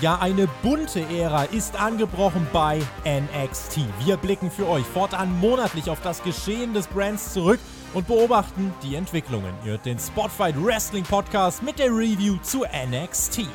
ja 0.00 0.18
eine 0.20 0.48
bunte 0.62 1.00
Ära 1.00 1.44
ist 1.44 1.80
angebrochen 1.80 2.46
bei 2.52 2.80
NXT. 3.04 3.80
Wir 4.04 4.16
blicken 4.16 4.50
für 4.50 4.68
euch 4.68 4.84
fortan 4.84 5.38
monatlich 5.40 5.90
auf 5.90 6.00
das 6.02 6.22
Geschehen 6.22 6.74
des 6.74 6.86
Brands 6.86 7.32
zurück 7.32 7.60
und 7.92 8.06
beobachten 8.06 8.72
die 8.82 8.94
Entwicklungen. 8.94 9.54
Ihr 9.64 9.72
hört 9.72 9.86
den 9.86 9.98
Spotfight 9.98 10.54
Wrestling 10.62 11.04
Podcast 11.04 11.62
mit 11.62 11.78
der 11.78 11.90
Review 11.90 12.36
zu 12.42 12.64
NXT. 12.64 13.46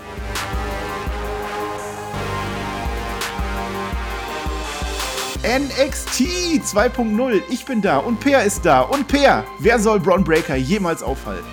NXT 5.43 6.21
2.0. 6.63 7.41
Ich 7.49 7.65
bin 7.65 7.81
da 7.81 7.97
und 7.97 8.19
Peer 8.19 8.43
ist 8.43 8.65
da. 8.65 8.81
Und 8.81 9.07
Peer, 9.07 9.45
wer 9.59 9.79
soll 9.79 9.99
Braun 9.99 10.23
Breaker 10.23 10.55
jemals 10.55 11.01
aufhalten? 11.01 11.47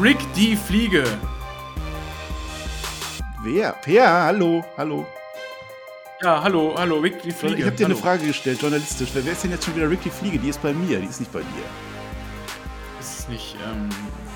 Rick 0.00 0.18
die 0.36 0.56
Fliege. 0.56 1.04
Wer? 3.42 3.72
Peer, 3.82 4.06
hallo, 4.08 4.64
hallo. 4.76 5.06
Ja, 6.22 6.42
hallo, 6.42 6.74
hallo, 6.76 6.98
Rick 6.98 7.22
die 7.22 7.30
Fliege. 7.30 7.56
Ich 7.56 7.64
habe 7.64 7.76
dir 7.76 7.84
hallo. 7.84 7.94
eine 7.94 8.02
Frage 8.02 8.26
gestellt, 8.26 8.60
journalistisch. 8.60 9.08
Wer 9.14 9.32
ist 9.32 9.42
denn 9.42 9.50
jetzt 9.50 9.64
schon 9.64 9.74
wieder 9.76 9.88
Rick 9.88 10.02
die 10.02 10.10
Fliege? 10.10 10.38
Die 10.38 10.50
ist 10.50 10.60
bei 10.60 10.74
mir, 10.74 11.00
die 11.00 11.06
ist 11.06 11.20
nicht 11.20 11.32
bei 11.32 11.40
dir. 11.40 11.46
Ist 13.00 13.20
es 13.20 13.28
nicht 13.28 13.56
ähm, 13.64 13.88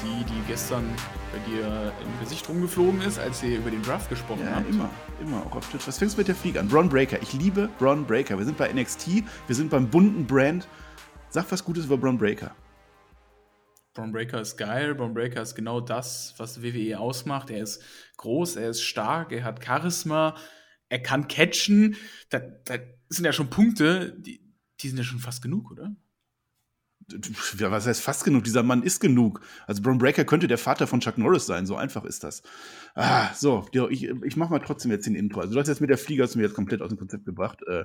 die, 0.02 0.24
die 0.24 0.40
gestern 0.48 0.84
bei 1.32 1.38
dir 1.50 1.92
im 2.02 2.20
Gesicht 2.20 2.48
rumgeflogen 2.48 3.02
ist, 3.02 3.18
als 3.18 3.42
ihr 3.42 3.59
über 3.59 3.70
den 3.70 3.82
Draft 3.82 4.09
gesprochen 4.09 4.45
Ja, 4.46 4.56
habt? 4.56 4.70
immer, 4.70 4.88
immer, 5.20 5.42
auch 5.45 5.56
auf 5.56 5.68
Twitch. 5.68 5.86
Was 5.86 5.98
fängst 5.98 6.16
du 6.16 6.20
mit 6.20 6.28
der 6.28 6.34
Fliege 6.34 6.60
an? 6.60 6.68
Braun 6.68 6.88
Breaker. 6.88 7.20
Ich 7.20 7.34
liebe 7.34 7.68
Braun 7.79 8.07
Breaker. 8.07 8.38
Wir 8.38 8.46
sind 8.46 8.57
bei 8.57 8.73
NXT, 8.73 9.24
wir 9.46 9.54
sind 9.54 9.68
beim 9.68 9.86
bunten 9.90 10.26
Brand. 10.26 10.66
Sag 11.29 11.45
was 11.52 11.62
Gutes 11.62 11.84
über 11.84 11.98
Braun 11.98 12.16
Breaker. 12.16 12.52
Braun 13.95 14.12
Breaker 14.12 14.40
ist 14.40 14.56
geil. 14.56 14.95
Braun 14.95 15.14
Breaker 15.14 15.40
ist 15.40 15.54
genau 15.54 15.80
das, 15.80 16.34
was 16.37 16.62
WWE 16.62 16.98
ausmacht. 16.98 17.50
Er 17.50 17.62
ist 17.62 17.82
groß, 18.16 18.56
er 18.56 18.70
ist 18.70 18.82
stark, 18.82 19.32
er 19.32 19.45
hat 19.45 19.64
Charisma, 19.64 20.36
er 20.88 21.01
kann 21.01 21.28
catchen. 21.28 21.96
Da, 22.28 22.40
da 22.40 22.74
sind 23.09 23.24
ja 23.24 23.32
schon 23.32 23.51
Punkte, 23.51 24.16
die, 24.18 24.40
die 24.80 24.88
sind 24.88 24.98
ja 24.98 25.04
schon 25.04 25.20
fast 25.20 25.42
genug, 25.42 25.70
oder? 25.70 25.95
Ja, 27.59 27.71
was 27.71 27.87
heißt 27.87 28.01
fast 28.01 28.24
genug? 28.24 28.45
Dieser 28.45 28.63
Mann 28.63 28.83
ist 28.83 29.01
genug. 29.01 29.41
Also 29.66 29.83
Braun 29.83 29.99
Breaker 29.99 30.24
könnte 30.24 30.49
der 30.49 30.59
Vater 30.59 30.87
von 30.87 31.01
Chuck 31.01 31.19
Norris 31.19 31.47
sein, 31.47 31.66
so 31.66 31.77
einfach 31.77 32.05
ist 32.05 32.24
das. 32.24 32.43
Ah, 32.95 33.33
so, 33.35 33.66
ich, 33.91 34.05
ich 34.05 34.37
mache 34.37 34.51
mal 34.51 34.60
trotzdem 34.60 34.91
jetzt 34.91 35.07
den 35.07 35.15
Intro. 35.15 35.41
Also 35.41 35.55
du 35.55 35.60
hast 35.60 35.69
jetzt 35.69 35.80
mit 35.80 35.91
der 35.91 35.99
Flieger 35.99 36.25
hast 36.25 36.35
du 36.35 36.38
mir 36.38 36.45
jetzt 36.45 36.55
komplett 36.55 36.82
aus 36.82 36.88
dem 36.88 36.99
Konzept 36.99 37.25
gebracht. 37.25 37.60
Äh, 37.66 37.85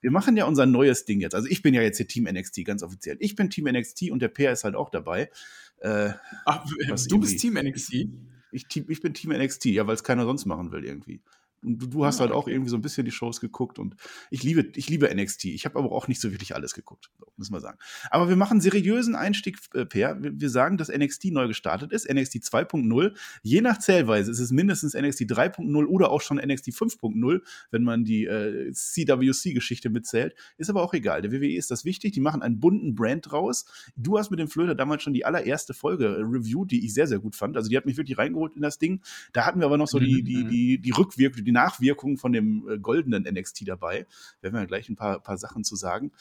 wir 0.00 0.10
machen 0.10 0.36
ja 0.36 0.46
unser 0.46 0.66
neues 0.66 1.04
Ding 1.04 1.20
jetzt. 1.20 1.34
Also 1.34 1.48
ich 1.48 1.62
bin 1.62 1.74
ja 1.74 1.82
jetzt 1.82 1.98
hier 1.98 2.08
Team 2.08 2.24
NXT, 2.24 2.64
ganz 2.64 2.82
offiziell. 2.82 3.16
Ich 3.20 3.36
bin 3.36 3.50
Team 3.50 3.66
NXT 3.66 4.10
und 4.10 4.20
der 4.20 4.28
Peer 4.28 4.52
ist 4.52 4.64
halt 4.64 4.74
auch 4.74 4.90
dabei. 4.90 5.30
Äh, 5.78 6.10
Ach, 6.44 6.64
Was 6.88 7.06
du 7.06 7.20
bist 7.20 7.38
Team 7.38 7.54
NXT? 7.54 8.08
ich, 8.50 8.66
ich 8.74 9.00
bin 9.00 9.14
Team 9.14 9.32
NXT, 9.32 9.66
ja, 9.66 9.86
weil 9.86 9.94
es 9.94 10.04
keiner 10.04 10.24
sonst 10.24 10.46
machen 10.46 10.72
will 10.72 10.84
irgendwie. 10.84 11.20
Und 11.62 11.82
du, 11.82 11.86
du 11.86 12.04
hast 12.04 12.20
halt 12.20 12.32
auch 12.32 12.48
irgendwie 12.48 12.70
so 12.70 12.76
ein 12.76 12.82
bisschen 12.82 13.04
die 13.04 13.10
Shows 13.10 13.40
geguckt 13.40 13.78
und 13.78 13.96
ich 14.30 14.42
liebe, 14.42 14.70
ich 14.74 14.88
liebe 14.88 15.12
NXT. 15.14 15.46
Ich 15.46 15.64
habe 15.64 15.78
aber 15.78 15.92
auch 15.92 16.08
nicht 16.08 16.20
so 16.20 16.30
wirklich 16.30 16.54
alles 16.54 16.74
geguckt, 16.74 17.10
so, 17.18 17.26
muss 17.36 17.50
man 17.50 17.60
sagen. 17.60 17.78
Aber 18.10 18.28
wir 18.28 18.36
machen 18.36 18.60
seriösen 18.60 19.14
Einstieg, 19.14 19.58
äh, 19.74 19.84
Per. 19.84 20.22
Wir, 20.22 20.40
wir 20.40 20.50
sagen, 20.50 20.76
dass 20.76 20.88
NXT 20.88 21.26
neu 21.26 21.48
gestartet 21.48 21.92
ist, 21.92 22.08
NXT 22.12 22.36
2.0. 22.36 23.16
Je 23.42 23.60
nach 23.60 23.78
Zählweise 23.78 24.30
ist 24.30 24.40
es 24.40 24.50
mindestens 24.50 24.94
NXT 24.94 25.22
3.0 25.22 25.86
oder 25.86 26.10
auch 26.10 26.20
schon 26.20 26.36
NXT 26.38 26.68
5.0, 26.68 27.40
wenn 27.70 27.82
man 27.82 28.04
die 28.04 28.24
äh, 28.24 28.72
CWC-Geschichte 28.72 29.90
mitzählt. 29.90 30.34
Ist 30.56 30.70
aber 30.70 30.82
auch 30.82 30.94
egal. 30.94 31.22
Der 31.22 31.32
WWE 31.32 31.56
ist 31.56 31.70
das 31.70 31.84
wichtig. 31.84 32.12
Die 32.12 32.20
machen 32.20 32.42
einen 32.42 32.60
bunten 32.60 32.94
Brand 32.94 33.30
draus. 33.30 33.66
Du 33.96 34.18
hast 34.18 34.30
mit 34.30 34.40
dem 34.40 34.48
Flöter 34.48 34.74
damals 34.74 35.02
schon 35.02 35.14
die 35.14 35.24
allererste 35.24 35.74
Folge 35.74 36.06
äh, 36.06 36.22
Review, 36.22 36.64
die 36.64 36.84
ich 36.84 36.94
sehr, 36.94 37.06
sehr 37.06 37.18
gut 37.18 37.36
fand. 37.36 37.56
Also 37.56 37.68
die 37.68 37.76
hat 37.76 37.86
mich 37.86 37.96
wirklich 37.96 38.18
reingeholt 38.18 38.54
in 38.56 38.62
das 38.62 38.78
Ding. 38.78 39.00
Da 39.32 39.44
hatten 39.46 39.60
wir 39.60 39.66
aber 39.66 39.78
noch 39.78 39.88
so 39.88 39.98
die, 39.98 40.22
die, 40.22 40.36
Mhm. 40.44 40.48
die, 40.48 40.78
die 40.78 40.90
Rückwirkung, 40.90 41.44
die 41.46 41.52
Nachwirkungen 41.52 42.18
von 42.18 42.32
dem 42.32 42.68
äh, 42.68 42.78
goldenen 42.78 43.22
NXT 43.24 43.66
dabei. 43.68 44.06
Da 44.40 44.42
werden 44.44 44.54
wir 44.54 44.60
ja 44.60 44.66
gleich 44.66 44.88
ein 44.88 44.96
paar, 44.96 45.20
paar 45.22 45.38
Sachen 45.38 45.64
zu 45.64 45.76
sagen. 45.76 46.12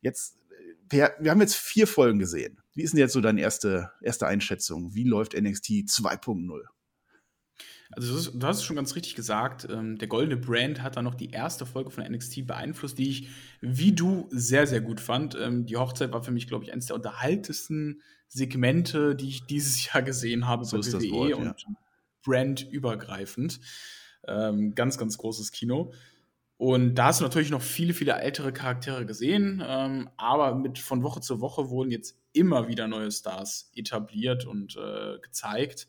Jetzt, 0.00 0.36
äh, 0.50 0.74
wir, 0.90 1.14
wir 1.20 1.30
haben 1.30 1.40
jetzt 1.40 1.56
vier 1.56 1.86
Folgen 1.86 2.18
gesehen. 2.18 2.58
Wie 2.74 2.82
ist 2.82 2.92
denn 2.92 3.00
jetzt 3.00 3.12
so 3.12 3.20
deine 3.20 3.40
erste, 3.40 3.92
erste 4.02 4.26
Einschätzung? 4.26 4.94
Wie 4.94 5.04
läuft 5.04 5.34
NXT 5.34 5.84
2.0? 5.88 6.62
Also 7.92 8.32
du 8.32 8.46
hast- 8.46 8.58
es 8.58 8.64
schon 8.64 8.76
ganz 8.76 8.96
richtig 8.96 9.14
gesagt, 9.14 9.68
ähm, 9.70 9.98
der 9.98 10.08
goldene 10.08 10.36
Brand 10.36 10.82
hat 10.82 10.96
dann 10.96 11.04
noch 11.04 11.14
die 11.14 11.30
erste 11.30 11.64
Folge 11.66 11.90
von 11.90 12.02
NXT 12.02 12.46
beeinflusst, 12.46 12.98
die 12.98 13.08
ich 13.08 13.28
wie 13.60 13.92
du 13.92 14.26
sehr, 14.30 14.66
sehr 14.66 14.80
gut 14.80 15.00
fand. 15.00 15.36
Ähm, 15.40 15.66
die 15.66 15.76
Hochzeit 15.76 16.12
war 16.12 16.22
für 16.22 16.32
mich, 16.32 16.48
glaube 16.48 16.64
ich, 16.64 16.72
eines 16.72 16.86
der 16.86 16.96
unterhaltesten 16.96 18.02
Segmente, 18.26 19.14
die 19.14 19.28
ich 19.28 19.46
dieses 19.46 19.84
Jahr 19.92 20.02
gesehen 20.02 20.46
habe 20.48 20.64
So 20.64 20.76
bei 20.76 20.80
ist 20.80 20.94
das 20.94 21.02
WWE 21.04 21.12
Wort, 21.12 21.30
ja. 21.30 21.36
und 21.36 21.54
brandübergreifend. 22.24 23.60
Ähm, 24.28 24.74
ganz, 24.74 24.98
ganz 24.98 25.18
großes 25.18 25.52
Kino. 25.52 25.92
Und 26.56 26.94
da 26.94 27.06
hast 27.06 27.20
du 27.20 27.24
natürlich 27.24 27.50
noch 27.50 27.62
viele, 27.62 27.94
viele 27.94 28.12
ältere 28.12 28.52
Charaktere 28.52 29.06
gesehen, 29.06 29.62
ähm, 29.66 30.08
aber 30.16 30.54
mit 30.54 30.78
von 30.78 31.02
Woche 31.02 31.20
zu 31.20 31.40
Woche 31.40 31.68
wurden 31.68 31.90
jetzt 31.90 32.16
immer 32.32 32.68
wieder 32.68 32.86
neue 32.86 33.10
Stars 33.10 33.70
etabliert 33.74 34.46
und 34.46 34.76
äh, 34.76 35.18
gezeigt. 35.20 35.88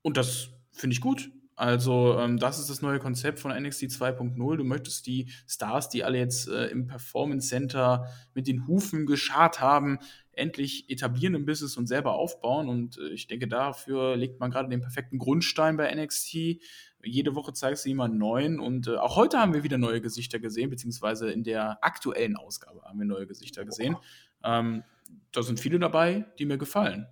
Und 0.00 0.16
das 0.16 0.50
finde 0.72 0.94
ich 0.94 1.00
gut. 1.00 1.30
Also, 1.54 2.18
ähm, 2.18 2.38
das 2.38 2.58
ist 2.58 2.70
das 2.70 2.82
neue 2.82 2.98
Konzept 2.98 3.38
von 3.38 3.52
NXT 3.52 3.84
2.0. 3.84 4.56
Du 4.56 4.64
möchtest 4.64 5.06
die 5.06 5.30
Stars, 5.46 5.88
die 5.88 6.02
alle 6.02 6.18
jetzt 6.18 6.48
äh, 6.48 6.66
im 6.66 6.86
Performance 6.86 7.48
Center 7.48 8.06
mit 8.34 8.46
den 8.46 8.66
Hufen 8.66 9.06
geschart 9.06 9.60
haben, 9.60 9.98
endlich 10.32 10.88
etablieren 10.88 11.34
im 11.34 11.44
Business 11.44 11.76
und 11.76 11.86
selber 11.86 12.14
aufbauen. 12.14 12.68
Und 12.68 12.98
äh, 12.98 13.08
ich 13.10 13.26
denke, 13.26 13.48
dafür 13.48 14.16
legt 14.16 14.40
man 14.40 14.50
gerade 14.50 14.68
den 14.68 14.80
perfekten 14.80 15.18
Grundstein 15.18 15.76
bei 15.76 15.94
NXT. 15.94 16.58
Jede 17.04 17.34
Woche 17.34 17.52
zeigst 17.52 17.84
du 17.84 17.90
jemanden 17.90 18.18
neuen. 18.18 18.58
Und 18.58 18.88
äh, 18.88 18.96
auch 18.96 19.16
heute 19.16 19.38
haben 19.38 19.52
wir 19.52 19.62
wieder 19.62 19.78
neue 19.78 20.00
Gesichter 20.00 20.38
gesehen, 20.38 20.70
beziehungsweise 20.70 21.30
in 21.30 21.44
der 21.44 21.84
aktuellen 21.84 22.36
Ausgabe 22.36 22.82
haben 22.82 22.98
wir 22.98 23.06
neue 23.06 23.26
Gesichter 23.26 23.64
gesehen. 23.64 23.96
Ähm, 24.42 24.84
da 25.32 25.42
sind 25.42 25.60
viele 25.60 25.78
dabei, 25.78 26.24
die 26.38 26.46
mir 26.46 26.58
gefallen. 26.58 27.06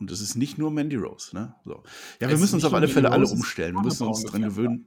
Und 0.00 0.10
es 0.10 0.20
ist 0.20 0.36
nicht 0.36 0.58
nur 0.58 0.70
Mandy 0.70 0.96
Rose, 0.96 1.34
ne? 1.34 1.54
So. 1.64 1.82
Ja, 2.20 2.28
wir 2.28 2.28
Es 2.28 2.34
ist 2.34 2.40
müssen 2.40 2.54
uns 2.56 2.64
auf 2.64 2.74
alle 2.74 2.88
Fälle 2.88 3.10
alle 3.10 3.22
Rose, 3.22 3.34
ist 3.34 3.40
umstellen. 3.40 3.74
Wir 3.74 3.82
müssen 3.82 4.06
uns 4.06 4.24
dran 4.24 4.42
gewöhnen. 4.42 4.86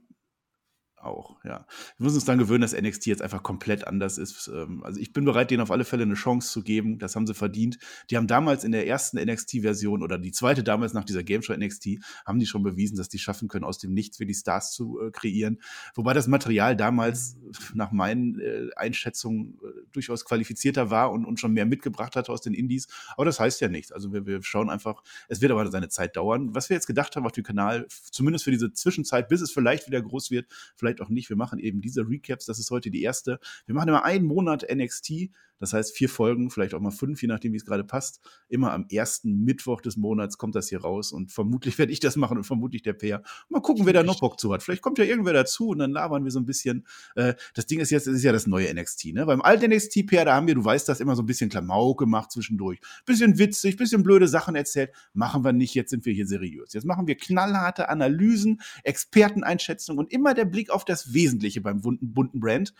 Auch, 1.03 1.44
ja. 1.44 1.66
Wir 1.97 2.03
müssen 2.03 2.16
uns 2.16 2.25
daran 2.25 2.38
gewöhnen, 2.38 2.62
dass 2.62 2.79
NXT 2.79 3.07
jetzt 3.07 3.22
einfach 3.23 3.41
komplett 3.41 3.88
anders 3.88 4.19
ist. 4.19 4.47
Ähm, 4.53 4.84
Also 4.84 5.00
ich 5.00 5.13
bin 5.13 5.25
bereit, 5.25 5.50
denen 5.50 5.62
auf 5.62 5.72
alle 5.72 5.84
Fälle 5.84 6.03
eine 6.03 6.13
Chance 6.13 6.51
zu 6.51 6.62
geben. 6.62 7.00
Das 7.00 7.16
haben 7.16 7.25
sie 7.25 7.34
verdient. 7.34 7.79
Die 8.09 8.17
haben 8.17 8.28
damals 8.28 8.63
in 8.63 8.72
der 8.72 8.88
ersten 8.88 9.17
NXT-Version 9.17 10.03
oder 10.03 10.19
die 10.19 10.31
zweite 10.31 10.63
damals 10.63 10.94
nach 10.94 11.03
dieser 11.03 11.23
Game 11.23 11.41
Show 11.41 11.53
NXT, 11.53 12.00
haben 12.25 12.39
die 12.39 12.45
schon 12.45 12.62
bewiesen, 12.62 12.97
dass 12.97 13.09
die 13.09 13.17
schaffen 13.17 13.47
können, 13.47 13.66
aus 13.66 13.79
dem 13.79 13.94
Nichts 13.94 14.17
für 14.17 14.28
die 14.28 14.35
Stars 14.35 14.73
zu 14.73 15.00
äh, 15.01 15.12
kreieren. 15.12 15.59
Wobei 15.95 16.13
das 16.13 16.28
Material 16.28 16.75
damals 16.75 17.38
nach 17.73 17.91
meinen 17.91 18.39
äh, 18.39 18.69
Einschätzungen 18.75 19.57
äh, 19.63 19.68
durchaus 19.91 20.23
qualifizierter 20.23 20.91
war 20.91 21.12
und, 21.12 21.25
und 21.25 21.39
schon 21.39 21.53
mehr 21.53 21.66
mitgebracht 21.66 22.16
hatte 22.16 22.31
aus 22.31 22.41
den 22.41 22.53
Indies. 22.53 22.88
Aber 23.16 23.25
das 23.25 23.39
heißt 23.39 23.59
ja 23.62 23.69
nichts. 23.69 23.91
Also 23.91 24.13
wir, 24.13 24.28
wir 24.28 24.44
schauen 24.44 24.69
einfach, 24.69 25.01
es 25.29 25.41
wird 25.41 25.51
aber 25.51 25.69
seine 25.72 25.89
Zeit 25.89 26.16
dauern. 26.16 26.53
Was 26.53 26.69
wir 26.69 26.75
jetzt 26.75 26.88
gedacht 26.88 27.16
haben 27.16 27.25
auf 27.25 27.31
dem 27.31 27.44
Kanal, 27.44 27.88
zumindest 28.12 28.45
für 28.45 28.51
diese 28.51 28.72
Zwischenzeit, 28.73 29.28
bis 29.29 29.41
es 29.41 29.51
vielleicht 29.51 29.88
wieder 29.88 30.01
groß 30.01 30.29
wird, 30.29 30.47
vielleicht 30.75 30.91
auch 31.00 31.09
nicht. 31.09 31.29
Wir 31.29 31.38
machen 31.38 31.59
eben 31.59 31.79
diese 31.79 32.02
Recaps. 32.02 32.46
Das 32.46 32.59
ist 32.59 32.72
heute 32.72 32.91
die 32.91 33.03
erste. 33.03 33.40
Wir 33.66 33.75
machen 33.75 33.88
immer 33.88 34.03
einen 34.03 34.25
Monat 34.25 34.66
NXT. 34.69 35.29
Das 35.62 35.74
heißt 35.74 35.96
vier 35.96 36.10
Folgen, 36.10 36.50
vielleicht 36.50 36.74
auch 36.74 36.80
mal 36.82 36.92
fünf, 36.92 37.22
je 37.22 37.28
nachdem, 37.28 37.54
wie 37.54 37.58
es 37.58 37.66
gerade 37.66 37.84
passt. 37.84 38.20
Immer 38.50 38.74
am 38.74 38.88
ersten 38.92 39.44
Mittwoch 39.44 39.80
des 39.80 39.96
Monats 39.96 40.38
kommt 40.38 40.56
das 40.56 40.70
hier 40.70 40.82
raus 40.82 41.12
und 41.12 41.32
vermutlich 41.32 41.78
werde 41.78 41.94
ich 41.94 42.00
das 42.00 42.16
machen 42.16 42.38
und 42.38 42.44
vermutlich 42.44 42.82
der 42.82 42.94
Peer. 42.94 43.22
Mal 43.48 43.62
gucken, 43.62 43.86
wer 43.86 43.94
da 43.94 44.04
noch 44.04 44.19
Bock 44.19 44.40
zu 44.40 44.52
hat. 44.52 44.63
Vielleicht 44.63 44.81
kommt 44.81 44.98
ja 44.98 45.06
irgendwer 45.06 45.34
dazu 45.34 45.69
und 45.69 45.78
dann 45.78 45.92
labern 45.92 46.24
wir 46.24 46.31
so 46.31 46.40
ein 46.40 46.46
bisschen. 46.46 46.86
Äh, 47.16 47.36
das 47.54 47.68
Ding 47.68 47.80
ist 47.80 47.92
jetzt, 47.92 48.08
es 48.08 48.18
ist 48.18 48.24
ja 48.24 48.31
das 48.31 48.48
neue 48.48 48.74
NXT. 48.74 49.13
Ne? 49.13 49.25
Beim 49.25 49.42
alten 49.42 49.72
NXT, 49.72 50.08
Peer, 50.08 50.25
da 50.25 50.36
haben 50.36 50.48
wir, 50.48 50.56
du 50.56 50.66
weißt 50.66 50.90
das, 50.90 51.00
immer 51.00 51.16
so 51.16 51.22
ein 51.22 51.28
bisschen 51.28 51.50
Klamauk 51.50 52.00
gemacht 52.00 52.31
zwischendurch. 52.31 52.80
Bisschen 53.06 53.38
witzig, 53.38 53.78
bisschen 53.78 54.02
blöde 54.02 54.28
Sachen 54.28 54.56
erzählt. 54.56 54.92
Machen 55.14 55.44
wir 55.44 55.54
nicht, 55.54 55.75
jetzt 55.75 55.92
sind 55.92 56.06
wir 56.06 56.14
hier 56.14 56.25
seriös. 56.25 56.74
Jetzt 56.74 56.86
machen 56.86 57.06
wir 57.06 57.16
knallharte 57.16 57.90
Analysen, 57.90 58.62
Experteneinschätzungen 58.84 60.00
und 60.00 60.12
immer 60.12 60.34
der 60.34 60.46
Blick 60.46 60.72
auf 60.72 60.86
das 60.86 61.14
Wesentliche 61.14 61.62
beim 61.62 61.81
bunten, 61.81 62.14
bunten 62.14 62.40
Brand. 62.40 62.74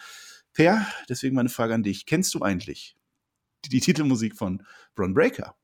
Per, 0.54 0.86
deswegen 1.10 1.36
meine 1.36 1.50
Frage 1.50 1.74
an 1.74 1.84
dich. 1.84 2.06
Kennst 2.06 2.34
du 2.34 2.42
eigentlich 2.42 2.96
die, 3.66 3.70
die 3.70 3.80
Titelmusik 3.80 4.36
von 4.36 4.66
Braun 4.96 5.14
Breaker? 5.14 5.56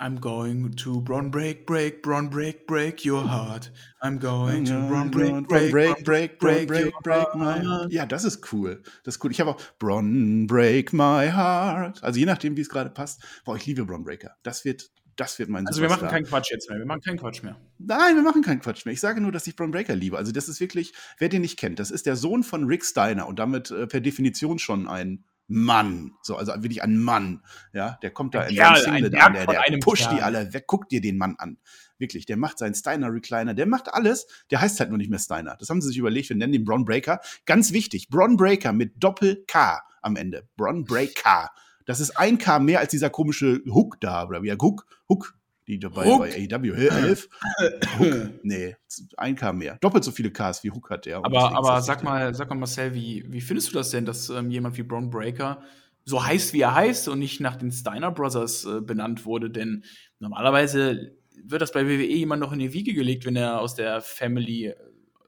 I'm 0.00 0.20
going 0.20 0.74
to 0.84 1.00
Braun 1.00 1.30
break, 1.30 1.66
break, 1.66 2.02
Braun 2.02 2.28
break, 2.28 2.68
break 2.68 3.04
your 3.04 3.24
heart. 3.26 3.70
I'm 4.00 4.18
going 4.18 4.64
to 4.66 4.74
Braun 4.88 5.10
break, 5.10 5.48
break, 5.48 5.72
break, 5.72 6.04
break, 6.04 6.38
break, 6.38 6.68
break, 6.68 6.94
break 7.02 7.34
my 7.34 7.58
heart. 7.58 7.92
Ja, 7.92 8.06
das 8.06 8.22
ist 8.24 8.52
cool. 8.52 8.80
Das 9.02 9.16
ist 9.16 9.24
cool. 9.24 9.32
Ich 9.32 9.40
habe 9.40 9.50
auch 9.50 9.60
Bron 9.80 10.46
Break 10.46 10.92
My 10.92 11.28
Heart. 11.32 12.04
Also 12.04 12.20
je 12.20 12.26
nachdem, 12.26 12.56
wie 12.56 12.60
es 12.60 12.68
gerade 12.68 12.90
passt. 12.90 13.24
Boah, 13.44 13.56
ich 13.56 13.66
liebe 13.66 13.84
Bron 13.84 14.04
Breaker. 14.04 14.36
Das 14.44 14.64
wird, 14.64 14.88
das 15.16 15.36
wird 15.40 15.48
mein 15.48 15.66
Also 15.66 15.80
wir 15.80 15.88
machen 15.88 16.00
Superstar. 16.00 16.20
keinen 16.20 16.26
Quatsch 16.28 16.50
jetzt 16.52 16.70
mehr. 16.70 16.78
Wir 16.78 16.86
machen 16.86 17.00
keinen 17.02 17.18
Quatsch 17.18 17.42
mehr. 17.42 17.56
Nein, 17.78 18.14
wir 18.14 18.22
machen 18.22 18.42
keinen 18.42 18.60
Quatsch 18.60 18.86
mehr. 18.86 18.92
Ich 18.92 19.00
sage 19.00 19.20
nur, 19.20 19.32
dass 19.32 19.48
ich 19.48 19.56
Bron 19.56 19.72
Breaker 19.72 19.96
liebe. 19.96 20.16
Also 20.16 20.30
das 20.30 20.48
ist 20.48 20.60
wirklich, 20.60 20.92
wer 21.18 21.28
den 21.28 21.42
nicht 21.42 21.58
kennt, 21.58 21.80
das 21.80 21.90
ist 21.90 22.06
der 22.06 22.14
Sohn 22.14 22.44
von 22.44 22.66
Rick 22.66 22.84
Steiner 22.84 23.26
und 23.26 23.40
damit 23.40 23.72
äh, 23.72 23.88
per 23.88 24.00
Definition 24.00 24.60
schon 24.60 24.86
ein 24.86 25.24
Mann. 25.48 26.12
So, 26.22 26.36
also 26.36 26.52
wirklich 26.54 26.82
ein 26.82 26.98
Mann. 26.98 27.42
Ja, 27.72 27.98
der 28.02 28.10
kommt 28.10 28.34
da 28.34 28.42
in 28.42 28.54
Kerl, 28.54 28.76
seinem 28.76 28.94
ein 28.94 29.02
Singlet 29.02 29.22
an, 29.22 29.32
der, 29.32 29.46
der 29.46 29.78
pusht 29.78 30.04
die 30.04 30.16
Kerl. 30.16 30.22
alle 30.22 30.52
weg. 30.52 30.64
Guck 30.66 30.88
dir 30.88 31.00
den 31.00 31.18
Mann 31.18 31.34
an. 31.38 31.58
Wirklich, 31.98 32.26
der 32.26 32.36
macht 32.36 32.58
seinen 32.58 32.74
Steiner 32.74 33.12
Recliner, 33.12 33.54
der 33.54 33.66
macht 33.66 33.92
alles. 33.92 34.26
Der 34.50 34.60
heißt 34.60 34.78
halt 34.78 34.90
nur 34.90 34.98
nicht 34.98 35.10
mehr 35.10 35.18
Steiner. 35.18 35.56
Das 35.58 35.70
haben 35.70 35.80
sie 35.80 35.88
sich 35.88 35.98
überlegt, 35.98 36.28
wir 36.28 36.36
nennen 36.36 36.52
den 36.52 36.64
Bron 36.64 36.84
Breaker. 36.84 37.20
Ganz 37.46 37.72
wichtig, 37.72 38.08
Bron 38.08 38.36
Breaker 38.36 38.72
mit 38.72 39.02
Doppel-K 39.02 39.82
am 40.02 40.16
Ende. 40.16 40.46
Bron 40.56 40.84
Breaker. 40.84 41.50
Das 41.86 42.00
ist 42.00 42.18
ein 42.18 42.36
K 42.36 42.58
mehr 42.58 42.80
als 42.80 42.90
dieser 42.90 43.08
komische 43.08 43.62
Hook 43.66 43.98
da, 44.00 44.26
oder 44.26 44.42
wie 44.42 44.48
er 44.48 44.58
Hook, 44.58 44.86
Hook, 45.08 45.34
die 45.68 45.78
dabei 45.78 46.06
Hook? 46.06 46.20
bei 46.20 46.48
AEW. 46.50 46.74
Hook, 47.98 48.30
nee, 48.42 48.74
ein 49.16 49.36
K 49.36 49.52
mehr. 49.52 49.76
Doppelt 49.80 50.02
so 50.02 50.10
viele 50.10 50.30
Ks 50.30 50.64
wie 50.64 50.70
Hook 50.70 50.90
hat 50.90 51.06
der. 51.06 51.18
Und 51.18 51.26
Aber, 51.26 51.56
aber 51.56 51.82
sag 51.82 52.02
mal, 52.02 52.34
sag 52.34 52.48
mal, 52.48 52.56
Marcel, 52.56 52.94
wie, 52.94 53.24
wie 53.28 53.40
findest 53.40 53.70
du 53.70 53.74
das 53.74 53.90
denn, 53.90 54.06
dass 54.06 54.30
ähm, 54.30 54.50
jemand 54.50 54.76
wie 54.78 54.82
Braun 54.82 55.10
Breaker 55.10 55.62
so 56.04 56.24
heißt, 56.24 56.54
wie 56.54 56.62
er 56.62 56.74
heißt 56.74 57.08
und 57.08 57.18
nicht 57.18 57.40
nach 57.40 57.56
den 57.56 57.70
Steiner 57.70 58.10
Brothers 58.10 58.64
äh, 58.64 58.80
benannt 58.80 59.26
wurde? 59.26 59.50
Denn 59.50 59.84
normalerweise 60.18 61.12
wird 61.44 61.60
das 61.60 61.72
bei 61.72 61.86
WWE 61.86 62.06
jemand 62.06 62.40
noch 62.40 62.52
in 62.52 62.58
die 62.58 62.72
Wiege 62.72 62.94
gelegt, 62.94 63.26
wenn 63.26 63.36
er 63.36 63.60
aus 63.60 63.74
der 63.74 64.00
Family 64.00 64.68
äh, 64.68 64.74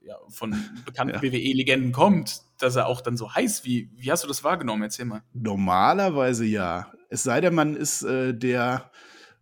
ja, 0.03 0.15
von 0.29 0.55
bekannten 0.85 1.13
Ja. 1.15 1.21
WWE-Legenden 1.21 1.91
kommt, 1.91 2.41
dass 2.57 2.75
er 2.75 2.87
auch 2.87 3.01
dann 3.01 3.15
so 3.15 3.33
heißt. 3.33 3.63
Wie, 3.63 3.91
wie 3.95 4.11
hast 4.11 4.23
du 4.23 4.27
das 4.27 4.43
wahrgenommen? 4.43 4.81
Erzähl 4.81 5.05
mal. 5.05 5.21
Normalerweise 5.33 6.45
ja. 6.45 6.91
Es 7.09 7.21
sei 7.21 7.41
denn, 7.41 7.53
man 7.53 7.75
ist 7.75 8.01
äh, 8.01 8.33
der 8.33 8.89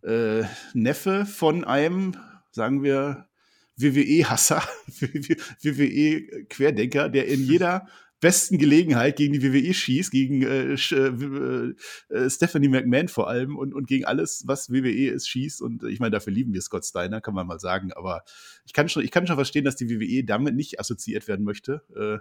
äh, 0.02 0.44
Neffe 0.74 1.26
von 1.26 1.64
einem, 1.64 2.16
sagen 2.52 2.82
wir, 2.82 3.28
WWE-Hasser, 3.76 4.62
WWE-Querdenker, 5.62 7.08
der 7.08 7.28
in 7.28 7.44
jeder 7.46 7.86
besten 8.20 8.58
Gelegenheit 8.58 9.16
gegen 9.16 9.32
die 9.32 9.42
WWE 9.42 9.72
schießt, 9.72 10.10
gegen 10.10 10.42
äh, 10.42 10.74
äh, 10.74 11.74
äh, 12.14 12.30
Stephanie 12.30 12.68
McMahon 12.68 13.08
vor 13.08 13.28
allem 13.28 13.56
und, 13.56 13.74
und 13.74 13.88
gegen 13.88 14.04
alles, 14.04 14.44
was 14.46 14.70
WWE 14.70 15.08
ist, 15.10 15.28
schießt. 15.28 15.62
Und 15.62 15.84
ich 15.84 16.00
meine, 16.00 16.10
dafür 16.10 16.32
lieben 16.32 16.52
wir 16.52 16.60
Scott 16.60 16.84
Steiner, 16.84 17.20
kann 17.22 17.34
man 17.34 17.46
mal 17.46 17.58
sagen. 17.58 17.92
Aber 17.94 18.22
ich 18.66 18.74
kann 18.74 18.88
schon, 18.88 19.02
ich 19.02 19.10
kann 19.10 19.26
schon 19.26 19.36
verstehen, 19.36 19.64
dass 19.64 19.76
die 19.76 19.88
WWE 19.88 20.24
damit 20.24 20.54
nicht 20.54 20.78
assoziiert 20.78 21.28
werden 21.28 21.44
möchte. 21.44 21.82
Äh, 21.96 22.18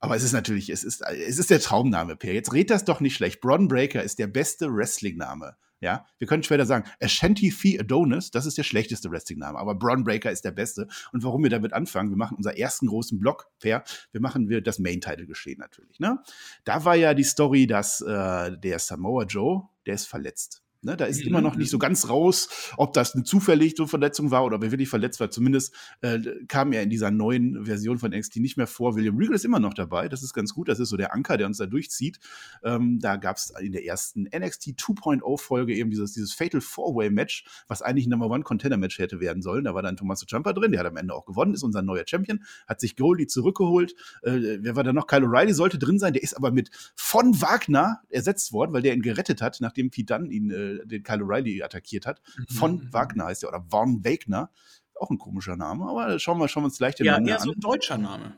aber 0.00 0.16
es 0.16 0.22
ist 0.22 0.32
natürlich, 0.32 0.68
es 0.70 0.84
ist, 0.84 1.02
es 1.02 1.38
ist 1.38 1.50
der 1.50 1.60
Traumname, 1.60 2.16
Per. 2.16 2.32
Jetzt 2.32 2.52
red 2.52 2.70
das 2.70 2.84
doch 2.84 3.00
nicht 3.00 3.14
schlecht. 3.14 3.40
Bron 3.40 3.68
Breaker 3.68 4.02
ist 4.02 4.18
der 4.18 4.26
beste 4.26 4.74
Wrestling-Name. 4.74 5.56
Ja, 5.80 6.06
wir 6.18 6.26
können 6.26 6.42
später 6.42 6.64
sagen, 6.64 6.88
Ashanti 6.98 7.50
Fee 7.50 7.78
Adonis, 7.78 8.30
das 8.30 8.46
ist 8.46 8.56
der 8.56 8.62
schlechteste 8.62 9.10
Wrestling-Name, 9.10 9.58
aber 9.58 9.74
Bron 9.74 10.02
Breaker 10.02 10.30
ist 10.30 10.44
der 10.44 10.52
beste. 10.52 10.88
Und 11.12 11.22
warum 11.24 11.42
wir 11.42 11.50
damit 11.50 11.74
anfangen, 11.74 12.08
wir 12.08 12.16
machen 12.16 12.38
unseren 12.38 12.56
ersten 12.56 12.86
großen 12.86 13.20
Block, 13.20 13.50
Per, 13.60 13.84
wir 14.10 14.20
machen 14.22 14.48
wir 14.48 14.62
das 14.62 14.78
Main-Title-Geschehen 14.78 15.58
natürlich. 15.58 16.00
Ne? 16.00 16.18
Da 16.64 16.86
war 16.86 16.96
ja 16.96 17.12
die 17.12 17.24
Story, 17.24 17.66
dass 17.66 18.00
äh, 18.00 18.56
der 18.56 18.78
Samoa 18.78 19.24
Joe, 19.24 19.68
der 19.84 19.96
ist 19.96 20.06
verletzt. 20.06 20.63
Ne, 20.84 20.96
da 20.96 21.06
ist 21.06 21.22
Mhm. 21.22 21.28
immer 21.28 21.40
noch 21.40 21.56
nicht 21.56 21.70
so 21.70 21.78
ganz 21.78 22.08
raus, 22.08 22.48
ob 22.76 22.92
das 22.92 23.14
eine 23.14 23.24
zufällig 23.24 23.74
so 23.76 23.86
Verletzung 23.86 24.30
war 24.30 24.44
oder 24.44 24.56
ob 24.56 24.62
er 24.64 24.70
wirklich 24.70 24.88
verletzt 24.88 25.18
war. 25.20 25.30
Zumindest 25.30 25.74
äh, 26.02 26.18
kam 26.46 26.72
er 26.72 26.82
in 26.82 26.90
dieser 26.90 27.10
neuen 27.10 27.64
Version 27.64 27.98
von 27.98 28.12
NXT 28.12 28.36
nicht 28.36 28.56
mehr 28.56 28.66
vor. 28.66 28.94
William 28.96 29.16
Regal 29.16 29.34
ist 29.34 29.44
immer 29.44 29.60
noch 29.60 29.74
dabei. 29.74 30.08
Das 30.08 30.22
ist 30.22 30.34
ganz 30.34 30.52
gut. 30.54 30.68
Das 30.68 30.78
ist 30.80 30.90
so 30.90 30.96
der 30.96 31.14
Anker, 31.14 31.36
der 31.36 31.46
uns 31.46 31.58
da 31.58 31.66
durchzieht. 31.66 32.18
Ähm, 32.62 32.98
da 33.00 33.16
gab 33.16 33.36
es 33.38 33.52
in 33.60 33.72
der 33.72 33.84
ersten 33.84 34.24
NXT 34.24 34.74
2.0 34.76 35.38
Folge 35.38 35.74
eben 35.74 35.90
dieses, 35.90 36.12
dieses 36.12 36.34
Fatal 36.34 36.60
Four-Way-Match, 36.60 37.44
was 37.68 37.82
eigentlich 37.82 38.06
ein 38.06 38.10
Number 38.10 38.28
One 38.30 38.42
Contender-Match 38.44 38.98
hätte 38.98 39.20
werden 39.20 39.42
sollen. 39.42 39.64
Da 39.64 39.74
war 39.74 39.82
dann 39.82 39.96
Tommaso 39.96 40.26
Ciampa 40.26 40.52
drin. 40.52 40.72
Der 40.72 40.80
hat 40.80 40.86
am 40.86 40.96
Ende 40.96 41.14
auch 41.14 41.24
gewonnen, 41.24 41.54
ist 41.54 41.62
unser 41.62 41.82
neuer 41.82 42.04
Champion, 42.06 42.44
hat 42.66 42.80
sich 42.80 42.96
Goldie 42.96 43.26
zurückgeholt. 43.26 43.94
Äh, 44.22 44.58
wer 44.60 44.76
war 44.76 44.84
da 44.84 44.92
noch? 44.92 45.06
Kyle 45.06 45.24
O'Reilly 45.26 45.54
sollte 45.54 45.78
drin 45.78 45.98
sein. 45.98 46.12
Der 46.12 46.22
ist 46.22 46.36
aber 46.36 46.50
mit 46.50 46.70
von 46.94 47.40
Wagner 47.40 48.00
ersetzt 48.10 48.52
worden, 48.52 48.72
weil 48.72 48.82
der 48.82 48.94
ihn 48.94 49.02
gerettet 49.02 49.40
hat, 49.40 49.58
nachdem 49.60 49.90
Pete 49.90 50.14
Dunne 50.14 50.30
ihn, 50.30 50.50
äh, 50.50 50.73
den 50.84 51.02
Kyle 51.02 51.22
O'Reilly 51.24 51.62
attackiert 51.62 52.06
hat. 52.06 52.20
Von 52.48 52.76
Mhm. 52.76 52.92
Wagner 52.92 53.24
heißt 53.26 53.42
er 53.44 53.48
oder 53.50 53.64
Von 53.68 54.04
Wagner. 54.04 54.50
Auch 55.00 55.10
ein 55.10 55.18
komischer 55.18 55.56
Name, 55.56 55.86
aber 55.88 56.18
schauen 56.20 56.38
wir, 56.38 56.46
schauen 56.48 56.62
wir 56.62 56.66
uns 56.66 56.78
gleich 56.78 56.94
den 56.94 57.06
Ja, 57.06 57.14
Namen 57.14 57.26
eher 57.26 57.36
an. 57.40 57.42
so 57.46 57.52
ein 57.52 57.60
deutscher 57.60 57.98
Name. 57.98 58.36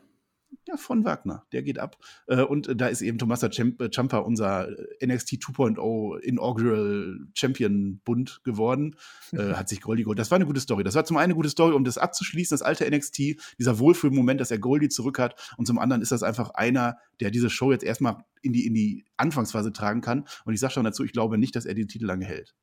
Ja, 0.68 0.76
von 0.76 1.04
Wagner. 1.04 1.44
Der 1.52 1.62
geht 1.62 1.78
ab. 1.78 1.96
Äh, 2.26 2.42
Und 2.42 2.66
äh, 2.66 2.74
da 2.74 2.88
ist 2.88 3.00
eben 3.00 3.18
Tommaso 3.18 3.46
Ciamp- 3.46 3.80
äh, 3.80 3.88
Ciampa 3.90 4.18
unser 4.18 4.68
NXT 5.04 5.34
2.0 5.34 6.18
Inaugural 6.18 7.18
Champion 7.34 8.00
Bund 8.04 8.40
geworden. 8.42 8.96
Hat 9.36 9.68
sich 9.68 9.80
Goldie 9.80 10.02
geholt. 10.02 10.18
Das 10.18 10.30
war 10.30 10.36
eine 10.36 10.46
gute 10.46 10.60
Story. 10.60 10.82
Das 10.82 10.94
war 10.96 11.04
zum 11.04 11.16
einen 11.18 11.26
eine 11.26 11.34
gute 11.34 11.50
Story, 11.50 11.72
um 11.74 11.84
das 11.84 11.98
abzuschließen, 11.98 12.54
das 12.54 12.62
alte 12.62 12.88
NXT, 12.90 13.18
dieser 13.58 13.78
Wohlfühlmoment, 13.78 14.40
dass 14.40 14.50
er 14.50 14.58
Goldie 14.58 14.88
zurück 14.88 15.18
hat. 15.20 15.54
Und 15.56 15.66
zum 15.66 15.78
anderen 15.78 16.02
ist 16.02 16.10
das 16.12 16.22
einfach 16.22 16.50
einer, 16.50 16.98
der 17.20 17.30
diese 17.30 17.48
Show 17.50 17.70
jetzt 17.70 17.84
erstmal 17.84 18.24
in 18.42 18.52
die, 18.52 18.66
in 18.66 18.74
die 18.74 19.04
Anfangsphase 19.16 19.72
tragen 19.72 20.00
kann. 20.00 20.24
Und 20.44 20.54
ich 20.54 20.60
sage 20.60 20.72
schon 20.72 20.84
dazu, 20.84 21.04
ich 21.04 21.12
glaube 21.12 21.38
nicht, 21.38 21.54
dass 21.54 21.64
er 21.66 21.74
den 21.74 21.88
Titel 21.88 22.06
lange 22.06 22.24
hält. 22.24 22.54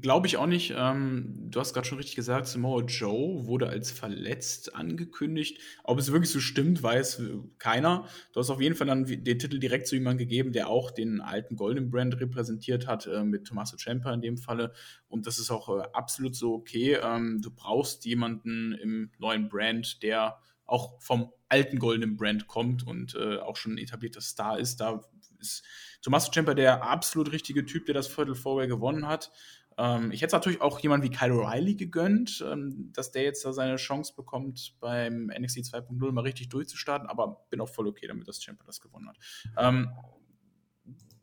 Glaube 0.00 0.26
ich 0.26 0.38
auch 0.38 0.46
nicht. 0.46 0.72
Ähm, 0.74 1.50
du 1.50 1.60
hast 1.60 1.74
gerade 1.74 1.86
schon 1.86 1.98
richtig 1.98 2.16
gesagt, 2.16 2.46
Samoa 2.46 2.82
Joe 2.84 3.46
wurde 3.46 3.68
als 3.68 3.90
verletzt 3.90 4.74
angekündigt. 4.74 5.60
Ob 5.84 5.98
es 5.98 6.10
wirklich 6.10 6.30
so 6.30 6.40
stimmt, 6.40 6.82
weiß 6.82 7.20
äh, 7.20 7.34
keiner. 7.58 8.08
Du 8.32 8.40
hast 8.40 8.48
auf 8.48 8.62
jeden 8.62 8.74
Fall 8.74 8.86
dann 8.86 9.04
den 9.04 9.38
Titel 9.38 9.58
direkt 9.58 9.86
zu 9.86 9.94
jemandem 9.94 10.26
gegeben, 10.26 10.52
der 10.52 10.68
auch 10.68 10.90
den 10.90 11.20
alten 11.20 11.56
Golden 11.56 11.90
Brand 11.90 12.18
repräsentiert 12.18 12.86
hat, 12.86 13.06
äh, 13.06 13.22
mit 13.22 13.46
Tommaso 13.46 13.76
Ciampa 13.76 14.14
in 14.14 14.22
dem 14.22 14.38
Falle. 14.38 14.72
Und 15.08 15.26
das 15.26 15.38
ist 15.38 15.50
auch 15.50 15.68
äh, 15.68 15.82
absolut 15.92 16.34
so 16.34 16.54
okay. 16.54 16.96
Ähm, 17.02 17.42
du 17.42 17.50
brauchst 17.50 18.06
jemanden 18.06 18.72
im 18.72 19.10
neuen 19.18 19.50
Brand, 19.50 20.02
der 20.02 20.38
auch 20.64 21.02
vom 21.02 21.32
alten 21.50 21.78
Golden 21.78 22.16
Brand 22.16 22.46
kommt 22.46 22.86
und 22.86 23.14
äh, 23.14 23.36
auch 23.36 23.56
schon 23.56 23.74
ein 23.74 23.78
etablierter 23.78 24.22
Star 24.22 24.58
ist. 24.58 24.80
Da 24.80 25.02
ist 25.38 25.64
Tommaso 26.00 26.32
Ciampa 26.32 26.54
der 26.54 26.82
absolut 26.82 27.30
richtige 27.30 27.66
Typ, 27.66 27.84
der 27.84 27.94
das 27.94 28.06
Viertel 28.08 28.34
vorher 28.34 28.68
gewonnen 28.68 29.06
hat. 29.06 29.30
Ähm, 29.78 30.10
ich 30.10 30.22
hätte 30.22 30.36
natürlich 30.36 30.60
auch 30.60 30.78
jemand 30.80 31.04
wie 31.04 31.10
Kyle 31.10 31.32
O'Reilly 31.32 31.76
gegönnt, 31.76 32.44
ähm, 32.50 32.90
dass 32.92 33.10
der 33.12 33.22
jetzt 33.22 33.44
da 33.44 33.52
seine 33.52 33.76
Chance 33.76 34.14
bekommt, 34.16 34.76
beim 34.80 35.26
NXT 35.26 35.58
2.0 35.60 36.12
mal 36.12 36.22
richtig 36.22 36.48
durchzustarten, 36.48 37.08
aber 37.08 37.44
bin 37.50 37.60
auch 37.60 37.68
voll 37.68 37.86
okay 37.86 38.06
damit, 38.06 38.28
dass 38.28 38.40
Ciampa 38.40 38.64
das 38.64 38.80
gewonnen 38.80 39.08
hat. 39.08 39.18
Ähm, 39.56 39.90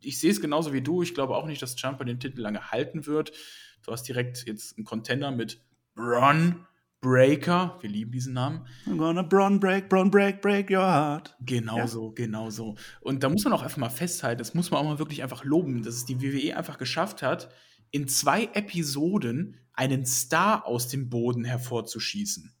ich 0.00 0.18
sehe 0.18 0.30
es 0.30 0.40
genauso 0.40 0.72
wie 0.72 0.80
du. 0.82 1.02
Ich 1.02 1.14
glaube 1.14 1.36
auch 1.36 1.46
nicht, 1.46 1.60
dass 1.60 1.76
Ciampa 1.76 2.04
den 2.04 2.20
Titel 2.20 2.40
lange 2.40 2.70
halten 2.70 3.06
wird. 3.06 3.32
Du 3.82 3.92
hast 3.92 4.04
direkt 4.04 4.46
jetzt 4.46 4.76
einen 4.76 4.84
Contender 4.84 5.30
mit 5.30 5.62
Braun 5.94 6.66
Breaker. 7.00 7.78
Wir 7.80 7.88
lieben 7.88 8.12
diesen 8.12 8.34
Namen. 8.34 8.66
I'm 8.86 8.98
gonna 8.98 9.22
Bron 9.22 9.58
break, 9.58 9.88
Bron 9.88 10.10
break, 10.10 10.42
break 10.42 10.70
your 10.70 10.82
heart. 10.82 11.34
Genau 11.40 11.78
Ja. 11.78 11.88
so, 11.88 12.10
genau 12.10 12.50
so. 12.50 12.76
Und 13.00 13.22
da 13.22 13.30
muss 13.30 13.44
man 13.44 13.54
auch 13.54 13.62
einfach 13.62 13.78
mal 13.78 13.88
festhalten, 13.88 14.38
das 14.38 14.52
muss 14.52 14.70
man 14.70 14.80
auch 14.80 14.84
mal 14.84 14.98
wirklich 14.98 15.22
einfach 15.22 15.44
loben, 15.44 15.82
dass 15.82 15.94
es 15.94 16.04
die 16.04 16.20
WWE 16.20 16.56
einfach 16.56 16.76
geschafft 16.76 17.22
hat, 17.22 17.48
in 17.90 18.08
zwei 18.08 18.44
Episoden 18.54 19.56
einen 19.72 20.04
Star 20.06 20.66
aus 20.66 20.88
dem 20.88 21.08
Boden 21.08 21.44
hervorzuschießen. 21.44 22.52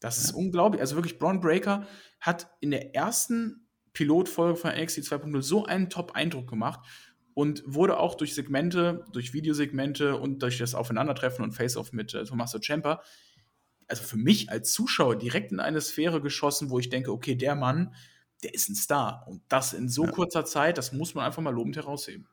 Das 0.00 0.18
ist 0.18 0.32
unglaublich. 0.32 0.80
Also 0.80 0.96
wirklich, 0.96 1.18
Braun 1.18 1.40
Breaker 1.40 1.86
hat 2.20 2.50
in 2.60 2.70
der 2.70 2.94
ersten 2.94 3.66
Pilotfolge 3.92 4.56
von 4.56 4.70
NXT 4.72 4.98
2.0 5.00 5.42
so 5.42 5.64
einen 5.64 5.88
Top-Eindruck 5.88 6.48
gemacht 6.48 6.80
und 7.34 7.62
wurde 7.66 7.98
auch 7.98 8.14
durch 8.14 8.34
Segmente, 8.34 9.04
durch 9.12 9.32
Videosegmente 9.32 10.16
und 10.16 10.42
durch 10.42 10.58
das 10.58 10.74
Aufeinandertreffen 10.74 11.44
und 11.44 11.52
Face-Off 11.52 11.92
mit 11.92 12.12
äh, 12.14 12.24
Tommaso 12.24 12.58
Ciampa, 12.58 13.02
also 13.88 14.02
für 14.02 14.16
mich 14.16 14.50
als 14.50 14.72
Zuschauer 14.72 15.16
direkt 15.16 15.52
in 15.52 15.60
eine 15.60 15.80
Sphäre 15.80 16.20
geschossen, 16.20 16.70
wo 16.70 16.78
ich 16.78 16.90
denke, 16.90 17.12
okay, 17.12 17.34
der 17.36 17.54
Mann, 17.54 17.94
der 18.42 18.52
ist 18.52 18.68
ein 18.68 18.74
Star. 18.74 19.24
Und 19.28 19.42
das 19.48 19.72
in 19.72 19.88
so 19.88 20.04
Ja. 20.04 20.10
kurzer 20.10 20.44
Zeit, 20.44 20.76
das 20.76 20.92
muss 20.92 21.14
man 21.14 21.24
einfach 21.24 21.42
mal 21.42 21.54
lobend 21.54 21.76
herausheben. 21.76 22.26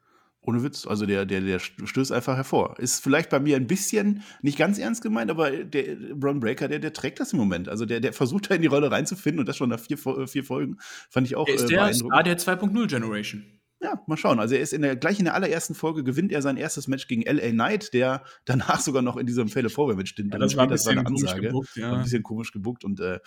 Ohne 0.45 0.61
Witz. 0.61 0.85
Also 0.85 1.05
der, 1.05 1.25
der, 1.25 1.41
der 1.41 1.59
stößt 1.59 2.11
einfach 2.11 2.35
hervor. 2.35 2.77
Ist 2.77 3.01
vielleicht 3.01 3.29
bei 3.29 3.39
mir 3.39 3.55
ein 3.55 3.67
bisschen 3.67 4.23
nicht 4.41 4.57
ganz 4.57 4.77
ernst 4.77 5.01
gemeint, 5.01 5.31
aber 5.31 5.51
der 5.51 5.95
Bron 6.15 6.39
Breaker, 6.41 6.67
der, 6.67 6.79
der 6.79 6.93
trägt 6.93 7.19
das 7.19 7.31
im 7.33 7.39
Moment. 7.39 7.69
Also 7.69 7.85
der, 7.85 8.01
der 8.01 8.13
versucht 8.13 8.51
da 8.51 8.55
in 8.55 8.61
die 8.61 8.67
Rolle 8.67 8.91
reinzufinden 8.91 9.39
und 9.39 9.47
das 9.47 9.55
schon 9.55 9.69
nach 9.69 9.79
vier, 9.79 9.97
vier 9.97 10.43
Folgen. 10.43 10.77
Fand 11.09 11.27
ich 11.27 11.35
auch 11.35 11.47
Er 11.47 11.55
ist 11.55 11.63
äh, 11.63 11.67
der. 11.67 11.93
Star 11.93 12.23
der 12.23 12.37
2.0 12.37 12.87
Generation. 12.87 13.43
Ja, 13.83 14.01
mal 14.07 14.15
schauen. 14.15 14.39
Also 14.39 14.55
er 14.55 14.61
ist 14.61 14.71
in 14.71 14.81
der, 14.81 14.95
gleich 14.95 15.19
in 15.19 15.25
der 15.25 15.33
allerersten 15.33 15.75
Folge 15.75 16.05
gewinnt 16.05 16.31
er 16.31 16.41
sein 16.41 16.55
erstes 16.55 16.87
Match 16.87 17.05
gegen 17.07 17.21
LA 17.23 17.49
Knight, 17.49 17.93
der 17.93 18.23
danach 18.45 18.79
sogar 18.79 19.01
noch 19.01 19.17
in 19.17 19.27
diesem 19.27 19.49
Fatal 19.49 19.69
Four 19.69 19.93
Match 19.95 20.15
drin 20.15 20.29
das 20.29 20.55
war 20.55 20.69
ein 20.69 20.77
steht. 20.77 20.95
bisschen 20.95 21.03
komisch 21.03 21.35
gebuckt, 21.35 21.75
War 21.75 21.83
ja. 21.83 21.93
ein 21.97 22.03
bisschen 22.03 22.23
komisch 22.23 22.51
gebuckt 22.53 22.85
und 22.85 23.01
äh, 23.01 23.19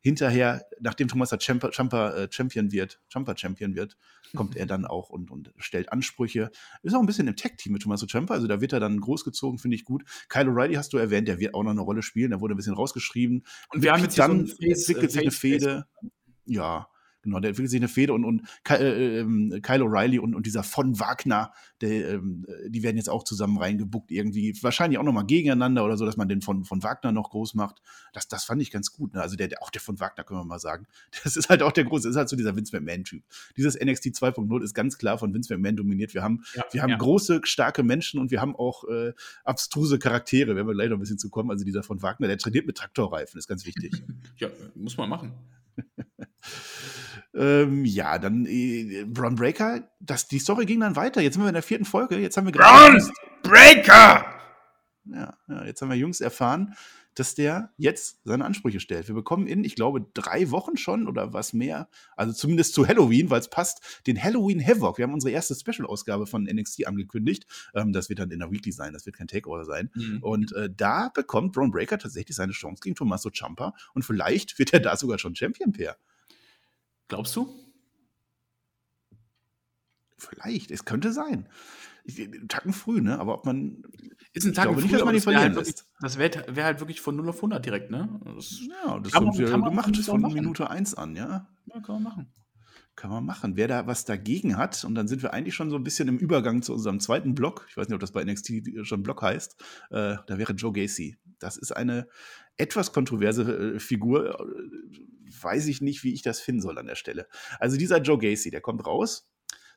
hinterher, 0.00 0.64
nachdem 0.78 1.08
Thomas 1.08 1.30
der 1.30 1.40
Champa, 1.40 1.72
Champa, 1.72 2.10
äh, 2.10 2.28
Champion 2.30 2.70
wird, 2.70 3.00
Champa 3.12 3.36
Champion 3.36 3.74
wird, 3.74 3.96
kommt 4.36 4.54
er 4.54 4.66
dann 4.66 4.84
auch 4.84 5.10
und, 5.10 5.32
und 5.32 5.52
stellt 5.56 5.90
Ansprüche. 5.90 6.52
Ist 6.84 6.94
auch 6.94 7.00
ein 7.00 7.06
bisschen 7.06 7.26
im 7.26 7.34
Tech-Team 7.34 7.72
mit 7.72 7.82
Tommaso 7.82 8.06
Ciampa, 8.06 8.34
also 8.34 8.46
da 8.46 8.60
wird 8.60 8.72
er 8.72 8.78
dann 8.78 9.00
großgezogen, 9.00 9.58
finde 9.58 9.74
ich 9.74 9.84
gut. 9.84 10.04
Kyle 10.28 10.48
O'Reilly 10.48 10.76
hast 10.76 10.92
du 10.92 10.98
erwähnt, 10.98 11.26
der 11.26 11.40
wird 11.40 11.54
auch 11.54 11.64
noch 11.64 11.72
eine 11.72 11.80
Rolle 11.80 12.02
spielen, 12.02 12.30
der 12.30 12.40
wurde 12.40 12.54
ein 12.54 12.56
bisschen 12.56 12.74
rausgeschrieben. 12.74 13.44
Und 13.70 13.82
wir 13.82 13.92
haben 13.92 14.02
jetzt 14.02 14.14
hier 14.14 14.26
so 14.26 14.32
entwickelt 14.32 15.10
sich 15.10 15.22
eine 15.22 15.30
Fehde. 15.32 15.86
Ja, 16.46 16.86
Genau, 17.24 17.40
der 17.40 17.50
entwickelt 17.50 17.70
sich 17.70 17.80
eine 17.80 17.88
Fehde 17.88 18.12
und, 18.12 18.24
und 18.24 18.42
äh, 18.68 19.20
äh, 19.20 19.60
Kyle 19.60 19.82
O'Reilly 19.82 20.18
und, 20.20 20.34
und 20.34 20.44
dieser 20.44 20.62
von 20.62 21.00
Wagner, 21.00 21.52
der, 21.80 22.10
ähm, 22.10 22.46
die 22.68 22.82
werden 22.82 22.96
jetzt 22.96 23.08
auch 23.08 23.24
zusammen 23.24 23.56
reingebuckt, 23.56 24.10
irgendwie, 24.10 24.54
wahrscheinlich 24.62 24.98
auch 24.98 25.04
nochmal 25.04 25.24
gegeneinander 25.24 25.84
oder 25.84 25.96
so, 25.96 26.04
dass 26.04 26.18
man 26.18 26.28
den 26.28 26.42
von, 26.42 26.64
von 26.64 26.82
Wagner 26.82 27.12
noch 27.12 27.30
groß 27.30 27.54
macht. 27.54 27.80
Das, 28.12 28.28
das 28.28 28.44
fand 28.44 28.60
ich 28.60 28.70
ganz 28.70 28.92
gut. 28.92 29.14
Ne? 29.14 29.22
Also 29.22 29.36
der, 29.36 29.48
der, 29.48 29.62
auch 29.62 29.70
der 29.70 29.80
von 29.80 29.98
Wagner, 30.00 30.22
können 30.22 30.40
wir 30.40 30.44
mal 30.44 30.58
sagen. 30.58 30.86
Das 31.24 31.36
ist 31.36 31.48
halt 31.48 31.62
auch 31.62 31.72
der 31.72 31.84
große, 31.84 32.08
ist 32.08 32.16
halt 32.16 32.28
so 32.28 32.36
dieser 32.36 32.54
Vince 32.54 32.76
McMahon-Typ. 32.76 33.22
Dieses 33.56 33.80
NXT 33.80 34.08
2.0 34.08 34.62
ist 34.62 34.74
ganz 34.74 34.98
klar 34.98 35.16
von 35.16 35.32
Vince 35.32 35.54
McMahon 35.54 35.76
dominiert. 35.76 36.12
Wir 36.12 36.22
haben, 36.22 36.44
ja, 36.54 36.64
wir 36.70 36.82
haben 36.82 36.90
ja. 36.90 36.96
große, 36.96 37.40
starke 37.44 37.82
Menschen 37.82 38.20
und 38.20 38.30
wir 38.30 38.42
haben 38.42 38.54
auch 38.54 38.84
äh, 38.84 39.14
abstruse 39.44 39.98
Charaktere, 39.98 40.54
werden 40.54 40.66
wir 40.66 40.74
gleich 40.74 40.90
noch 40.90 40.98
ein 40.98 41.00
bisschen 41.00 41.18
zu 41.18 41.30
kommen. 41.30 41.50
Also 41.50 41.64
dieser 41.64 41.82
von 41.82 42.02
Wagner, 42.02 42.26
der 42.26 42.36
trainiert 42.36 42.66
mit 42.66 42.76
Traktorreifen, 42.76 43.38
ist 43.38 43.48
ganz 43.48 43.64
wichtig. 43.64 44.02
ja, 44.36 44.48
muss 44.74 44.96
man 44.98 45.08
machen. 45.08 45.32
ähm, 47.34 47.84
ja, 47.84 48.18
dann 48.18 48.46
äh, 48.46 49.04
Braun 49.06 49.34
Breaker, 49.34 49.88
das, 50.00 50.28
die 50.28 50.38
Story 50.38 50.66
ging 50.66 50.80
dann 50.80 50.96
weiter. 50.96 51.20
Jetzt 51.20 51.34
sind 51.34 51.42
wir 51.42 51.48
in 51.48 51.54
der 51.54 51.62
vierten 51.62 51.84
Folge. 51.84 52.18
Jetzt 52.18 52.36
haben 52.36 52.46
wir. 52.46 52.52
Braun 52.52 53.02
Breaker! 53.42 54.24
Ja, 55.06 55.36
ja, 55.48 55.64
jetzt 55.64 55.82
haben 55.82 55.90
wir 55.90 55.96
Jungs 55.96 56.22
erfahren, 56.22 56.74
dass 57.14 57.34
der 57.34 57.72
jetzt 57.76 58.20
seine 58.24 58.44
Ansprüche 58.44 58.80
stellt. 58.80 59.06
Wir 59.06 59.14
bekommen 59.14 59.46
in, 59.46 59.64
ich 59.64 59.74
glaube, 59.74 60.06
drei 60.14 60.50
Wochen 60.50 60.76
schon 60.76 61.06
oder 61.06 61.32
was 61.32 61.52
mehr, 61.52 61.88
also 62.16 62.32
zumindest 62.32 62.74
zu 62.74 62.86
Halloween, 62.88 63.30
weil 63.30 63.40
es 63.40 63.48
passt, 63.48 64.02
den 64.06 64.22
Halloween 64.22 64.64
Havoc. 64.66 64.98
Wir 64.98 65.04
haben 65.04 65.12
unsere 65.12 65.32
erste 65.32 65.54
Special-Ausgabe 65.54 66.26
von 66.26 66.44
NXT 66.44 66.86
angekündigt. 66.86 67.46
Ähm, 67.74 67.92
das 67.92 68.08
wird 68.08 68.18
dann 68.18 68.30
in 68.30 68.38
der 68.38 68.50
Weekly 68.50 68.72
sein, 68.72 68.92
das 68.92 69.04
wird 69.06 69.16
kein 69.16 69.28
Takeover 69.28 69.64
sein. 69.64 69.90
Mhm. 69.94 70.18
Und 70.22 70.52
äh, 70.52 70.70
da 70.74 71.10
bekommt 71.10 71.52
Braun 71.52 71.70
Breaker 71.70 71.98
tatsächlich 71.98 72.36
seine 72.36 72.52
Chance 72.52 72.80
gegen 72.82 72.94
Tommaso 72.94 73.30
Ciampa 73.30 73.74
und 73.92 74.04
vielleicht 74.04 74.58
wird 74.58 74.72
er 74.72 74.80
da 74.80 74.96
sogar 74.96 75.18
schon 75.18 75.34
Champion-Pair. 75.34 75.96
Glaubst 77.14 77.36
du? 77.36 77.48
Vielleicht, 80.18 80.72
es 80.72 80.84
könnte 80.84 81.12
sein. 81.12 81.48
Tacken 82.48 82.72
früh, 82.72 83.00
ne? 83.00 83.20
Aber 83.20 83.34
ob 83.34 83.46
man. 83.46 83.84
Ist 84.32 84.46
ein 84.46 84.52
Tag 84.52 84.74
früh, 84.74 84.82
nicht, 84.82 84.92
dass 84.92 85.04
man 85.04 85.14
die 85.14 85.20
verlieren 85.20 85.54
halt 85.54 85.54
wirklich, 85.54 85.76
Das 86.00 86.18
wäre 86.18 86.56
wär 86.56 86.64
halt 86.64 86.80
wirklich 86.80 87.00
von 87.00 87.14
0 87.14 87.28
auf 87.28 87.36
100 87.36 87.64
direkt, 87.64 87.92
ne? 87.92 88.20
Das 88.34 88.58
ja, 88.66 88.98
das 88.98 89.12
haben 89.12 89.32
wir 89.38 89.46
gemacht 89.46 89.96
von 89.98 90.22
Minute 90.22 90.68
1 90.68 90.94
an, 90.96 91.14
ja? 91.14 91.46
Ja, 91.66 91.80
kann 91.82 91.94
man 91.94 92.02
machen. 92.02 92.32
Kann 92.96 93.10
man 93.10 93.24
machen. 93.24 93.56
Wer 93.56 93.66
da 93.66 93.86
was 93.86 94.04
dagegen 94.04 94.56
hat, 94.56 94.84
und 94.84 94.94
dann 94.94 95.08
sind 95.08 95.22
wir 95.22 95.32
eigentlich 95.32 95.54
schon 95.54 95.70
so 95.70 95.76
ein 95.76 95.82
bisschen 95.82 96.08
im 96.08 96.18
Übergang 96.18 96.62
zu 96.62 96.72
unserem 96.72 97.00
zweiten 97.00 97.34
Block. 97.34 97.66
Ich 97.68 97.76
weiß 97.76 97.88
nicht, 97.88 97.94
ob 97.94 98.00
das 98.00 98.12
bei 98.12 98.24
NXT 98.24 98.86
schon 98.86 99.02
Block 99.02 99.22
heißt. 99.22 99.60
Äh, 99.90 100.16
da 100.26 100.38
wäre 100.38 100.52
Joe 100.52 100.72
Gacy. 100.72 101.16
Das 101.38 101.56
ist 101.56 101.72
eine 101.72 102.06
etwas 102.56 102.92
kontroverse 102.92 103.74
äh, 103.74 103.80
Figur. 103.80 104.38
Äh, 104.38 104.44
weiß 105.42 105.66
ich 105.66 105.80
nicht, 105.80 106.04
wie 106.04 106.14
ich 106.14 106.22
das 106.22 106.40
finden 106.40 106.62
soll 106.62 106.78
an 106.78 106.86
der 106.86 106.94
Stelle. 106.94 107.26
Also 107.58 107.76
dieser 107.76 108.00
Joe 108.00 108.18
Gacy, 108.18 108.50
der 108.50 108.60
kommt 108.60 108.86
raus 108.86 109.28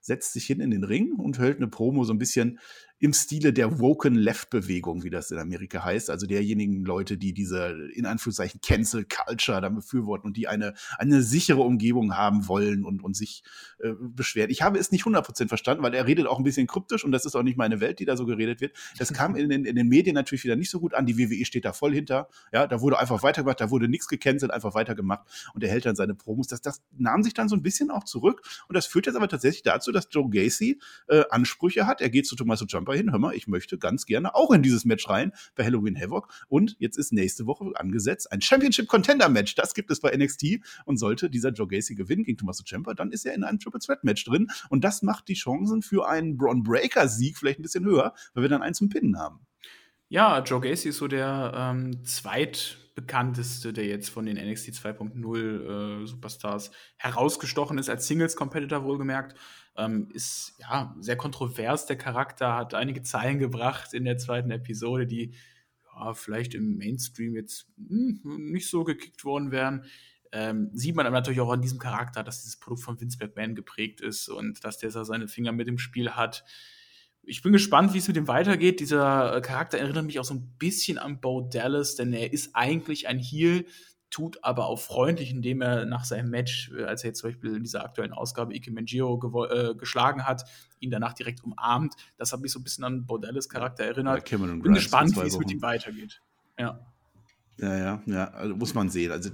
setzt 0.07 0.33
sich 0.33 0.45
hin 0.45 0.61
in 0.61 0.71
den 0.71 0.83
Ring 0.83 1.13
und 1.13 1.37
hält 1.37 1.57
eine 1.57 1.67
Promo 1.67 2.03
so 2.03 2.13
ein 2.13 2.17
bisschen 2.17 2.59
im 2.99 3.13
Stile 3.13 3.53
der 3.53 3.79
Woken 3.79 4.15
Left-Bewegung, 4.15 5.03
wie 5.03 5.11
das 5.11 5.29
in 5.29 5.37
Amerika 5.37 5.83
heißt, 5.83 6.09
also 6.09 6.25
derjenigen 6.25 6.83
Leute, 6.83 7.17
die 7.17 7.33
diese 7.33 7.89
in 7.93 8.07
Anführungszeichen 8.07 8.59
Cancel 8.61 9.05
Culture 9.05 9.61
dann 9.61 9.75
befürworten 9.75 10.27
und 10.27 10.35
die 10.35 10.47
eine, 10.47 10.73
eine 10.97 11.21
sichere 11.21 11.61
Umgebung 11.61 12.15
haben 12.15 12.47
wollen 12.47 12.83
und, 12.83 13.03
und 13.03 13.15
sich 13.15 13.43
äh, 13.79 13.91
beschweren. 13.99 14.49
Ich 14.49 14.63
habe 14.63 14.79
es 14.79 14.91
nicht 14.91 15.05
100% 15.05 15.47
verstanden, 15.47 15.83
weil 15.83 15.93
er 15.93 16.07
redet 16.07 16.25
auch 16.25 16.39
ein 16.39 16.43
bisschen 16.43 16.65
kryptisch 16.65 17.05
und 17.05 17.11
das 17.11 17.25
ist 17.25 17.35
auch 17.35 17.43
nicht 17.43 17.57
meine 17.57 17.79
Welt, 17.81 17.99
die 17.99 18.05
da 18.05 18.17
so 18.17 18.25
geredet 18.25 18.61
wird. 18.61 18.75
Das 18.97 19.13
kam 19.13 19.35
in, 19.35 19.51
in, 19.51 19.65
in 19.65 19.75
den 19.75 19.87
Medien 19.87 20.15
natürlich 20.15 20.43
wieder 20.43 20.55
nicht 20.55 20.71
so 20.71 20.79
gut 20.79 20.95
an. 20.95 21.05
Die 21.05 21.19
WWE 21.19 21.45
steht 21.45 21.65
da 21.65 21.73
voll 21.73 21.93
hinter. 21.93 22.29
Ja, 22.51 22.65
da 22.65 22.81
wurde 22.81 22.97
einfach 22.97 23.21
weitergemacht, 23.21 23.61
da 23.61 23.69
wurde 23.69 23.87
nichts 23.87 24.07
gecancelt, 24.07 24.51
einfach 24.51 24.73
weitergemacht 24.73 25.27
und 25.53 25.63
er 25.63 25.69
hält 25.69 25.85
dann 25.85 25.95
seine 25.95 26.15
Promos. 26.15 26.47
Das, 26.47 26.61
das 26.61 26.81
nahm 26.97 27.21
sich 27.21 27.35
dann 27.35 27.47
so 27.47 27.55
ein 27.55 27.61
bisschen 27.61 27.91
auch 27.91 28.05
zurück 28.05 28.41
und 28.67 28.75
das 28.75 28.87
führt 28.87 29.05
jetzt 29.05 29.15
aber 29.15 29.27
tatsächlich 29.27 29.61
dazu, 29.61 29.91
dass 29.91 30.07
Joe 30.09 30.27
Gacy 30.31 30.79
äh, 31.09 31.23
Ansprüche 31.29 31.85
hat. 31.85 32.01
Er 32.01 32.09
geht 32.09 32.25
zu 32.25 32.35
Tommaso 32.35 32.65
Ciampa 32.65 32.86
Jumper 32.87 32.97
hin, 32.97 33.11
hör 33.11 33.19
mal, 33.19 33.35
ich 33.35 33.47
möchte 33.47 33.77
ganz 33.77 34.05
gerne 34.05 34.35
auch 34.35 34.51
in 34.51 34.63
dieses 34.63 34.85
Match 34.85 35.09
rein 35.09 35.31
bei 35.55 35.63
Halloween 35.63 35.99
Havoc. 35.99 36.27
Und 36.47 36.75
jetzt 36.79 36.97
ist 36.97 37.11
nächste 37.11 37.45
Woche 37.45 37.71
angesetzt 37.75 38.31
ein 38.31 38.41
Championship 38.41 38.87
Contender 38.87 39.29
Match. 39.29 39.55
Das 39.55 39.73
gibt 39.73 39.91
es 39.91 39.99
bei 39.99 40.15
NXT. 40.15 40.59
Und 40.85 40.97
sollte 40.97 41.29
dieser 41.29 41.49
Joe 41.49 41.67
Gacy 41.67 41.95
gewinnen 41.95 42.23
gegen 42.23 42.37
Tommaso 42.37 42.63
Ciampa, 42.63 42.93
dann 42.93 43.11
ist 43.11 43.25
er 43.25 43.33
in 43.33 43.43
einem 43.43 43.59
Triple 43.59 43.79
Threat 43.79 44.03
Match 44.03 44.23
drin. 44.23 44.47
Und 44.69 44.83
das 44.83 45.01
macht 45.01 45.27
die 45.27 45.33
Chancen 45.33 45.81
für 45.81 46.07
einen 46.07 46.37
Braun 46.37 46.63
Breaker 46.63 47.07
Sieg 47.07 47.37
vielleicht 47.37 47.59
ein 47.59 47.63
bisschen 47.63 47.85
höher, 47.85 48.13
weil 48.33 48.43
wir 48.43 48.49
dann 48.49 48.61
einen 48.61 48.73
zum 48.73 48.89
Pinnen 48.89 49.17
haben. 49.19 49.39
Ja, 50.09 50.41
Joe 50.41 50.61
Gacy 50.61 50.89
ist 50.89 50.97
so 50.97 51.07
der 51.07 51.51
ähm, 51.53 52.03
zweitbekannteste, 52.97 53.73
der 53.73 53.85
jetzt 53.85 54.09
von 54.09 54.25
den 54.25 54.37
NXT 54.37 54.69
2.0 54.69 56.03
äh, 56.03 56.07
Superstars 56.07 56.71
herausgestochen 56.97 57.77
ist, 57.77 57.89
als 57.89 58.07
Singles-Competitor 58.07 58.83
wohlgemerkt. 58.83 59.37
Ähm, 59.77 60.09
ist 60.13 60.55
ja 60.59 60.95
sehr 60.99 61.17
kontrovers, 61.17 61.85
der 61.85 61.97
Charakter, 61.97 62.55
hat 62.55 62.73
einige 62.73 63.03
Zeilen 63.03 63.39
gebracht 63.39 63.93
in 63.93 64.05
der 64.05 64.17
zweiten 64.17 64.51
Episode, 64.51 65.05
die 65.05 65.33
ja, 65.95 66.13
vielleicht 66.13 66.55
im 66.55 66.77
Mainstream 66.77 67.35
jetzt 67.35 67.67
hm, 67.77 68.19
nicht 68.51 68.69
so 68.69 68.83
gekickt 68.83 69.23
worden 69.23 69.51
wären. 69.51 69.85
Ähm, 70.31 70.71
sieht 70.73 70.95
man 70.95 71.05
aber 71.05 71.15
natürlich 71.15 71.39
auch 71.39 71.51
an 71.51 71.61
diesem 71.61 71.79
Charakter, 71.79 72.23
dass 72.23 72.41
dieses 72.41 72.59
Produkt 72.59 72.83
von 72.83 72.99
Vince 72.99 73.17
McMahon 73.19 73.55
geprägt 73.55 74.01
ist 74.01 74.27
und 74.27 74.63
dass 74.63 74.77
der 74.77 74.91
seine 74.91 75.27
Finger 75.27 75.51
mit 75.51 75.67
im 75.67 75.77
Spiel 75.77 76.11
hat. 76.11 76.43
Ich 77.27 77.41
bin 77.41 77.51
gespannt, 77.51 77.93
wie 77.93 77.97
es 77.97 78.07
mit 78.07 78.15
ihm 78.15 78.27
weitergeht. 78.27 78.79
Dieser 78.79 79.41
Charakter 79.41 79.77
erinnert 79.77 80.05
mich 80.05 80.19
auch 80.19 80.23
so 80.23 80.33
ein 80.33 80.55
bisschen 80.57 80.97
an 80.97 81.19
Bo 81.19 81.41
Dallas, 81.41 81.95
denn 81.95 82.13
er 82.13 82.31
ist 82.31 82.55
eigentlich 82.55 83.07
ein 83.07 83.19
Heel, 83.19 83.65
tut 84.09 84.43
aber 84.43 84.67
auch 84.67 84.79
freundlich, 84.79 85.31
indem 85.31 85.61
er 85.61 85.85
nach 85.85 86.05
seinem 86.05 86.29
Match, 86.29 86.71
äh, 86.77 86.85
als 86.85 87.03
er 87.03 87.09
jetzt 87.09 87.19
zum 87.19 87.29
Beispiel 87.29 87.55
in 87.57 87.63
dieser 87.63 87.83
aktuellen 87.83 88.13
Ausgabe 88.13 88.55
Ike 88.55 88.71
Manjiro 88.71 89.45
äh, 89.45 89.75
geschlagen 89.75 90.25
hat, 90.25 90.43
ihn 90.79 90.89
danach 90.89 91.13
direkt 91.13 91.43
umarmt. 91.43 91.95
Das 92.17 92.31
hat 92.31 92.39
mich 92.39 92.51
so 92.51 92.59
ein 92.59 92.63
bisschen 92.63 92.85
an 92.85 93.05
Bordellis 93.05 93.49
Charakter 93.49 93.83
erinnert. 93.83 94.19
Bin 94.63 94.73
gespannt, 94.73 95.15
wie 95.17 95.27
es 95.27 95.37
mit 95.37 95.51
ihm 95.51 95.61
weitergeht. 95.61 96.21
Ja. 96.57 96.79
Ja, 97.59 97.75
ja, 97.75 98.03
ja, 98.05 98.29
also 98.33 98.55
muss 98.55 98.75
man 98.75 98.91
sehen. 98.91 99.11
Also, 99.11 99.31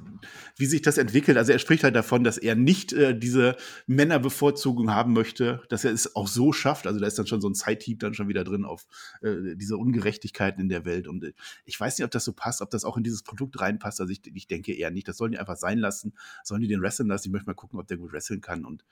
wie 0.56 0.66
sich 0.66 0.82
das 0.82 0.98
entwickelt. 0.98 1.38
Also, 1.38 1.52
er 1.52 1.60
spricht 1.60 1.84
halt 1.84 1.96
davon, 1.96 2.24
dass 2.24 2.38
er 2.38 2.56
nicht 2.56 2.94
äh, 2.94 3.18
diese 3.18 3.58
Männerbevorzugung 3.86 4.92
haben 4.92 5.12
möchte, 5.12 5.62
dass 5.68 5.84
er 5.84 5.92
es 5.92 6.16
auch 6.16 6.30
so 6.30 6.54
schafft. 6.54 6.88
Also, 6.88 7.02
da 7.02 7.08
ist 7.08 7.20
dann 7.20 7.28
schon 7.28 7.42
so 7.42 7.50
ein 7.50 7.56
Zeithieb 7.56 8.00
dann 8.00 8.14
schon 8.14 8.30
wieder 8.30 8.46
drin 8.46 8.64
auf 8.64 8.88
äh, 9.22 9.56
diese 9.58 9.76
Ungerechtigkeiten 9.76 10.62
in 10.62 10.70
der 10.70 10.86
Welt. 10.86 11.10
Und 11.10 11.26
äh, 11.26 11.34
ich 11.66 11.78
weiß 11.78 11.98
nicht, 11.98 12.06
ob 12.06 12.12
das 12.12 12.24
so 12.24 12.32
passt, 12.32 12.62
ob 12.62 12.70
das 12.70 12.86
auch 12.86 12.96
in 12.96 13.04
dieses 13.04 13.24
Produkt 13.24 13.60
reinpasst. 13.60 14.00
Also, 14.00 14.14
ich, 14.14 14.22
ich 14.34 14.48
denke 14.48 14.74
eher 14.74 14.90
nicht. 14.90 15.10
Das 15.10 15.18
sollen 15.18 15.34
die 15.34 15.40
einfach 15.40 15.58
sein 15.58 15.80
lassen. 15.80 16.14
Sollen 16.46 16.62
die 16.62 16.70
den 16.70 16.82
wresteln 16.82 17.10
lassen? 17.10 17.28
Ich 17.28 17.34
möchte 17.34 17.48
mal 17.48 17.56
gucken, 17.56 17.78
ob 17.78 17.88
der 17.88 17.98
gut 17.98 18.14
wresteln 18.14 18.40
kann. 18.40 18.64
Und 18.64 18.86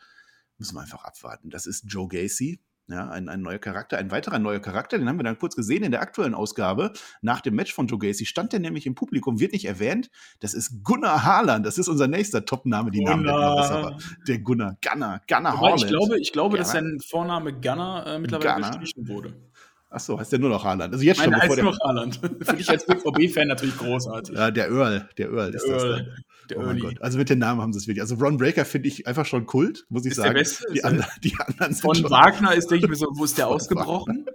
müssen 0.57 0.75
wir 0.75 0.81
einfach 0.81 1.05
abwarten. 1.05 1.50
Das 1.50 1.67
ist 1.67 1.85
Joe 1.88 2.09
Gacy. 2.09 2.59
Ja, 2.88 3.09
ein, 3.09 3.29
ein 3.29 3.41
neuer 3.41 3.59
Charakter, 3.59 3.97
ein 3.97 4.11
weiterer 4.11 4.38
neuer 4.38 4.59
Charakter, 4.59 4.97
den 4.97 5.07
haben 5.07 5.17
wir 5.17 5.23
dann 5.23 5.38
kurz 5.38 5.55
gesehen 5.55 5.83
in 5.83 5.91
der 5.91 6.01
aktuellen 6.01 6.33
Ausgabe. 6.33 6.91
Nach 7.21 7.39
dem 7.39 7.55
Match 7.55 7.73
von 7.73 7.88
Joe 7.88 8.00
Gacy 8.00 8.25
stand 8.25 8.51
der 8.51 8.59
nämlich 8.59 8.85
im 8.85 8.95
Publikum, 8.95 9.39
wird 9.39 9.53
nicht 9.53 9.65
erwähnt. 9.65 10.09
Das 10.39 10.53
ist 10.53 10.83
Gunnar 10.83 11.23
Harlan, 11.23 11.63
das 11.63 11.77
ist 11.77 11.88
unser 11.88 12.07
nächster 12.07 12.43
Top-Name, 12.43 12.91
die 12.91 13.03
Namen 13.03 13.23
werden 13.25 13.55
besser, 13.55 13.75
aber 13.75 13.97
der 14.27 14.39
Gunnar, 14.39 14.77
Gunnar, 14.81 15.21
Gunnar 15.27 15.57
Harlan. 15.59 15.77
Ich 15.77 15.88
glaube, 15.88 16.19
ich 16.19 16.33
glaube 16.33 16.57
dass 16.57 16.71
sein 16.71 16.97
Vorname 17.07 17.53
Gunnar 17.53 18.07
äh, 18.07 18.19
mittlerweile 18.19 18.55
Gunnar. 18.55 18.79
gestrichen 18.79 19.07
wurde. 19.07 19.50
Achso, 19.91 20.17
heißt 20.17 20.31
der 20.31 20.39
nur 20.39 20.50
noch 20.50 20.63
Haaland. 20.63 20.93
Also 20.93 21.03
jetzt 21.03 21.17
Meine 21.17 21.33
schon 21.33 21.41
bevor 21.41 21.55
der. 21.57 21.65
nur 21.65 21.74
noch 21.74 21.79
Haaland. 21.81 22.15
Für 22.41 22.53
dich 22.55 22.69
als 22.69 22.86
BVB-Fan 22.86 23.50
natürlich 23.50 23.77
großartig. 23.77 24.36
Ja, 24.36 24.50
der 24.50 24.69
Earl, 24.69 25.10
der 25.17 25.29
Earl 25.29 25.51
der 25.51 25.62
ist 25.62 25.67
Earl, 25.67 25.89
das. 25.89 25.98
Dann. 25.98 26.24
Der 26.50 26.57
oh 26.57 26.62
mein 26.62 26.79
Gott. 26.79 27.01
Also 27.01 27.17
mit 27.17 27.29
den 27.29 27.39
Namen 27.39 27.62
haben 27.62 27.74
sie 27.74 27.79
es 27.79 27.88
wirklich. 27.88 28.01
Also 28.01 28.15
Ron 28.15 28.38
Breaker 28.38 28.63
finde 28.63 28.88
ich 28.88 29.05
einfach 29.05 29.25
schon 29.25 29.45
Kult, 29.45 29.86
muss 29.89 30.05
ich 30.05 30.12
ist 30.12 30.17
sagen. 30.17 30.33
Der 30.33 30.39
Beste, 30.39 30.65
die, 30.74 30.83
andre, 30.83 31.05
die 31.24 31.36
anderen 31.38 31.74
sind 31.74 31.81
Von 31.81 32.10
Wagner 32.10 32.53
ist, 32.53 32.71
denke 32.71 32.86
ich 32.86 32.89
mir 32.89 32.95
so, 32.95 33.07
wo 33.12 33.25
ist 33.25 33.38
der 33.38 33.50
ausgebrochen? 33.50 34.25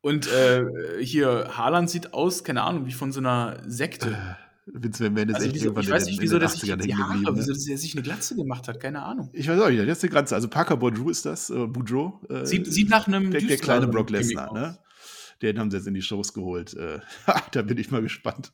Und 0.00 0.26
äh, 0.32 0.64
hier, 1.00 1.50
Haaland 1.56 1.88
sieht 1.88 2.14
aus, 2.14 2.42
keine 2.42 2.62
Ahnung, 2.62 2.86
wie 2.86 2.92
von 2.92 3.12
so 3.12 3.20
einer 3.20 3.58
Sekte. 3.66 4.16
Vince 4.66 5.02
McMahon 5.02 5.28
ist 5.28 5.34
also 5.36 5.46
echt 5.46 5.54
wieso, 5.54 5.64
irgendwann 5.66 5.84
ich 5.84 5.90
weiß 5.90 6.06
nicht, 6.06 6.20
wieso, 6.20 6.36
in 6.36 6.40
den 6.40 6.48
80ern 6.48 6.80
hängen 6.82 7.22
geblieben. 7.22 7.36
Wieso 7.36 7.70
er 7.70 7.78
sich 7.78 7.94
eine 7.94 8.02
Glatze 8.02 8.36
gemacht 8.36 8.68
hat, 8.68 8.78
keine 8.78 9.02
Ahnung. 9.02 9.30
Ich 9.32 9.48
weiß 9.48 9.60
auch 9.60 9.68
nicht, 9.68 9.84
jetzt 9.84 10.04
eine 10.04 10.10
Glatze. 10.10 10.34
Also 10.34 10.48
Parker 10.48 10.76
Boudreau 10.76 11.10
ist 11.10 11.26
das, 11.26 11.50
äh, 11.50 11.66
Boudreau. 11.66 12.20
Äh, 12.28 12.46
sieht, 12.46 12.66
sieht 12.66 12.88
nach 12.88 13.06
einem 13.08 13.30
der, 13.30 13.40
der 13.40 13.56
kleine 13.56 13.88
Brock 13.88 14.10
Lesnar, 14.10 14.52
ne? 14.52 14.78
Den 15.42 15.58
haben 15.58 15.72
sie 15.72 15.76
jetzt 15.76 15.88
in 15.88 15.94
die 15.94 16.02
Shows 16.02 16.32
geholt. 16.32 16.74
Äh, 16.74 17.00
da 17.50 17.62
bin 17.62 17.76
ich 17.76 17.90
mal 17.90 18.00
gespannt. 18.00 18.52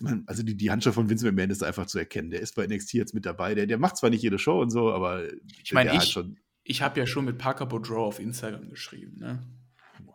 Man, 0.00 0.22
also 0.26 0.44
die, 0.44 0.56
die 0.56 0.70
Handschrift 0.70 0.94
von 0.94 1.10
Vince 1.10 1.26
McMahon 1.26 1.50
ist 1.50 1.64
einfach 1.64 1.86
zu 1.86 1.98
erkennen. 1.98 2.30
Der 2.30 2.40
ist 2.40 2.54
bei 2.54 2.64
NXT 2.64 2.92
jetzt 2.92 3.12
mit 3.12 3.26
dabei. 3.26 3.56
Der, 3.56 3.66
der 3.66 3.78
macht 3.78 3.96
zwar 3.96 4.10
nicht 4.10 4.22
jede 4.22 4.38
Show 4.38 4.60
und 4.60 4.70
so, 4.70 4.92
aber 4.92 5.24
ich 5.64 5.72
meine, 5.72 5.96
ich, 5.96 6.16
ich 6.62 6.82
habe 6.82 7.00
ja 7.00 7.06
schon 7.06 7.24
mit 7.24 7.38
Parker 7.38 7.66
Boudreau 7.66 8.04
auf 8.04 8.20
Instagram 8.20 8.68
geschrieben. 8.68 9.16
Ne? 9.18 9.42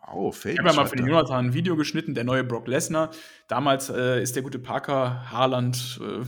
Famous. 0.06 0.44
Ich 0.44 0.58
habe 0.58 0.68
ja 0.68 0.74
mal 0.74 0.86
für 0.86 0.96
den 0.96 1.06
Jonathan 1.06 1.46
ein 1.46 1.54
Video 1.54 1.76
geschnitten, 1.76 2.14
der 2.14 2.24
neue 2.24 2.44
Brock 2.44 2.68
Lesnar. 2.68 3.10
Damals 3.48 3.90
äh, 3.90 4.22
ist 4.22 4.36
der 4.36 4.42
gute 4.42 4.58
Parker 4.58 5.30
Haaland, 5.30 6.00
äh, 6.02 6.24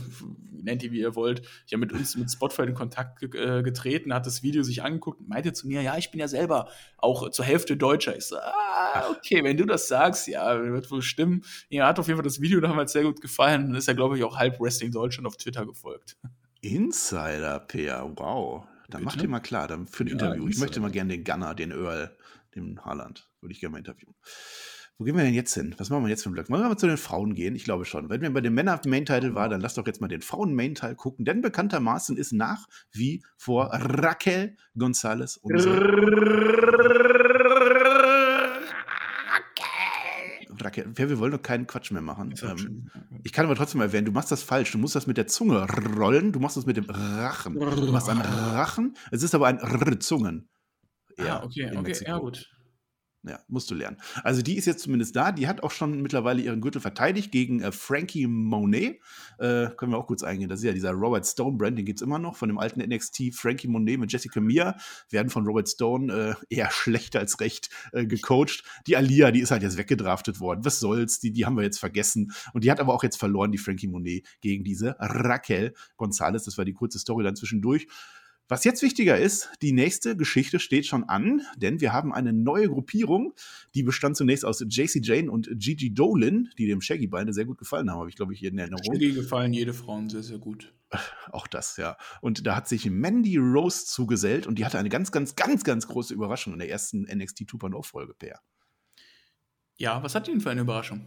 nennt 0.51 0.83
ihn 0.83 0.91
wie 0.91 0.99
ihr 0.99 1.15
wollt, 1.15 1.41
ja 1.67 1.77
mit 1.77 1.93
uns 1.93 2.17
mit 2.17 2.29
Spotify 2.31 2.63
in 2.63 2.73
Kontakt 2.73 3.19
ge 3.19 3.29
äh, 3.59 3.63
getreten, 3.63 4.13
hat 4.13 4.25
das 4.25 4.43
Video 4.43 4.63
sich 4.63 4.83
angeguckt 4.83 5.21
und 5.21 5.29
meinte 5.29 5.53
zu 5.53 5.67
mir, 5.67 5.81
ja, 5.81 5.97
ich 5.97 6.11
bin 6.11 6.19
ja 6.19 6.27
selber 6.27 6.69
auch 6.97 7.29
zur 7.29 7.45
Hälfte 7.45 7.77
Deutscher. 7.77 8.17
Ich 8.17 8.25
so, 8.25 8.37
ah, 8.37 9.09
okay, 9.11 9.43
wenn 9.43 9.57
du 9.57 9.65
das 9.65 9.87
sagst, 9.87 10.27
ja, 10.27 10.61
wird 10.61 10.91
wohl 10.91 11.01
stimmen. 11.01 11.43
Ja, 11.69 11.87
hat 11.87 11.99
auf 11.99 12.07
jeden 12.07 12.17
Fall 12.17 12.25
das 12.25 12.41
Video 12.41 12.59
damals 12.59 12.91
sehr 12.91 13.03
gut 13.03 13.21
gefallen 13.21 13.67
und 13.67 13.75
ist 13.75 13.87
ja, 13.87 13.93
glaube 13.93 14.17
ich, 14.17 14.23
auch 14.23 14.37
halb 14.37 14.59
Wrestling 14.59 14.91
Deutschland 14.91 15.27
auf 15.27 15.37
Twitter 15.37 15.65
gefolgt. 15.65 16.17
Insider, 16.61 17.59
Peer, 17.59 18.11
wow. 18.15 18.65
Dann 18.89 19.03
mach 19.03 19.15
dir 19.15 19.27
mal 19.27 19.39
klar, 19.39 19.67
dann 19.67 19.87
für 19.87 20.03
ein 20.03 20.07
ja, 20.07 20.13
Interview. 20.13 20.47
Ich 20.47 20.57
möchte 20.57 20.79
mal 20.79 20.91
gerne 20.91 21.15
den 21.15 21.23
Gunner, 21.23 21.53
den 21.53 21.71
Earl, 21.71 22.17
den 22.55 22.83
Haaland, 22.83 23.28
würde 23.41 23.53
ich 23.53 23.59
gerne 23.59 23.73
mal 23.73 23.77
interviewen. 23.79 24.15
Wo 24.97 25.05
gehen 25.05 25.15
wir 25.15 25.23
denn 25.23 25.33
jetzt 25.33 25.53
hin? 25.53 25.73
Was 25.77 25.89
machen 25.89 26.03
wir 26.03 26.09
jetzt 26.09 26.23
für 26.23 26.29
ein 26.29 26.33
Block? 26.33 26.49
Wollen 26.49 26.61
wir 26.61 26.67
mal 26.67 26.77
zu 26.77 26.85
den 26.85 26.97
Frauen 26.97 27.33
gehen? 27.33 27.55
Ich 27.55 27.63
glaube 27.63 27.85
schon. 27.85 28.09
Wenn 28.09 28.19
wir 28.19 28.33
bei 28.33 28.41
den 28.41 28.53
Männern 28.53 28.81
Main-Title 28.85 29.33
war, 29.33 29.47
dann 29.47 29.61
lass 29.61 29.75
doch 29.75 29.87
jetzt 29.87 30.01
mal 30.01 30.09
den 30.09 30.21
Frauen-Main-Teil 30.21 30.95
gucken. 30.95 31.23
Denn 31.23 31.41
bekanntermaßen 31.41 32.17
ist 32.17 32.33
nach 32.33 32.67
wie 32.91 33.23
vor 33.37 33.69
Raquel 33.71 34.57
González 34.75 35.39
unsere 35.41 35.79
Raquel, 40.61 40.97
wir 40.97 41.19
wollen 41.19 41.31
doch 41.31 41.41
keinen 41.41 41.65
Quatsch 41.65 41.91
mehr 41.91 42.01
machen. 42.01 42.33
Ähm, 42.41 42.91
ich 43.23 43.31
kann 43.31 43.45
aber 43.45 43.55
trotzdem 43.55 43.79
erwähnen, 43.79 44.05
du 44.05 44.11
machst 44.11 44.33
das 44.33 44.43
falsch. 44.43 44.73
Du 44.73 44.77
musst 44.77 44.95
das 44.95 45.07
mit 45.07 45.15
der 45.15 45.27
Zunge 45.27 45.65
rollen, 45.97 46.33
du 46.33 46.41
machst 46.41 46.57
das 46.57 46.65
mit 46.65 46.75
dem 46.75 46.89
Rachen. 46.89 47.57
Du 47.57 47.91
machst 47.93 48.09
einen 48.09 48.19
Rachen, 48.19 48.95
es 49.11 49.23
ist 49.23 49.33
aber 49.33 49.47
ein 49.47 49.59
R 49.59 49.99
Zungen. 50.01 50.49
Ja, 51.17 51.39
ah, 51.39 51.43
okay, 51.43 51.71
okay, 51.75 51.95
ja 52.05 52.17
gut. 52.17 52.49
Ja, 53.29 53.39
musst 53.47 53.69
du 53.69 53.75
lernen. 53.75 53.97
Also 54.23 54.41
die 54.41 54.57
ist 54.57 54.65
jetzt 54.65 54.81
zumindest 54.81 55.15
da. 55.15 55.31
Die 55.31 55.47
hat 55.47 55.61
auch 55.61 55.69
schon 55.69 56.01
mittlerweile 56.01 56.41
ihren 56.41 56.61
Gürtel 56.61 56.81
verteidigt 56.81 57.31
gegen 57.31 57.61
äh, 57.61 57.71
Frankie 57.71 58.25
Monet. 58.25 58.99
Äh, 59.37 59.69
können 59.77 59.91
wir 59.91 59.99
auch 59.99 60.07
kurz 60.07 60.23
eingehen. 60.23 60.49
Das 60.49 60.61
ist 60.61 60.65
ja 60.65 60.73
dieser 60.73 60.93
Robert 60.93 61.27
Stone 61.27 61.55
Brand, 61.55 61.77
den 61.77 61.85
gibt 61.85 61.99
es 61.99 62.01
immer 62.01 62.17
noch 62.17 62.35
von 62.35 62.49
dem 62.49 62.57
alten 62.57 62.81
NXT 62.81 63.35
Frankie 63.35 63.67
Monet 63.67 63.99
mit 63.99 64.11
Jessica 64.11 64.39
Mia. 64.41 64.77
Werden 65.11 65.29
von 65.29 65.45
Robert 65.45 65.69
Stone 65.69 66.11
äh, 66.49 66.55
eher 66.55 66.71
schlecht 66.71 67.15
als 67.15 67.39
recht 67.39 67.69
äh, 67.91 68.07
gecoacht. 68.07 68.63
Die 68.87 68.97
Alia, 68.97 69.29
die 69.29 69.41
ist 69.41 69.51
halt 69.51 69.61
jetzt 69.61 69.77
weggedraftet 69.77 70.39
worden. 70.39 70.65
Was 70.65 70.79
soll's? 70.79 71.19
Die, 71.19 71.31
die 71.31 71.45
haben 71.45 71.55
wir 71.55 71.63
jetzt 71.63 71.77
vergessen. 71.77 72.31
Und 72.53 72.63
die 72.63 72.71
hat 72.71 72.79
aber 72.79 72.95
auch 72.95 73.03
jetzt 73.03 73.17
verloren, 73.17 73.51
die 73.51 73.59
Frankie 73.59 73.87
Monet, 73.87 74.25
gegen 74.41 74.63
diese 74.63 74.95
Raquel 74.97 75.75
Gonzalez. 75.97 76.45
Das 76.45 76.57
war 76.57 76.65
die 76.65 76.73
kurze 76.73 76.97
Story 76.97 77.23
dann 77.23 77.35
zwischendurch. 77.35 77.85
Was 78.49 78.63
jetzt 78.63 78.81
wichtiger 78.81 79.15
ist, 79.15 79.51
die 79.61 79.73
nächste 79.73 80.17
Geschichte 80.17 80.59
steht 80.59 80.87
schon 80.87 81.03
an, 81.03 81.43
denn 81.55 81.81
wir 81.81 81.93
haben 81.93 82.11
eine 82.11 82.33
neue 82.33 82.67
Gruppierung, 82.67 83.35
die 83.75 83.83
bestand 83.83 84.17
zunächst 84.17 84.43
aus 84.43 84.59
JC 84.67 85.05
Jane 85.05 85.29
und 85.29 85.51
Gigi 85.53 85.93
Dolin, 85.93 86.49
die 86.57 86.65
dem 86.65 86.81
Shaggy 86.81 87.05
beide 87.05 87.31
sehr 87.31 87.45
gut 87.45 87.59
gefallen 87.59 87.91
haben, 87.91 87.99
habe 87.99 88.09
ich 88.09 88.15
glaube 88.15 88.33
ich 88.33 88.39
hier 88.39 88.49
in 88.49 88.57
Erinnerung. 88.57 88.83
Shaggy 88.85 89.11
gefallen 89.11 89.53
jede 89.53 89.75
Frauen 89.75 90.09
sehr, 90.09 90.23
sehr 90.23 90.39
gut. 90.39 90.73
Auch 91.31 91.45
das, 91.45 91.77
ja. 91.77 91.95
Und 92.21 92.47
da 92.47 92.55
hat 92.55 92.67
sich 92.67 92.89
Mandy 92.89 93.37
Rose 93.37 93.85
zugesellt 93.85 94.47
und 94.47 94.57
die 94.57 94.65
hatte 94.65 94.79
eine 94.79 94.89
ganz, 94.89 95.11
ganz, 95.11 95.35
ganz, 95.35 95.63
ganz 95.63 95.87
große 95.87 96.15
Überraschung 96.15 96.53
in 96.53 96.59
der 96.59 96.71
ersten 96.71 97.03
NXT 97.03 97.41
2.0-Folge, 97.41 98.15
Per. 98.15 98.39
Ja, 99.77 100.01
was 100.01 100.15
hat 100.15 100.25
die 100.25 100.31
denn 100.31 100.41
für 100.41 100.49
eine 100.49 100.61
Überraschung? 100.61 101.05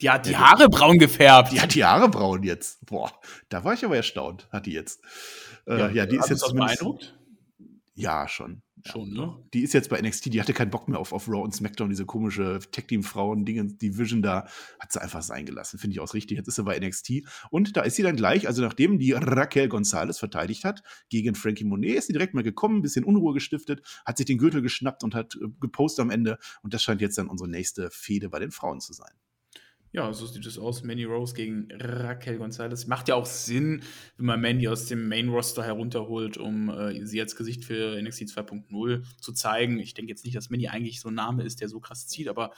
Die 0.00 0.10
hat 0.10 0.26
die 0.26 0.36
Haare 0.36 0.68
braun 0.68 0.98
gefärbt. 0.98 1.52
Die 1.52 1.60
hat 1.60 1.74
die 1.74 1.84
Haare 1.84 2.08
braun 2.08 2.42
jetzt. 2.42 2.84
Boah, 2.86 3.12
da 3.48 3.64
war 3.64 3.74
ich 3.74 3.84
aber 3.84 3.96
erstaunt, 3.96 4.48
hat 4.52 4.66
die 4.66 4.72
jetzt. 4.72 5.00
Äh, 5.66 5.78
ja, 5.78 5.90
ja, 5.90 6.06
die 6.06 6.16
ist 6.16 6.30
jetzt. 6.30 6.52
Beeindruckt? 6.54 7.18
Ja, 7.94 8.28
schon. 8.28 8.62
Schon, 8.86 9.12
ne? 9.12 9.36
Die 9.54 9.62
ist 9.62 9.74
jetzt 9.74 9.90
bei 9.90 10.00
NXT, 10.00 10.32
die 10.32 10.40
hatte 10.40 10.52
keinen 10.52 10.70
Bock 10.70 10.88
mehr 10.88 10.98
auf, 10.98 11.12
auf 11.12 11.28
Raw 11.28 11.42
und 11.42 11.54
SmackDown, 11.54 11.90
diese 11.90 12.06
komische 12.06 12.60
Tag-Team-Frauen-Division 12.70 14.22
da, 14.22 14.46
hat 14.78 14.92
sie 14.92 15.02
einfach 15.02 15.22
sein 15.22 15.46
gelassen. 15.46 15.78
Finde 15.78 15.94
ich 15.94 16.00
auch 16.00 16.14
richtig. 16.14 16.38
Jetzt 16.38 16.48
ist 16.48 16.54
sie 16.54 16.62
bei 16.62 16.78
NXT. 16.78 17.24
Und 17.50 17.76
da 17.76 17.82
ist 17.82 17.96
sie 17.96 18.02
dann 18.02 18.16
gleich, 18.16 18.46
also 18.46 18.62
nachdem 18.62 18.98
die 18.98 19.12
Raquel 19.12 19.68
Gonzalez 19.68 20.18
verteidigt 20.18 20.64
hat 20.64 20.82
gegen 21.08 21.34
Frankie 21.34 21.64
Monet, 21.64 21.98
ist 21.98 22.06
sie 22.06 22.12
direkt 22.12 22.34
mal 22.34 22.44
gekommen, 22.44 22.78
ein 22.78 22.82
bisschen 22.82 23.04
Unruhe 23.04 23.34
gestiftet, 23.34 23.82
hat 24.06 24.16
sich 24.16 24.26
den 24.26 24.38
Gürtel 24.38 24.62
geschnappt 24.62 25.02
und 25.02 25.14
hat 25.14 25.34
äh, 25.34 25.48
gepostet 25.60 26.02
am 26.02 26.10
Ende. 26.10 26.38
Und 26.62 26.74
das 26.74 26.82
scheint 26.82 27.00
jetzt 27.00 27.18
dann 27.18 27.28
unsere 27.28 27.50
nächste 27.50 27.90
Fehde 27.90 28.28
bei 28.28 28.38
den 28.38 28.50
Frauen 28.50 28.80
zu 28.80 28.92
sein. 28.92 29.12
Ja, 29.92 30.12
so 30.12 30.26
sieht 30.26 30.44
es 30.44 30.58
aus. 30.58 30.82
Mandy 30.82 31.04
Rose 31.04 31.34
gegen 31.34 31.68
Raquel 31.72 32.36
Gonzalez. 32.36 32.86
Macht 32.86 33.08
ja 33.08 33.14
auch 33.14 33.24
Sinn, 33.24 33.82
wenn 34.16 34.26
man 34.26 34.40
Mandy 34.40 34.68
aus 34.68 34.86
dem 34.86 35.08
Main 35.08 35.30
Roster 35.30 35.64
herunterholt, 35.64 36.36
um 36.36 36.68
äh, 36.68 37.06
sie 37.06 37.20
als 37.20 37.36
Gesicht 37.36 37.64
für 37.64 38.00
NXT 38.00 38.24
2.0 38.24 39.02
zu 39.20 39.32
zeigen. 39.32 39.78
Ich 39.78 39.94
denke 39.94 40.10
jetzt 40.10 40.24
nicht, 40.24 40.36
dass 40.36 40.50
Mandy 40.50 40.68
eigentlich 40.68 41.00
so 41.00 41.08
ein 41.08 41.14
Name 41.14 41.42
ist, 41.42 41.60
der 41.62 41.68
so 41.68 41.80
krass 41.80 42.06
zieht, 42.06 42.28
aber 42.28 42.52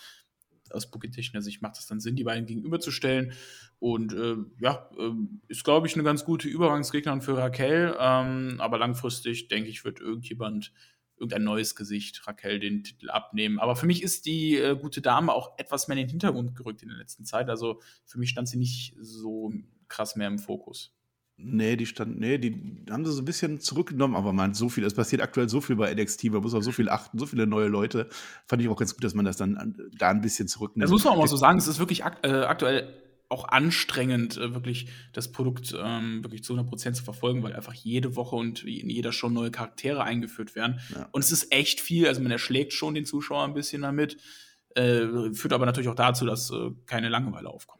aus 0.72 0.90
booking-technischer 0.90 1.42
Sicht 1.42 1.62
macht 1.62 1.78
es 1.78 1.86
dann 1.86 2.00
Sinn, 2.00 2.16
die 2.16 2.24
beiden 2.24 2.46
gegenüberzustellen. 2.46 3.32
Und 3.78 4.12
äh, 4.12 4.36
ja, 4.60 4.90
äh, 4.98 5.12
ist, 5.48 5.64
glaube 5.64 5.86
ich, 5.86 5.94
eine 5.94 6.04
ganz 6.04 6.24
gute 6.24 6.48
Übergangsgegnerin 6.48 7.22
für 7.22 7.36
Raquel. 7.36 7.96
Ähm, 7.98 8.56
aber 8.58 8.78
langfristig, 8.78 9.48
denke 9.48 9.70
ich, 9.70 9.84
wird 9.84 10.00
irgendjemand 10.00 10.72
irgendein 11.20 11.44
neues 11.44 11.76
Gesicht 11.76 12.26
Raquel 12.26 12.58
den 12.58 12.82
Titel 12.82 13.10
abnehmen. 13.10 13.60
Aber 13.60 13.76
für 13.76 13.86
mich 13.86 14.02
ist 14.02 14.26
die 14.26 14.56
äh, 14.56 14.76
gute 14.76 15.00
Dame 15.00 15.32
auch 15.32 15.58
etwas 15.58 15.86
mehr 15.86 15.96
in 15.96 16.06
den 16.06 16.10
Hintergrund 16.10 16.56
gerückt 16.56 16.82
in 16.82 16.88
der 16.88 16.98
letzten 16.98 17.24
Zeit. 17.24 17.48
Also 17.48 17.80
für 18.06 18.18
mich 18.18 18.30
stand 18.30 18.48
sie 18.48 18.56
nicht 18.56 18.96
so 18.98 19.52
krass 19.88 20.16
mehr 20.16 20.28
im 20.28 20.38
Fokus. 20.38 20.96
Nee, 21.42 21.76
die 21.76 21.86
stand, 21.86 22.20
nee, 22.20 22.36
die 22.36 22.84
haben 22.90 23.04
sie 23.06 23.12
so 23.12 23.22
ein 23.22 23.24
bisschen 23.24 23.60
zurückgenommen, 23.60 24.14
aber 24.14 24.32
man, 24.34 24.52
so 24.52 24.68
viel, 24.68 24.84
es 24.84 24.92
passiert 24.92 25.22
aktuell 25.22 25.48
so 25.48 25.62
viel 25.62 25.76
bei 25.76 25.94
NXT, 25.94 26.24
man 26.24 26.42
muss 26.42 26.52
auf 26.52 26.62
so 26.62 26.70
viel 26.70 26.90
achten, 26.90 27.18
so 27.18 27.24
viele 27.24 27.46
neue 27.46 27.68
Leute. 27.68 28.08
Fand 28.46 28.60
ich 28.60 28.68
auch 28.68 28.76
ganz 28.76 28.92
gut, 28.94 29.02
dass 29.04 29.14
man 29.14 29.24
das 29.24 29.38
dann 29.38 29.74
da 29.96 30.10
ein 30.10 30.20
bisschen 30.20 30.48
zurücknimmt. 30.48 30.84
Das 30.84 30.90
muss 30.90 31.04
man 31.04 31.14
auch 31.14 31.18
mal 31.18 31.28
so 31.28 31.36
sagen, 31.36 31.56
es 31.56 31.66
ist 31.66 31.78
wirklich 31.78 32.04
akt 32.04 32.26
äh, 32.26 32.42
aktuell 32.42 32.92
auch 33.30 33.48
anstrengend, 33.48 34.36
äh, 34.36 34.54
wirklich 34.54 34.88
das 35.12 35.30
Produkt 35.32 35.74
ähm, 35.78 36.22
wirklich 36.24 36.42
zu 36.44 36.54
100% 36.54 36.92
zu 36.94 37.04
verfolgen, 37.04 37.42
weil 37.42 37.54
einfach 37.54 37.74
jede 37.74 38.16
Woche 38.16 38.36
und 38.36 38.64
in 38.64 38.90
jeder 38.90 39.12
Show 39.12 39.30
neue 39.30 39.50
Charaktere 39.50 40.02
eingeführt 40.02 40.54
werden. 40.54 40.80
Ja. 40.94 41.08
Und 41.12 41.22
es 41.22 41.30
ist 41.30 41.52
echt 41.52 41.80
viel, 41.80 42.08
also 42.08 42.20
man 42.20 42.32
erschlägt 42.32 42.72
schon 42.72 42.94
den 42.94 43.06
Zuschauer 43.06 43.44
ein 43.44 43.54
bisschen 43.54 43.82
damit, 43.82 44.16
äh, 44.74 45.32
führt 45.32 45.52
aber 45.52 45.64
natürlich 45.64 45.88
auch 45.88 45.94
dazu, 45.94 46.26
dass 46.26 46.50
äh, 46.50 46.70
keine 46.86 47.08
Langeweile 47.08 47.48
aufkommt. 47.48 47.79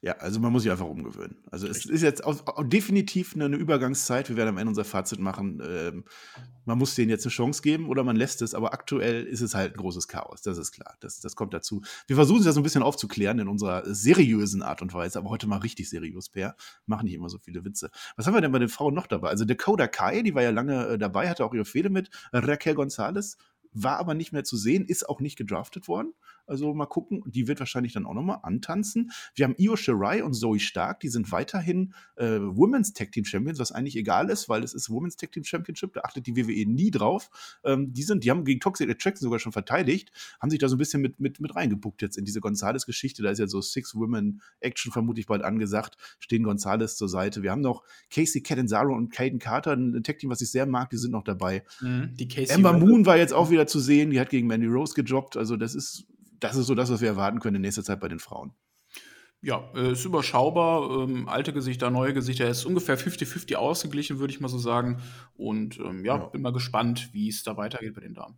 Ja, 0.00 0.12
also 0.18 0.38
man 0.38 0.52
muss 0.52 0.62
sich 0.62 0.70
einfach 0.70 0.86
umgewöhnen. 0.86 1.38
Also 1.50 1.66
es 1.66 1.84
ist 1.84 2.02
jetzt 2.02 2.24
auch, 2.24 2.46
auch 2.46 2.62
definitiv 2.62 3.34
eine, 3.34 3.46
eine, 3.46 3.56
Übergangszeit. 3.56 4.28
Wir 4.28 4.36
werden 4.36 4.50
am 4.50 4.58
Ende 4.58 4.68
unser 4.68 4.84
Fazit 4.84 5.18
machen. 5.18 5.60
Ähm, 5.68 6.04
man 6.64 6.78
muss 6.78 6.94
denen 6.94 7.10
jetzt 7.10 7.24
eine 7.26 7.32
Chance 7.32 7.62
geben 7.62 7.88
oder 7.88 8.04
man 8.04 8.14
lässt 8.14 8.40
es, 8.40 8.54
aber 8.54 8.72
aktuell 8.72 9.24
ist 9.24 9.40
es 9.40 9.56
halt 9.56 9.74
ein 9.74 9.76
großes 9.76 10.06
Chaos. 10.06 10.40
Das 10.42 10.56
ist 10.56 10.70
klar. 10.70 10.96
Das, 11.00 11.18
das 11.18 11.34
kommt 11.34 11.52
dazu. 11.52 11.82
Wir 12.06 12.14
versuchen 12.14 12.38
es 12.38 12.46
ja 12.46 12.52
so 12.52 12.60
ein 12.60 12.62
bisschen 12.62 12.84
aufzuklären 12.84 13.40
in 13.40 13.48
unserer 13.48 13.82
seriösen 13.92 14.62
Art 14.62 14.82
und 14.82 14.94
Weise, 14.94 15.18
aber 15.18 15.30
heute 15.30 15.48
mal 15.48 15.58
richtig 15.58 15.90
seriös, 15.90 16.28
Per. 16.28 16.54
Machen 16.86 17.06
nicht 17.06 17.14
immer 17.14 17.28
so 17.28 17.38
viele 17.38 17.64
Witze. 17.64 17.90
Was 18.14 18.28
haben 18.28 18.34
wir 18.34 18.40
denn 18.40 18.52
bei 18.52 18.60
den 18.60 18.68
Frauen 18.68 18.94
noch 18.94 19.08
dabei? 19.08 19.30
Also 19.30 19.44
Dakota 19.44 19.88
Kai, 19.88 20.22
die 20.22 20.34
war 20.34 20.42
ja 20.44 20.50
lange 20.50 20.86
äh, 20.86 20.98
dabei, 20.98 21.28
hatte 21.28 21.44
auch 21.44 21.54
ihre 21.54 21.64
Fehde 21.64 21.90
mit. 21.90 22.08
Raquel 22.32 22.74
Gonzalez 22.74 23.36
war 23.72 23.98
aber 23.98 24.14
nicht 24.14 24.32
mehr 24.32 24.44
zu 24.44 24.56
sehen, 24.56 24.84
ist 24.84 25.08
auch 25.08 25.20
nicht 25.20 25.36
gedraftet 25.36 25.88
worden. 25.88 26.14
Also 26.48 26.72
mal 26.74 26.86
gucken, 26.86 27.22
die 27.26 27.46
wird 27.46 27.60
wahrscheinlich 27.60 27.92
dann 27.92 28.06
auch 28.06 28.14
nochmal 28.14 28.38
antanzen. 28.42 29.10
Wir 29.34 29.44
haben 29.44 29.54
Io 29.58 29.76
Shirai 29.76 30.24
und 30.24 30.34
Zoe 30.34 30.58
Stark, 30.58 31.00
die 31.00 31.08
sind 31.08 31.30
weiterhin 31.30 31.94
äh, 32.16 32.38
Women's 32.40 32.92
Tag 32.92 33.12
Team 33.12 33.24
Champions, 33.24 33.58
was 33.58 33.72
eigentlich 33.72 33.96
egal 33.96 34.30
ist, 34.30 34.48
weil 34.48 34.62
es 34.64 34.74
ist 34.74 34.90
Women's 34.90 35.16
Tag 35.16 35.32
Team 35.32 35.44
Championship, 35.44 35.92
da 35.94 36.00
achtet 36.02 36.26
die 36.26 36.36
WWE 36.36 36.68
nie 36.68 36.90
drauf. 36.90 37.30
Ähm, 37.64 37.92
die 37.92 38.02
sind, 38.02 38.24
die 38.24 38.30
haben 38.30 38.44
gegen 38.44 38.60
Toxic 38.60 38.88
Attraction 38.88 39.24
sogar 39.24 39.38
schon 39.38 39.52
verteidigt, 39.52 40.10
haben 40.40 40.50
sich 40.50 40.58
da 40.58 40.68
so 40.68 40.76
ein 40.76 40.78
bisschen 40.78 41.02
mit, 41.02 41.20
mit, 41.20 41.40
mit 41.40 41.54
reingebuckt 41.54 42.02
jetzt 42.02 42.16
in 42.16 42.24
diese 42.24 42.40
Gonzales-Geschichte. 42.40 43.22
Da 43.22 43.30
ist 43.30 43.38
ja 43.38 43.46
so 43.46 43.60
Six 43.60 43.94
Women 43.94 44.40
Action 44.60 44.92
vermutlich 44.92 45.26
bald 45.26 45.42
angesagt, 45.42 45.96
stehen 46.18 46.42
Gonzales 46.42 46.96
zur 46.96 47.08
Seite. 47.08 47.42
Wir 47.42 47.50
haben 47.50 47.60
noch 47.60 47.84
Casey 48.10 48.42
Catanzaro 48.42 48.94
und 48.94 49.10
Caden 49.10 49.38
Carter, 49.38 49.72
ein 49.72 50.02
Tag 50.02 50.18
Team, 50.18 50.30
was 50.30 50.40
ich 50.40 50.50
sehr 50.50 50.66
mag, 50.66 50.90
die 50.90 50.96
sind 50.96 51.10
noch 51.10 51.24
dabei. 51.24 51.64
Mhm, 51.80 52.14
die 52.14 52.28
Casey 52.28 52.54
Ember 52.54 52.72
Moon 52.72 53.06
war 53.06 53.16
jetzt 53.16 53.32
auch 53.32 53.50
wieder 53.50 53.66
zu 53.66 53.80
sehen, 53.80 54.10
die 54.10 54.20
hat 54.20 54.30
gegen 54.30 54.46
Mandy 54.46 54.66
Rose 54.66 54.94
gejobbt, 54.94 55.36
also 55.36 55.56
das 55.56 55.74
ist 55.74 56.06
das 56.40 56.56
ist 56.56 56.66
so 56.66 56.74
das, 56.74 56.90
was 56.90 57.00
wir 57.00 57.08
erwarten 57.08 57.40
können 57.40 57.56
in 57.56 57.62
nächster 57.62 57.84
Zeit 57.84 58.00
bei 58.00 58.08
den 58.08 58.18
Frauen. 58.18 58.52
Ja, 59.40 59.70
äh, 59.74 59.92
ist 59.92 60.04
überschaubar. 60.04 60.90
Ähm, 61.02 61.28
alte 61.28 61.52
Gesichter, 61.52 61.90
neue 61.90 62.12
Gesichter. 62.12 62.44
Er 62.44 62.50
ist 62.50 62.64
ungefähr 62.64 62.98
50-50 62.98 63.54
ausgeglichen, 63.54 64.18
würde 64.18 64.32
ich 64.32 64.40
mal 64.40 64.48
so 64.48 64.58
sagen. 64.58 65.00
Und 65.34 65.78
ähm, 65.78 66.04
ja, 66.04 66.16
ja, 66.16 66.26
bin 66.26 66.42
mal 66.42 66.52
gespannt, 66.52 67.10
wie 67.12 67.28
es 67.28 67.44
da 67.44 67.56
weitergeht 67.56 67.94
bei 67.94 68.00
den 68.00 68.14
Damen. 68.14 68.36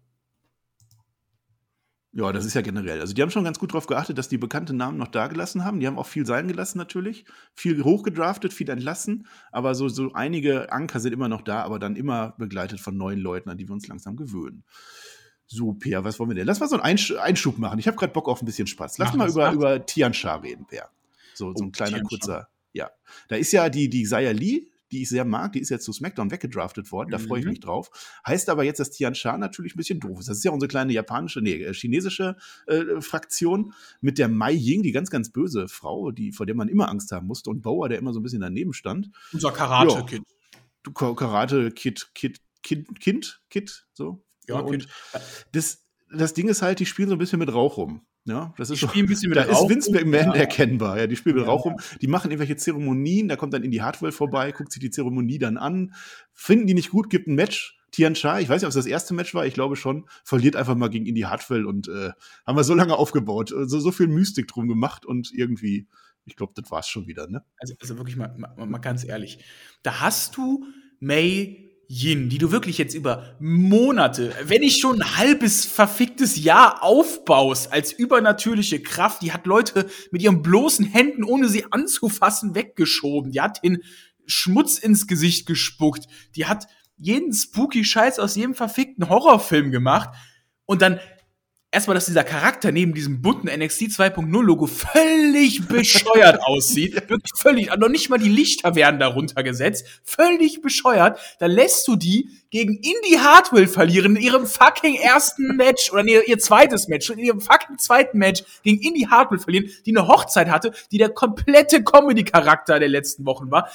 Ja, 2.12 2.32
das 2.32 2.44
ist 2.44 2.54
ja 2.54 2.60
generell. 2.60 3.00
Also 3.00 3.14
die 3.14 3.22
haben 3.22 3.30
schon 3.30 3.44
ganz 3.44 3.60
gut 3.60 3.70
darauf 3.70 3.86
geachtet, 3.86 4.18
dass 4.18 4.28
die 4.28 4.36
bekannten 4.36 4.76
Namen 4.76 4.98
noch 4.98 5.08
da 5.08 5.28
gelassen 5.28 5.64
haben. 5.64 5.78
Die 5.78 5.86
haben 5.86 5.96
auch 5.96 6.08
viel 6.08 6.26
sein 6.26 6.48
gelassen 6.48 6.76
natürlich. 6.76 7.24
Viel 7.54 7.84
hochgedraftet, 7.84 8.52
viel 8.52 8.68
entlassen. 8.68 9.28
Aber 9.52 9.76
so, 9.76 9.88
so 9.88 10.12
einige 10.12 10.72
Anker 10.72 10.98
sind 10.98 11.12
immer 11.12 11.28
noch 11.28 11.42
da, 11.42 11.62
aber 11.62 11.78
dann 11.78 11.94
immer 11.94 12.34
begleitet 12.36 12.80
von 12.80 12.96
neuen 12.96 13.20
Leuten, 13.20 13.48
an 13.48 13.58
die 13.58 13.68
wir 13.68 13.74
uns 13.74 13.86
langsam 13.86 14.16
gewöhnen. 14.16 14.64
So, 15.52 15.72
Peer, 15.72 16.04
was 16.04 16.20
wollen 16.20 16.30
wir 16.30 16.36
denn? 16.36 16.46
Lass 16.46 16.60
mal 16.60 16.68
so 16.68 16.78
einen 16.78 17.00
Einschub 17.18 17.58
machen. 17.58 17.80
Ich 17.80 17.88
habe 17.88 17.96
gerade 17.96 18.12
Bock 18.12 18.28
auf 18.28 18.40
ein 18.40 18.46
bisschen 18.46 18.68
Spaß. 18.68 18.98
Lass 18.98 19.08
Mach 19.08 19.16
mal 19.16 19.30
über, 19.30 19.50
über 19.50 19.84
Tiansha 19.84 20.36
reden, 20.36 20.64
Peer. 20.64 20.88
So, 21.34 21.52
so 21.56 21.64
oh, 21.64 21.66
ein 21.66 21.72
kleiner, 21.72 22.02
kurzer. 22.02 22.48
Ja. 22.72 22.90
Da 23.26 23.34
ist 23.34 23.50
ja 23.50 23.68
die, 23.68 23.88
die 23.88 24.06
Saya 24.06 24.30
Lee, 24.30 24.68
die 24.92 25.02
ich 25.02 25.08
sehr 25.08 25.24
mag, 25.24 25.52
die 25.52 25.58
ist 25.58 25.70
jetzt 25.70 25.84
zu 25.84 25.92
SmackDown 25.92 26.30
weggedraftet 26.30 26.92
worden, 26.92 27.10
da 27.10 27.18
mhm. 27.18 27.22
freue 27.22 27.40
ich 27.40 27.46
mich 27.46 27.58
drauf. 27.58 27.90
Heißt 28.24 28.48
aber 28.48 28.62
jetzt, 28.62 28.78
dass 28.78 28.90
Tian 28.90 29.16
Sha 29.16 29.36
natürlich 29.38 29.74
ein 29.74 29.76
bisschen 29.76 29.98
doof 29.98 30.20
ist. 30.20 30.28
Das 30.28 30.38
ist 30.38 30.44
ja 30.44 30.52
unsere 30.52 30.68
kleine 30.68 30.92
japanische, 30.92 31.40
nee, 31.40 31.62
äh, 31.62 31.74
chinesische 31.74 32.36
äh, 32.68 33.00
Fraktion 33.00 33.72
mit 34.00 34.18
der 34.18 34.28
Mai 34.28 34.52
Ying, 34.52 34.84
die 34.84 34.92
ganz, 34.92 35.10
ganz 35.10 35.30
böse 35.30 35.66
Frau, 35.66 36.12
die, 36.12 36.30
vor 36.30 36.46
der 36.46 36.54
man 36.54 36.68
immer 36.68 36.88
Angst 36.88 37.10
haben 37.10 37.26
musste, 37.26 37.50
und 37.50 37.62
Bauer, 37.62 37.88
der 37.88 37.98
immer 37.98 38.12
so 38.12 38.20
ein 38.20 38.22
bisschen 38.22 38.40
daneben 38.40 38.72
stand. 38.72 39.10
Unser 39.32 39.50
Karate-Kid. 39.50 40.22
Karate-Kid, 40.94 42.10
Kid, 42.14 42.40
Kind, 42.62 43.00
Kind, 43.00 43.42
Kid, 43.50 43.86
so. 43.92 44.22
Ja, 44.50 44.60
und 44.60 44.88
das, 45.52 45.84
das 46.12 46.34
Ding 46.34 46.48
ist 46.48 46.62
halt, 46.62 46.80
die 46.80 46.86
spielen 46.86 47.08
so 47.08 47.14
ein 47.14 47.18
bisschen 47.18 47.38
mit 47.38 47.52
Rauch 47.52 47.76
rum. 47.76 48.02
Ja, 48.24 48.52
das 48.58 48.70
ist 48.70 48.82
Die 48.82 48.86
spielen 48.86 49.06
ein 49.06 49.08
bisschen 49.08 49.30
mit 49.30 49.38
da 49.38 49.44
Rauch 49.44 49.62
ist 49.62 49.70
Vince 49.70 49.92
McMahon 49.92 50.34
ja. 50.34 50.40
erkennbar. 50.40 50.98
Ja, 50.98 51.06
die 51.06 51.16
spielen 51.16 51.36
mit 51.36 51.46
Ja. 51.46 51.50
Rauch 51.50 51.64
rum. 51.64 51.76
Die 52.00 52.06
machen 52.06 52.30
irgendwelche 52.30 52.56
Zeremonien. 52.56 53.28
Da 53.28 53.36
kommt 53.36 53.54
dann 53.54 53.62
Indy 53.62 53.78
Hartwell 53.78 54.12
vorbei, 54.12 54.52
guckt 54.52 54.72
sich 54.72 54.80
die 54.80 54.90
Zeremonie 54.90 55.38
dann 55.38 55.56
an. 55.56 55.94
Finden 56.32 56.66
die 56.66 56.74
nicht 56.74 56.90
gut, 56.90 57.10
gibt 57.10 57.28
ein 57.28 57.34
Match. 57.34 57.76
Tian 57.92 58.14
Sha, 58.14 58.38
ich 58.38 58.48
weiß 58.48 58.62
nicht, 58.62 58.66
ob 58.66 58.70
es 58.70 58.76
das 58.76 58.86
erste 58.86 59.14
Match 59.14 59.34
war, 59.34 59.46
ich 59.46 59.54
glaube 59.54 59.74
schon, 59.74 60.08
verliert 60.22 60.54
einfach 60.54 60.76
mal 60.76 60.90
gegen 60.90 61.06
Indy 61.06 61.22
Hartwell 61.22 61.66
und 61.66 61.88
äh, 61.88 62.12
haben 62.46 62.56
wir 62.56 62.62
so 62.62 62.72
lange 62.74 62.94
aufgebaut, 62.94 63.50
äh, 63.50 63.66
so, 63.66 63.80
so 63.80 63.90
viel 63.90 64.06
Mystik 64.06 64.46
drum 64.46 64.68
gemacht 64.68 65.04
und 65.04 65.32
irgendwie, 65.34 65.88
ich 66.24 66.36
glaube, 66.36 66.52
das 66.54 66.70
war's 66.70 66.88
schon 66.88 67.08
wieder, 67.08 67.26
ne? 67.26 67.44
Also, 67.58 67.74
also 67.80 67.98
wirklich 67.98 68.16
mal, 68.16 68.32
mal, 68.38 68.64
mal 68.64 68.78
ganz 68.78 69.04
ehrlich. 69.04 69.44
Da 69.82 70.00
hast 70.00 70.36
du 70.36 70.66
Mei 71.00 71.69
Yin, 71.92 72.28
die 72.28 72.38
du 72.38 72.52
wirklich 72.52 72.78
jetzt 72.78 72.94
über 72.94 73.34
Monate, 73.40 74.32
wenn 74.44 74.60
nicht 74.60 74.80
schon 74.80 75.02
ein 75.02 75.16
halbes 75.16 75.66
verficktes 75.66 76.40
Jahr 76.40 76.84
aufbaust 76.84 77.72
als 77.72 77.90
übernatürliche 77.90 78.80
Kraft. 78.80 79.22
Die 79.22 79.32
hat 79.32 79.44
Leute 79.44 79.90
mit 80.12 80.22
ihren 80.22 80.40
bloßen 80.40 80.84
Händen, 80.86 81.24
ohne 81.24 81.48
sie 81.48 81.64
anzufassen, 81.72 82.54
weggeschoben. 82.54 83.32
Die 83.32 83.40
hat 83.40 83.64
den 83.64 83.82
Schmutz 84.24 84.78
ins 84.78 85.08
Gesicht 85.08 85.46
gespuckt. 85.46 86.06
Die 86.36 86.46
hat 86.46 86.68
jeden 86.96 87.32
spooky 87.32 87.84
Scheiß 87.84 88.20
aus 88.20 88.36
jedem 88.36 88.54
verfickten 88.54 89.08
Horrorfilm 89.08 89.72
gemacht. 89.72 90.10
Und 90.66 90.82
dann 90.82 91.00
erstmal, 91.72 91.94
dass 91.94 92.06
dieser 92.06 92.24
Charakter 92.24 92.72
neben 92.72 92.94
diesem 92.94 93.22
bunten 93.22 93.48
NXT 93.48 93.82
2.0 93.82 94.42
Logo 94.42 94.66
völlig 94.66 95.66
bescheuert 95.68 96.40
aussieht. 96.44 96.94
Wirklich 96.94 97.32
völlig, 97.36 97.74
noch 97.76 97.88
nicht 97.88 98.10
mal 98.10 98.18
die 98.18 98.28
Lichter 98.28 98.74
werden 98.74 99.00
darunter 99.00 99.42
gesetzt. 99.42 99.86
Völlig 100.02 100.62
bescheuert. 100.62 101.18
Da 101.38 101.46
lässt 101.46 101.86
du 101.88 101.96
die 101.96 102.30
gegen 102.50 102.74
Indy 102.74 103.16
Hartwell 103.18 103.66
verlieren 103.66 104.16
in 104.16 104.22
ihrem 104.22 104.46
fucking 104.46 104.96
ersten 104.96 105.56
Match 105.56 105.92
oder 105.92 106.02
nee, 106.02 106.18
ihr 106.26 106.38
zweites 106.38 106.88
Match, 106.88 107.08
in 107.10 107.18
ihrem 107.18 107.40
fucking 107.40 107.78
zweiten 107.78 108.18
Match 108.18 108.42
gegen 108.62 108.80
Indy 108.82 109.06
Hartwell 109.10 109.38
verlieren, 109.38 109.70
die 109.86 109.96
eine 109.96 110.08
Hochzeit 110.08 110.48
hatte, 110.48 110.72
die 110.90 110.98
der 110.98 111.10
komplette 111.10 111.82
Comedy-Charakter 111.82 112.78
der 112.78 112.88
letzten 112.88 113.24
Wochen 113.24 113.50
war. 113.50 113.70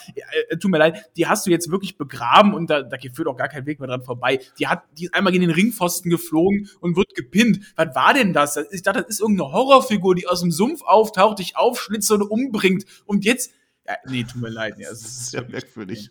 Äh, 0.49 0.57
tut 0.57 0.71
mir 0.71 0.77
leid, 0.77 1.09
die 1.15 1.27
hast 1.27 1.45
du 1.45 1.51
jetzt 1.51 1.71
wirklich 1.71 1.97
begraben 1.97 2.53
und 2.53 2.69
da, 2.69 2.83
da 2.83 2.97
führt 3.13 3.27
auch 3.27 3.37
gar 3.37 3.47
kein 3.47 3.65
Weg 3.65 3.79
mehr 3.79 3.87
dran 3.87 4.03
vorbei. 4.03 4.39
Die 4.59 4.67
hat, 4.67 4.83
die 4.97 5.05
ist 5.05 5.13
einmal 5.13 5.31
gegen 5.31 5.47
den 5.47 5.55
Ringpfosten 5.55 6.11
geflogen 6.11 6.69
und 6.81 6.97
wird 6.97 7.15
gepinnt. 7.15 7.59
Was 7.75 7.95
war 7.95 8.13
denn 8.13 8.33
das? 8.33 8.57
Ich 8.71 8.81
dachte, 8.81 9.01
das 9.01 9.09
ist 9.09 9.21
irgendeine 9.21 9.51
Horrorfigur, 9.51 10.15
die 10.15 10.27
aus 10.27 10.41
dem 10.41 10.51
Sumpf 10.51 10.81
auftaucht, 10.83 11.39
dich 11.39 11.55
aufschlitzt 11.55 12.11
und 12.11 12.23
umbringt. 12.23 12.85
Und 13.05 13.23
jetzt, 13.23 13.51
ja, 13.87 13.95
nee, 14.05 14.23
tut 14.23 14.41
mir 14.41 14.49
leid. 14.49 14.77
Nee, 14.77 14.85
also, 14.85 15.05
es 15.05 15.11
ist 15.11 15.31
Sehr 15.31 15.47
merkwürdig. 15.47 16.09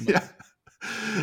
Ja. 0.00 0.22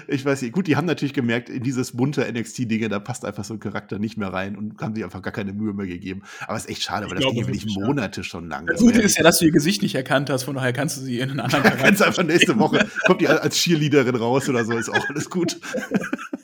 Ich 0.08 0.26
weiß 0.26 0.42
nicht, 0.42 0.52
gut, 0.52 0.68
die 0.68 0.76
haben 0.76 0.86
natürlich 0.86 1.14
gemerkt, 1.14 1.50
in 1.50 1.64
dieses 1.64 1.94
bunte 1.94 2.30
NXT-Dinge, 2.30 2.90
da 2.90 3.00
passt 3.00 3.24
einfach 3.24 3.46
so 3.46 3.54
ein 3.54 3.60
Charakter 3.60 4.00
nicht 4.00 4.18
mehr 4.18 4.34
rein 4.34 4.58
und 4.58 4.82
haben 4.82 4.94
sich 4.94 5.04
einfach 5.04 5.22
gar 5.22 5.32
keine 5.32 5.54
Mühe 5.54 5.74
mehr 5.74 5.88
gegeben. 5.88 6.24
Aber 6.42 6.58
es 6.58 6.66
ist 6.66 6.72
echt 6.72 6.84
schade, 6.84 7.06
Ich 7.06 7.12
weil 7.12 7.20
das 7.20 7.32
ging 7.32 7.48
wirklich 7.48 7.64
ja. 7.64 7.86
Monate 7.86 8.24
schon 8.24 8.50
lang. 8.50 8.66
Das 8.66 8.82
Gute 8.82 9.02
ist 9.02 9.18
ja, 9.18 9.24
dass 9.24 9.40
du 9.40 9.46
ihr 9.46 9.52
Gesicht 9.52 9.82
nicht 9.82 9.96
erkannt 9.96 10.30
hast, 10.30 10.44
von 10.44 10.56
daher 10.56 10.74
kannst 10.74 10.98
du 10.98 11.02
sie 11.02 11.20
in 11.20 11.30
einen 11.30 11.40
anderen 11.40 11.64
Da 11.64 11.70
kannst 11.78 12.02
du 12.02 12.06
Charakter 12.06 12.06
einfach 12.06 12.24
nächste 12.24 12.60
Woche, 12.60 12.88
kommt 13.06 13.22
die 13.22 13.28
als 13.30 13.56
Cheerleaderin 13.56 14.16
raus 14.16 14.50
oder 14.50 14.66
so, 14.66 14.74
ist 14.74 14.90
auch 14.90 15.10
alles 15.10 15.30
gut. 15.30 15.58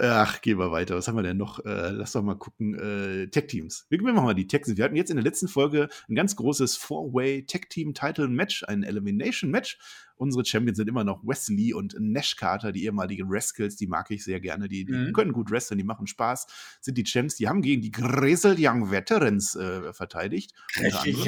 Ach, 0.00 0.40
gehen 0.40 0.58
wir 0.58 0.70
weiter. 0.72 0.96
Was 0.96 1.08
haben 1.08 1.16
wir 1.16 1.22
denn 1.22 1.36
noch? 1.36 1.64
Äh, 1.64 1.90
lass 1.90 2.12
doch 2.12 2.22
mal 2.22 2.36
gucken. 2.36 2.74
Äh, 2.74 3.28
Tech-Teams. 3.28 3.86
Wir 3.88 3.98
wir 4.00 4.12
machen 4.12 4.24
mal 4.26 4.34
die 4.34 4.46
Tech-Teams. 4.46 4.76
Wir 4.76 4.84
hatten 4.84 4.96
jetzt 4.96 5.10
in 5.10 5.16
der 5.16 5.24
letzten 5.24 5.48
Folge 5.48 5.88
ein 6.08 6.14
ganz 6.14 6.36
großes 6.36 6.76
Four-Way-Tech-Team-Title-Match, 6.76 8.64
ein 8.64 8.82
Elimination-Match. 8.82 9.78
Unsere 10.16 10.44
Champions 10.44 10.76
sind 10.78 10.88
immer 10.88 11.02
noch 11.04 11.24
Wesley 11.26 11.74
und 11.74 11.96
Nash 11.98 12.36
Carter, 12.36 12.70
die 12.70 12.84
ehemaligen 12.84 13.26
Rascals, 13.28 13.74
die 13.76 13.88
mag 13.88 14.10
ich 14.10 14.22
sehr 14.22 14.40
gerne. 14.40 14.68
Die, 14.68 14.84
die 14.84 14.92
Mhm. 14.92 15.12
können 15.12 15.32
gut 15.32 15.50
wresteln, 15.50 15.78
die 15.78 15.84
machen 15.84 16.06
Spaß, 16.06 16.46
sind 16.80 16.96
die 16.96 17.04
Champs. 17.04 17.34
Die 17.36 17.48
haben 17.48 17.62
gegen 17.62 17.82
die 17.82 17.90
Grizzled 17.90 18.58
Young 18.60 18.90
Veterans 18.92 19.56
äh, 19.56 19.92
verteidigt. 19.92 20.52
Unter 20.78 21.00
anderem. 21.00 21.18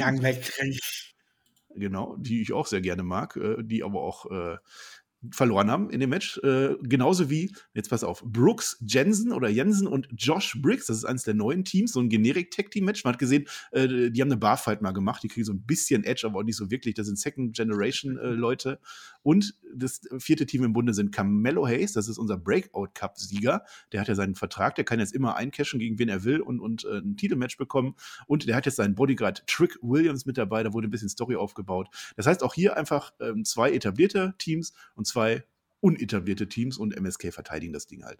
Genau, 1.75 2.15
die 2.17 2.41
ich 2.41 2.53
auch 2.53 2.65
sehr 2.65 2.81
gerne 2.81 3.03
mag, 3.03 3.35
äh, 3.35 3.57
die 3.61 3.83
aber 3.83 4.01
auch 4.01 4.25
äh, 4.31 4.57
verloren 5.31 5.69
haben 5.69 5.89
in 5.89 5.99
dem 5.99 6.09
Match. 6.09 6.37
Äh, 6.39 6.75
genauso 6.81 7.29
wie, 7.29 7.53
jetzt 7.73 7.89
pass 7.89 8.03
auf, 8.03 8.23
Brooks, 8.23 8.77
Jensen 8.87 9.31
oder 9.31 9.49
Jensen 9.49 9.87
und 9.87 10.07
Josh 10.15 10.57
Briggs, 10.61 10.87
das 10.87 10.97
ist 10.97 11.05
eines 11.05 11.23
der 11.23 11.33
neuen 11.33 11.63
Teams, 11.63 11.93
so 11.93 11.99
ein 11.99 12.09
Generik-Tag-Team-Match. 12.09 13.03
Man 13.03 13.13
hat 13.13 13.19
gesehen, 13.19 13.47
äh, 13.71 14.09
die 14.11 14.21
haben 14.21 14.29
eine 14.29 14.37
Barfight 14.37 14.81
mal 14.81 14.91
gemacht, 14.91 15.23
die 15.23 15.27
kriegen 15.27 15.45
so 15.45 15.53
ein 15.53 15.61
bisschen 15.61 16.03
Edge, 16.03 16.25
aber 16.25 16.39
auch 16.39 16.43
nicht 16.43 16.55
so 16.55 16.71
wirklich. 16.71 16.95
Das 16.95 17.07
sind 17.07 17.19
Second-Generation-Leute. 17.19 18.79
Und 19.23 19.55
das 19.75 20.01
vierte 20.19 20.45
Team 20.45 20.63
im 20.63 20.73
Bunde 20.73 20.93
sind 20.93 21.11
Carmelo 21.11 21.67
Hayes, 21.67 21.93
das 21.93 22.07
ist 22.07 22.17
unser 22.17 22.37
Breakout-Cup-Sieger. 22.37 23.63
Der 23.91 24.01
hat 24.01 24.07
ja 24.07 24.15
seinen 24.15 24.35
Vertrag, 24.35 24.75
der 24.75 24.85
kann 24.85 24.99
jetzt 24.99 25.13
immer 25.13 25.35
eincashen, 25.35 25.79
gegen 25.79 25.99
wen 25.99 26.09
er 26.09 26.23
will 26.23 26.39
und, 26.39 26.59
und 26.59 26.85
äh, 26.85 26.99
ein 26.99 27.17
Titelmatch 27.17 27.57
bekommen. 27.57 27.95
Und 28.27 28.47
der 28.47 28.55
hat 28.55 28.65
jetzt 28.65 28.77
seinen 28.77 28.95
Bodyguard 28.95 29.45
Trick 29.47 29.77
Williams 29.81 30.25
mit 30.25 30.37
dabei, 30.37 30.63
da 30.63 30.73
wurde 30.73 30.87
ein 30.87 30.91
bisschen 30.91 31.09
Story 31.09 31.35
aufgebaut. 31.35 31.89
Das 32.15 32.25
heißt 32.25 32.43
auch 32.43 32.53
hier 32.53 32.77
einfach 32.77 33.11
ähm, 33.19 33.43
zwei 33.43 33.71
etablierte 33.71 34.35
Teams 34.37 34.73
und 34.95 35.05
zwei 35.07 35.16
unetablierte 35.79 36.47
Teams 36.47 36.77
und 36.77 36.95
MSK 36.95 37.33
verteidigen 37.33 37.73
das 37.73 37.87
Ding 37.87 38.03
halt. 38.03 38.19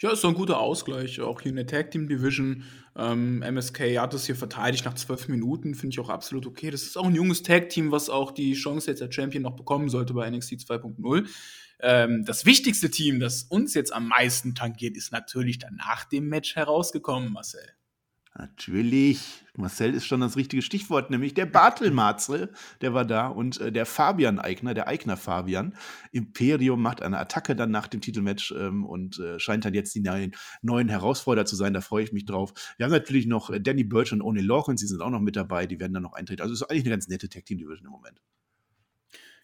Ja, 0.00 0.12
ist 0.12 0.20
so 0.20 0.28
ein 0.28 0.34
guter 0.34 0.58
Ausgleich. 0.58 1.20
Auch 1.20 1.40
hier 1.40 1.50
in 1.50 1.56
der 1.56 1.66
Tag 1.66 1.90
Team 1.90 2.08
Division. 2.08 2.64
Ähm, 2.96 3.42
MSK 3.42 3.98
hat 3.98 4.12
das 4.12 4.26
hier 4.26 4.36
verteidigt 4.36 4.84
nach 4.84 4.94
zwölf 4.94 5.28
Minuten. 5.28 5.74
Finde 5.74 5.94
ich 5.94 6.00
auch 6.00 6.10
absolut 6.10 6.46
okay. 6.46 6.70
Das 6.70 6.82
ist 6.82 6.96
auch 6.96 7.06
ein 7.06 7.14
junges 7.14 7.42
Tag 7.42 7.70
Team, 7.70 7.90
was 7.90 8.10
auch 8.10 8.32
die 8.32 8.54
Chance 8.54 8.90
jetzt 8.90 9.02
als 9.02 9.14
Champion 9.14 9.42
noch 9.42 9.56
bekommen 9.56 9.88
sollte 9.88 10.12
bei 10.14 10.28
NXT 10.28 10.52
2.0. 10.54 11.26
Ähm, 11.80 12.24
das 12.24 12.44
wichtigste 12.44 12.90
Team, 12.90 13.18
das 13.18 13.44
uns 13.44 13.74
jetzt 13.74 13.92
am 13.92 14.08
meisten 14.08 14.54
tangiert, 14.54 14.96
ist 14.96 15.10
natürlich 15.10 15.58
dann 15.58 15.76
nach 15.76 16.04
dem 16.04 16.28
Match 16.28 16.54
herausgekommen, 16.54 17.32
Marcel. 17.32 17.66
Natürlich. 18.34 19.44
Marcel 19.56 19.92
ist 19.92 20.06
schon 20.06 20.22
das 20.22 20.36
richtige 20.36 20.62
Stichwort, 20.62 21.10
nämlich 21.10 21.34
der 21.34 21.44
Bartelmarzel, 21.44 22.50
der 22.80 22.94
war 22.94 23.04
da 23.04 23.26
und 23.26 23.60
äh, 23.60 23.70
der 23.70 23.84
Fabian 23.84 24.38
Eigner, 24.38 24.72
der 24.72 24.88
Eigner 24.88 25.18
Fabian. 25.18 25.76
Imperium 26.12 26.80
macht 26.80 27.02
eine 27.02 27.18
Attacke 27.18 27.54
dann 27.54 27.70
nach 27.70 27.88
dem 27.88 28.00
Titelmatch 28.00 28.52
ähm, 28.52 28.86
und 28.86 29.18
äh, 29.18 29.38
scheint 29.38 29.66
dann 29.66 29.74
jetzt 29.74 29.94
die 29.94 30.00
neuen, 30.00 30.34
neuen 30.62 30.88
Herausforderer 30.88 31.44
zu 31.44 31.56
sein. 31.56 31.74
Da 31.74 31.82
freue 31.82 32.04
ich 32.04 32.12
mich 32.12 32.24
drauf. 32.24 32.54
Wir 32.78 32.86
haben 32.86 32.92
natürlich 32.92 33.26
noch 33.26 33.50
äh, 33.50 33.60
Danny 33.60 33.84
Birch 33.84 34.12
und 34.12 34.22
Oni 34.22 34.40
Lawrence, 34.40 34.82
die 34.82 34.88
sind 34.88 35.02
auch 35.02 35.10
noch 35.10 35.20
mit 35.20 35.36
dabei, 35.36 35.66
die 35.66 35.78
werden 35.78 35.92
dann 35.92 36.02
noch 36.02 36.14
eintreten. 36.14 36.40
Also 36.40 36.54
ist 36.54 36.62
eigentlich 36.62 36.84
eine 36.84 36.90
ganz 36.92 37.08
nette 37.08 37.28
Tag 37.28 37.44
Team 37.44 37.58
Division 37.58 37.84
im 37.84 37.92
Moment. 37.92 38.18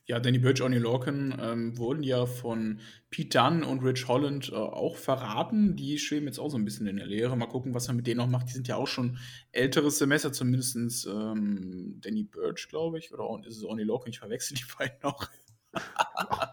Ja, 0.09 0.19
Danny 0.21 0.39
Birch, 0.39 0.63
Oni 0.63 0.79
Lorcan 0.79 1.39
ähm, 1.39 1.77
wurden 1.77 2.03
ja 2.03 2.25
von 2.25 2.81
Pete 3.11 3.39
Dunne 3.39 3.67
und 3.67 3.85
Rich 3.85 4.09
Holland 4.09 4.51
äh, 4.51 4.55
auch 4.55 4.97
verraten. 4.97 5.77
Die 5.77 5.99
schweben 5.99 6.27
jetzt 6.27 6.39
auch 6.39 6.49
so 6.49 6.57
ein 6.57 6.65
bisschen 6.65 6.87
in 6.87 6.97
der 6.97 7.07
Leere. 7.07 7.37
Mal 7.37 7.47
gucken, 7.47 7.75
was 7.75 7.89
er 7.89 7.95
mit 7.95 8.07
denen 8.07 8.17
noch 8.17 8.27
macht. 8.27 8.49
Die 8.49 8.55
sind 8.55 8.69
ja 8.69 8.77
auch 8.77 8.87
schon 8.87 9.19
älteres 9.53 9.99
Semester, 9.99 10.33
zumindest 10.33 11.07
ähm, 11.07 11.99
Danny 12.01 12.23
Birch, 12.23 12.69
glaube 12.71 12.99
ich. 12.99 13.13
Oder 13.13 13.29
ist 13.47 13.59
es 13.59 13.65
Oni 13.65 13.83
Lorcan? 13.83 14.11
Ich 14.11 14.19
verwechsel 14.19 14.57
die 14.57 14.65
beiden 14.79 14.97
noch. 15.03 15.29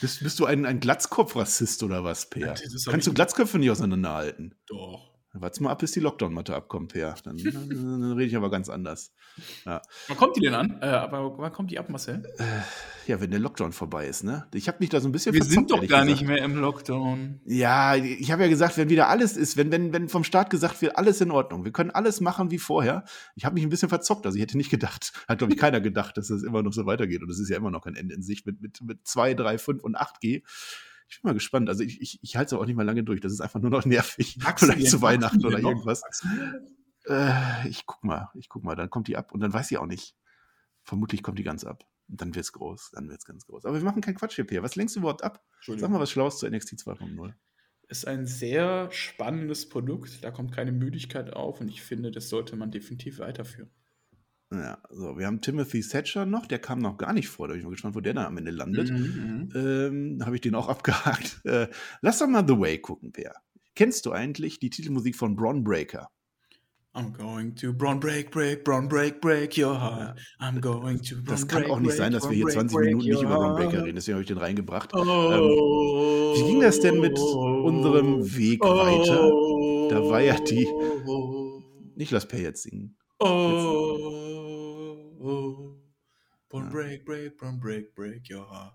Bist, 0.00 0.20
bist 0.20 0.40
du 0.40 0.46
ein, 0.46 0.66
ein 0.66 0.80
Glatzkopf-Rassist 0.80 1.84
oder 1.84 2.02
was, 2.02 2.28
doch 2.28 2.90
Kannst 2.90 3.06
du 3.06 3.12
Glatzköpfe 3.12 3.58
nicht 3.58 3.70
auseinanderhalten? 3.70 4.52
Doch. 4.66 5.11
Warte 5.42 5.60
mal 5.60 5.70
ab, 5.70 5.80
bis 5.80 5.90
die 5.90 5.98
Lockdown-Matte 5.98 6.54
abkommt, 6.54 6.92
Peer. 6.92 7.16
Dann, 7.24 7.36
dann, 7.36 8.12
rede 8.12 8.28
ich 8.28 8.36
aber 8.36 8.48
ganz 8.48 8.68
anders. 8.68 9.12
Wann 9.64 9.80
kommt 10.16 10.36
die 10.36 10.40
denn 10.40 10.54
an? 10.54 10.78
Äh, 10.80 10.86
aber 10.86 11.36
wann 11.36 11.52
kommt 11.52 11.72
die 11.72 11.80
ab, 11.80 11.88
Marcel? 11.88 12.22
Ja, 13.08 13.20
wenn 13.20 13.32
der 13.32 13.40
Lockdown 13.40 13.72
vorbei 13.72 14.06
ist, 14.06 14.22
ne? 14.22 14.46
Ich 14.54 14.68
habe 14.68 14.78
mich 14.78 14.90
da 14.90 15.00
so 15.00 15.08
ein 15.08 15.12
bisschen 15.12 15.34
Wir 15.34 15.42
sind 15.42 15.72
doch 15.72 15.78
gar 15.78 16.04
gesagt. 16.04 16.06
nicht 16.06 16.22
mehr 16.24 16.44
im 16.44 16.56
Lockdown. 16.56 17.40
Ja, 17.44 17.96
ich 17.96 18.30
habe 18.30 18.44
ja 18.44 18.48
gesagt, 18.48 18.76
wenn 18.76 18.88
wieder 18.88 19.08
alles 19.08 19.36
ist, 19.36 19.56
wenn, 19.56 19.72
wenn, 19.72 19.92
wenn 19.92 20.08
vom 20.08 20.22
Staat 20.22 20.48
gesagt 20.50 20.80
wird, 20.80 20.96
alles 20.96 21.20
in 21.20 21.32
Ordnung, 21.32 21.64
wir 21.64 21.72
können 21.72 21.90
alles 21.90 22.20
machen 22.20 22.52
wie 22.52 22.58
vorher. 22.58 23.04
Ich 23.34 23.44
habe 23.44 23.54
mich 23.54 23.64
ein 23.64 23.70
bisschen 23.70 23.88
verzockt, 23.88 24.24
also 24.24 24.36
ich 24.36 24.42
hätte 24.42 24.56
nicht 24.56 24.70
gedacht, 24.70 25.12
hat 25.28 25.38
glaube 25.38 25.52
ich 25.52 25.58
keiner 25.58 25.80
gedacht, 25.80 26.16
dass 26.16 26.28
das 26.28 26.44
immer 26.44 26.62
noch 26.62 26.72
so 26.72 26.86
weitergeht. 26.86 27.20
Und 27.22 27.30
es 27.30 27.40
ist 27.40 27.48
ja 27.48 27.56
immer 27.56 27.72
noch 27.72 27.82
kein 27.82 27.96
Ende 27.96 28.14
in 28.14 28.22
sich 28.22 28.46
mit, 28.46 28.62
mit, 28.62 28.80
mit 28.80 29.08
2, 29.08 29.34
3, 29.34 29.58
5 29.58 29.82
und 29.82 29.96
8G. 29.98 30.42
Ich 31.12 31.20
bin 31.20 31.28
mal 31.28 31.34
gespannt. 31.34 31.68
Also 31.68 31.84
ich, 31.84 32.00
ich, 32.00 32.18
ich 32.22 32.36
halte 32.36 32.54
es 32.54 32.60
auch 32.60 32.64
nicht 32.64 32.74
mal 32.74 32.86
lange 32.86 33.04
durch. 33.04 33.20
Das 33.20 33.32
ist 33.32 33.42
einfach 33.42 33.60
nur 33.60 33.70
noch 33.70 33.84
nervig. 33.84 34.42
Wachsen 34.42 34.70
Vielleicht 34.72 34.88
zu 34.88 35.02
Weihnachten 35.02 35.44
oder 35.44 35.58
noch? 35.58 35.68
irgendwas. 35.68 36.02
Äh, 37.04 37.68
ich 37.68 37.84
guck 37.84 38.02
mal, 38.02 38.30
ich 38.34 38.48
guck 38.48 38.64
mal. 38.64 38.76
Dann 38.76 38.88
kommt 38.88 39.08
die 39.08 39.18
ab 39.18 39.30
und 39.32 39.40
dann 39.40 39.52
weiß 39.52 39.70
ich 39.70 39.76
auch 39.76 39.86
nicht. 39.86 40.16
Vermutlich 40.82 41.22
kommt 41.22 41.38
die 41.38 41.42
ganz 41.42 41.64
ab. 41.64 41.84
Und 42.08 42.22
dann 42.22 42.34
wird's 42.34 42.52
groß. 42.52 42.92
Dann 42.94 43.10
wird's 43.10 43.26
ganz 43.26 43.44
groß. 43.44 43.66
Aber 43.66 43.76
wir 43.76 43.84
machen 43.84 44.00
keinen 44.00 44.14
Quatsch 44.14 44.36
hier. 44.36 44.62
Was 44.62 44.74
lenkst 44.74 44.96
du 44.96 45.00
überhaupt 45.00 45.22
ab? 45.22 45.44
Sag 45.60 45.90
mal 45.90 46.00
was 46.00 46.10
Schlaues 46.10 46.38
zu 46.38 46.48
NXT 46.48 46.76
2.0. 46.76 47.34
Ist 47.88 48.06
ein 48.06 48.24
sehr 48.24 48.90
spannendes 48.90 49.68
Produkt. 49.68 50.24
Da 50.24 50.30
kommt 50.30 50.52
keine 50.52 50.72
Müdigkeit 50.72 51.34
auf 51.34 51.60
und 51.60 51.68
ich 51.68 51.82
finde, 51.82 52.10
das 52.10 52.30
sollte 52.30 52.56
man 52.56 52.70
definitiv 52.70 53.18
weiterführen. 53.18 53.70
Ja, 54.52 54.78
so, 54.90 55.16
wir 55.16 55.26
haben 55.26 55.40
Timothy 55.40 55.80
Thatcher 55.80 56.26
noch, 56.26 56.44
der 56.46 56.58
kam 56.58 56.80
noch 56.80 56.98
gar 56.98 57.12
nicht 57.14 57.28
vor, 57.28 57.48
da 57.48 57.52
bin 57.52 57.60
ich 57.60 57.64
mal 57.64 57.70
gespannt, 57.70 57.94
wo 57.94 58.00
der 58.00 58.12
dann 58.12 58.26
am 58.26 58.36
Ende 58.36 58.50
landet. 58.50 58.90
Mhm, 58.90 59.48
Ähm, 59.54 60.18
da 60.18 60.26
habe 60.26 60.34
ich 60.36 60.42
den 60.42 60.54
auch 60.54 60.68
abgehakt. 60.68 61.40
Äh, 61.44 61.68
lass 62.02 62.18
doch 62.18 62.26
mal 62.28 62.44
The 62.46 62.58
Way 62.58 62.78
gucken, 62.80 63.12
Per. 63.12 63.32
Kennst 63.74 64.04
du 64.04 64.12
eigentlich 64.12 64.58
die 64.58 64.68
Titelmusik 64.68 65.16
von 65.16 65.34
Braun 65.36 65.64
Breaker? 65.64 66.08
I'm 66.94 67.10
going 67.16 67.54
to 67.56 67.72
Braun 67.72 67.98
break, 68.00 68.30
break, 68.30 68.64
Braun 68.64 68.86
break, 68.86 69.22
break 69.22 69.56
your 69.56 69.80
heart. 69.80 70.20
I'm 70.38 70.60
going 70.60 71.00
to 71.00 71.14
Braun 71.14 71.24
Das 71.24 71.48
kann 71.48 71.62
break, 71.62 71.72
auch 71.72 71.78
nicht 71.80 71.88
break, 71.88 71.96
sein, 71.98 72.12
dass 72.12 72.28
wir 72.28 72.36
hier 72.36 72.44
Braun 72.44 72.68
20 72.68 72.76
break, 72.76 72.86
Minuten 72.88 73.08
nicht 73.08 73.22
über 73.22 73.38
your 73.40 73.56
Breaker 73.56 73.84
reden, 73.84 73.94
deswegen 73.96 74.16
habe 74.16 74.22
ich 74.24 74.28
den 74.28 74.36
reingebracht. 74.36 74.90
Oh, 74.94 76.34
wie 76.36 76.42
ging 76.50 76.60
das 76.60 76.80
denn 76.80 77.00
mit 77.00 77.18
unserem 77.18 78.36
Weg 78.36 78.60
weiter? 78.62 79.30
Da 79.88 80.06
war 80.06 80.20
ja 80.20 80.38
die- 80.38 80.68
Ich 81.96 82.10
lass 82.10 82.28
Per 82.28 82.38
jetzt 82.40 82.64
singen. 82.64 82.94
Oh, 83.18 84.21
oh, 85.22 85.78
Born 86.48 86.64
Ja. 86.66 86.70
break, 86.70 87.04
break, 87.06 87.38
born 87.38 87.58
break, 87.60 87.94
break 87.94 88.28
your 88.30 88.48
heart. 88.50 88.74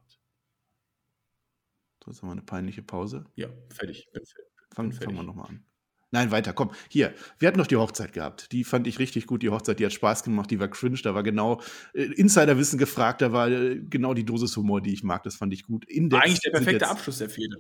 So, 2.04 2.12
jetzt 2.12 2.22
haben 2.22 2.30
wir 2.30 2.34
eine 2.34 2.42
peinliche 2.42 2.82
Pause. 2.82 3.26
Ja, 3.36 3.48
fertig. 3.70 4.10
Bin 4.14 4.24
fertig. 4.26 4.46
Fang, 4.74 4.90
Bin 4.90 4.98
fangen 4.98 5.10
wir 5.12 5.16
fertig. 5.16 5.28
nochmal 5.28 5.50
an. 5.50 5.64
Nein, 6.10 6.32
weiter, 6.32 6.54
komm. 6.54 6.72
Hier, 6.90 7.14
wir 7.38 7.50
hatten 7.50 7.58
noch 7.60 7.68
die 7.68 7.76
Hochzeit 7.76 8.14
gehabt. 8.14 8.52
Die 8.54 8.64
fand 8.64 8.88
ich 8.88 8.98
richtig 8.98 9.28
gut. 9.28 9.44
Die 9.44 9.50
Hochzeit, 9.50 9.78
die 9.80 9.86
hat 9.86 9.92
Spaß 9.92 10.24
gemacht, 10.24 10.50
die 10.50 10.60
war 10.60 10.70
cringe, 10.70 10.98
da 11.04 11.14
war 11.14 11.22
genau 11.22 11.62
äh, 11.94 12.04
Insiderwissen 12.04 12.80
gefragt, 12.80 13.22
da 13.22 13.34
war 13.34 13.50
äh, 13.50 13.80
genau 13.82 14.14
die 14.14 14.24
Dosis 14.24 14.56
Humor, 14.56 14.82
die 14.82 14.94
ich 14.94 15.04
mag. 15.04 15.24
Das 15.24 15.36
fand 15.36 15.54
ich 15.54 15.64
gut. 15.64 15.84
Index 15.90 16.24
Eigentlich 16.24 16.40
der 16.40 16.52
perfekte 16.52 16.74
jetzt- 16.86 16.90
Abschluss 16.90 17.18
der 17.18 17.30
Fehde. 17.30 17.58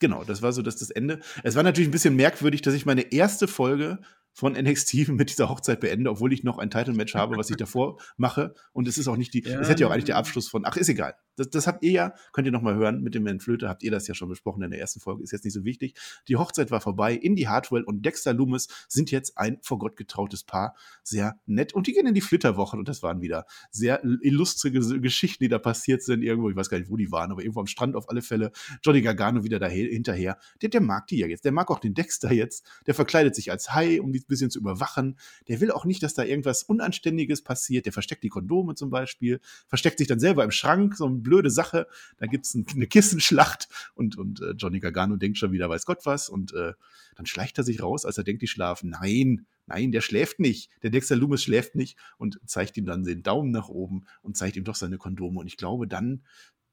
Genau, 0.00 0.22
das 0.22 0.42
war 0.42 0.52
so 0.52 0.62
das, 0.62 0.76
das 0.76 0.90
Ende. 0.90 1.18
Es 1.42 1.56
war 1.56 1.64
natürlich 1.64 1.88
ein 1.88 1.92
bisschen 1.92 2.14
merkwürdig, 2.14 2.62
dass 2.62 2.72
ich 2.74 2.86
meine 2.86 3.12
erste 3.12 3.48
Folge 3.48 3.98
von 4.38 4.52
NXT 4.52 5.08
mit 5.08 5.30
dieser 5.30 5.48
Hochzeit 5.48 5.80
beende, 5.80 6.10
obwohl 6.10 6.32
ich 6.32 6.44
noch 6.44 6.58
ein 6.58 6.70
Title-Match 6.70 7.16
habe, 7.16 7.36
was 7.36 7.50
ich 7.50 7.56
davor 7.56 7.98
mache. 8.16 8.54
Und 8.72 8.86
es 8.86 8.96
ist 8.96 9.08
auch 9.08 9.16
nicht 9.16 9.34
die, 9.34 9.42
Ja. 9.42 9.58
es 9.58 9.68
hätte 9.68 9.80
ja 9.82 9.88
auch 9.88 9.90
eigentlich 9.90 10.04
der 10.04 10.16
Abschluss 10.16 10.46
von, 10.48 10.64
ach, 10.64 10.76
ist 10.76 10.88
egal. 10.88 11.14
Das, 11.38 11.50
das 11.50 11.66
habt 11.66 11.84
ihr 11.84 11.92
ja, 11.92 12.14
könnt 12.32 12.46
ihr 12.46 12.52
noch 12.52 12.62
mal 12.62 12.74
hören, 12.74 13.02
mit 13.02 13.14
dem 13.14 13.24
Herrn 13.26 13.40
Flöte 13.40 13.68
habt 13.68 13.82
ihr 13.82 13.90
das 13.90 14.06
ja 14.08 14.14
schon 14.14 14.28
besprochen 14.28 14.62
in 14.62 14.70
der 14.70 14.80
ersten 14.80 15.00
Folge, 15.00 15.22
ist 15.22 15.32
jetzt 15.32 15.44
nicht 15.44 15.54
so 15.54 15.64
wichtig. 15.64 15.94
Die 16.26 16.36
Hochzeit 16.36 16.70
war 16.70 16.80
vorbei. 16.80 17.14
Indy 17.14 17.42
Hartwell 17.42 17.82
und 17.82 18.04
Dexter 18.04 18.34
Loomis 18.34 18.68
sind 18.88 19.10
jetzt 19.10 19.38
ein 19.38 19.58
vor 19.62 19.78
Gott 19.78 19.96
getrautes 19.96 20.44
Paar. 20.44 20.74
Sehr 21.02 21.38
nett. 21.46 21.72
Und 21.74 21.86
die 21.86 21.92
gehen 21.92 22.06
in 22.06 22.14
die 22.14 22.20
Flitterwochen 22.20 22.78
und 22.78 22.88
das 22.88 23.02
waren 23.02 23.20
wieder 23.20 23.46
sehr 23.70 24.02
illustre 24.04 24.68
Ges- 24.68 25.00
Geschichten, 25.00 25.44
die 25.44 25.48
da 25.48 25.58
passiert 25.58 26.02
sind. 26.02 26.22
Irgendwo, 26.22 26.50
ich 26.50 26.56
weiß 26.56 26.68
gar 26.68 26.78
nicht, 26.78 26.90
wo 26.90 26.96
die 26.96 27.12
waren, 27.12 27.30
aber 27.30 27.42
irgendwo 27.42 27.60
am 27.60 27.66
Strand 27.66 27.96
auf 27.96 28.08
alle 28.10 28.22
Fälle. 28.22 28.50
Johnny 28.82 29.02
Gargano 29.02 29.44
wieder 29.44 29.58
da 29.58 29.68
hinterher. 29.68 30.38
Der, 30.60 30.68
der 30.68 30.80
mag 30.80 31.06
die 31.06 31.18
ja 31.18 31.26
jetzt. 31.26 31.44
Der 31.44 31.52
mag 31.52 31.70
auch 31.70 31.78
den 31.78 31.94
Dexter 31.94 32.32
jetzt. 32.32 32.66
Der 32.86 32.94
verkleidet 32.94 33.34
sich 33.34 33.50
als 33.50 33.74
Hai, 33.74 34.00
um 34.00 34.12
die 34.12 34.20
ein 34.20 34.26
bisschen 34.26 34.50
zu 34.50 34.58
überwachen. 34.58 35.18
Der 35.46 35.60
will 35.60 35.70
auch 35.70 35.84
nicht, 35.84 36.02
dass 36.02 36.14
da 36.14 36.24
irgendwas 36.24 36.62
Unanständiges 36.62 37.42
passiert. 37.42 37.86
Der 37.86 37.92
versteckt 37.92 38.24
die 38.24 38.28
Kondome 38.28 38.74
zum 38.74 38.90
Beispiel. 38.90 39.40
Versteckt 39.66 39.98
sich 39.98 40.08
dann 40.08 40.20
selber 40.20 40.44
im 40.44 40.50
Schrank. 40.50 40.96
So 40.96 41.06
eine 41.06 41.18
blöde 41.28 41.50
Sache. 41.50 41.86
Da 42.16 42.26
gibt's 42.26 42.54
ein, 42.54 42.66
eine 42.74 42.86
Kissenschlacht 42.86 43.68
und, 43.94 44.16
und 44.16 44.40
äh, 44.40 44.50
Johnny 44.52 44.80
Gargano 44.80 45.16
denkt 45.16 45.38
schon 45.38 45.52
wieder, 45.52 45.68
weiß 45.68 45.86
Gott 45.86 46.04
was. 46.04 46.28
Und 46.28 46.54
äh, 46.54 46.72
dann 47.16 47.26
schleicht 47.26 47.58
er 47.58 47.64
sich 47.64 47.82
raus, 47.82 48.04
als 48.04 48.18
er 48.18 48.24
denkt, 48.24 48.42
die 48.42 48.46
schlafen. 48.46 48.90
Nein, 48.90 49.46
nein, 49.66 49.92
der 49.92 50.00
schläft 50.00 50.40
nicht. 50.40 50.70
Der 50.82 50.90
Dexter 50.90 51.16
Loomis 51.16 51.42
schläft 51.42 51.74
nicht 51.74 51.98
und 52.16 52.40
zeigt 52.46 52.76
ihm 52.76 52.86
dann 52.86 53.04
den 53.04 53.22
Daumen 53.22 53.50
nach 53.50 53.68
oben 53.68 54.06
und 54.22 54.36
zeigt 54.36 54.56
ihm 54.56 54.64
doch 54.64 54.74
seine 54.74 54.98
Kondome. 54.98 55.40
Und 55.40 55.46
ich 55.46 55.56
glaube, 55.56 55.86
dann, 55.86 56.24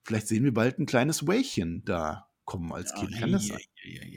vielleicht 0.03 0.27
sehen 0.27 0.43
wir 0.43 0.53
bald 0.53 0.79
ein 0.79 0.85
kleines 0.85 1.27
Wähchen 1.27 1.83
da 1.85 2.27
kommen 2.45 2.71
als 2.71 2.93
Kind. 2.93 3.17
Kann 3.19 3.31
das 3.31 3.47
sein? 3.47 3.59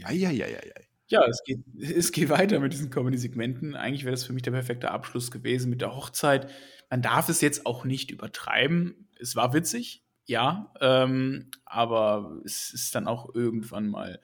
Eieieiei. 0.05 0.89
Ja, 1.09 1.25
es 1.27 1.43
geht, 1.43 1.61
es 1.81 2.13
geht 2.13 2.29
weiter 2.29 2.61
mit 2.61 2.73
diesen 2.73 2.91
Comedy-Segmenten. 2.91 3.75
Eigentlich 3.75 4.05
wäre 4.05 4.13
das 4.13 4.25
für 4.25 4.33
mich 4.33 4.43
der 4.43 4.53
perfekte 4.53 4.91
Abschluss 4.91 5.31
gewesen 5.31 5.71
mit 5.71 5.81
der 5.81 5.95
Hochzeit. 5.95 6.51
Man 6.91 7.03
darf 7.03 7.29
es 7.29 7.41
jetzt 7.41 7.67
auch 7.67 7.85
nicht 7.85 8.11
übertreiben. 8.11 9.09
Es 9.19 9.35
war 9.35 9.53
witzig, 9.53 10.05
ja, 10.29 10.73
ähm, 10.81 11.51
aber 11.65 12.41
es 12.45 12.71
ist 12.73 12.95
dann 12.95 13.09
auch 13.09 13.35
irgendwann 13.35 13.89
mal 13.89 14.21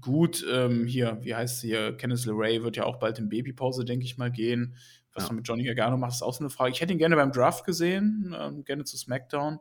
gut. 0.00 0.44
Ähm, 0.48 0.86
hier, 0.86 1.18
wie 1.22 1.34
heißt 1.34 1.60
sie 1.60 1.68
hier? 1.68 1.96
Kenneth 1.96 2.26
LeRae 2.26 2.62
wird 2.62 2.76
ja 2.76 2.84
auch 2.84 2.98
bald 2.98 3.18
in 3.18 3.28
Babypause, 3.28 3.84
denke 3.84 4.04
ich 4.04 4.18
mal, 4.18 4.30
gehen. 4.30 4.76
Was 5.14 5.24
Ja. 5.24 5.30
er 5.30 5.34
mit 5.36 5.48
Johnny 5.48 5.64
Gargano 5.64 5.96
macht, 5.96 6.12
ist 6.12 6.22
auch 6.22 6.34
so 6.34 6.40
eine 6.40 6.50
Frage. 6.50 6.72
Ich 6.72 6.80
hätte 6.82 6.92
ihn 6.92 6.98
gerne 6.98 7.16
beim 7.16 7.32
Draft 7.32 7.64
gesehen, 7.64 8.36
ähm, 8.38 8.64
gerne 8.64 8.84
zu 8.84 8.96
SmackDown. 8.98 9.58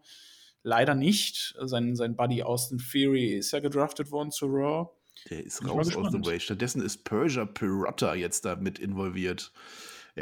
Leider 0.63 0.95
nicht. 0.95 1.55
Sein, 1.61 1.95
sein 1.95 2.15
Buddy 2.17 2.43
Austin 2.43 2.77
Theory 2.79 3.33
ist 3.35 3.51
ja 3.51 3.59
gedraftet 3.61 4.11
worden 4.11 4.31
zu 4.31 4.47
Raw. 4.47 4.89
Der 5.29 5.45
ist 5.45 5.63
raus 5.63 5.79
aus 5.79 5.87
the 5.87 5.93
gespannt. 6.01 6.25
way. 6.27 6.39
Stattdessen 6.41 6.81
ist 6.81 7.05
Persia 7.05 7.45
Pirotta 7.45 8.15
jetzt 8.15 8.43
da 8.43 8.57
mit 8.57 8.79
involviert. 8.79 9.53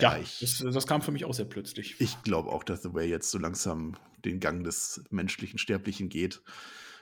Ja, 0.01 0.17
ich, 0.17 0.39
das, 0.39 0.57
das 0.57 0.87
kam 0.87 1.01
für 1.01 1.11
mich 1.11 1.23
auch 1.25 1.33
sehr 1.33 1.45
plötzlich. 1.45 1.95
ich 1.99 2.21
glaube 2.23 2.49
auch, 2.49 2.63
dass 2.63 2.81
The 2.81 2.93
Way 2.93 3.09
jetzt 3.09 3.29
so 3.29 3.37
langsam 3.37 3.95
den 4.25 4.39
Gang 4.39 4.63
des 4.63 5.03
menschlichen 5.11 5.59
Sterblichen 5.59 6.09
geht. 6.09 6.41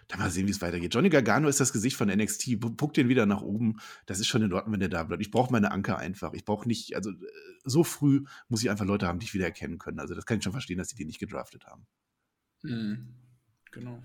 Da 0.07 0.17
mal 0.17 0.29
sehen, 0.29 0.45
wie 0.47 0.51
es 0.51 0.61
weitergeht. 0.61 0.93
Johnny 0.93 1.07
Gargano 1.09 1.47
ist 1.47 1.61
das 1.61 1.71
Gesicht 1.71 1.95
von 1.95 2.09
NXT. 2.09 2.47
Pu- 2.59 2.75
Puckt 2.75 2.97
den 2.97 3.07
wieder 3.07 3.25
nach 3.25 3.41
oben. 3.41 3.79
Das 4.07 4.19
ist 4.19 4.27
schon 4.27 4.41
in 4.41 4.51
Ordnung, 4.51 4.73
wenn 4.73 4.79
der 4.81 4.89
da 4.89 5.03
bleibt. 5.03 5.21
Ich 5.21 5.31
brauche 5.31 5.53
meine 5.53 5.71
Anker 5.71 5.97
einfach. 5.99 6.33
Ich 6.33 6.43
brauche 6.43 6.67
nicht, 6.67 6.95
also 6.97 7.11
so 7.63 7.85
früh 7.85 8.25
muss 8.49 8.61
ich 8.61 8.69
einfach 8.69 8.83
Leute 8.85 9.07
haben, 9.07 9.19
die 9.19 9.25
ich 9.27 9.33
wieder 9.33 9.45
erkennen 9.45 9.77
können. 9.77 9.99
Also 9.99 10.13
das 10.13 10.25
kann 10.25 10.39
ich 10.39 10.43
schon 10.43 10.51
verstehen, 10.51 10.79
dass 10.79 10.89
die 10.89 10.95
die 10.95 11.05
nicht 11.05 11.19
gedraftet 11.19 11.65
haben. 11.65 11.85
Mhm. 12.63 13.13
Genau. 13.71 14.03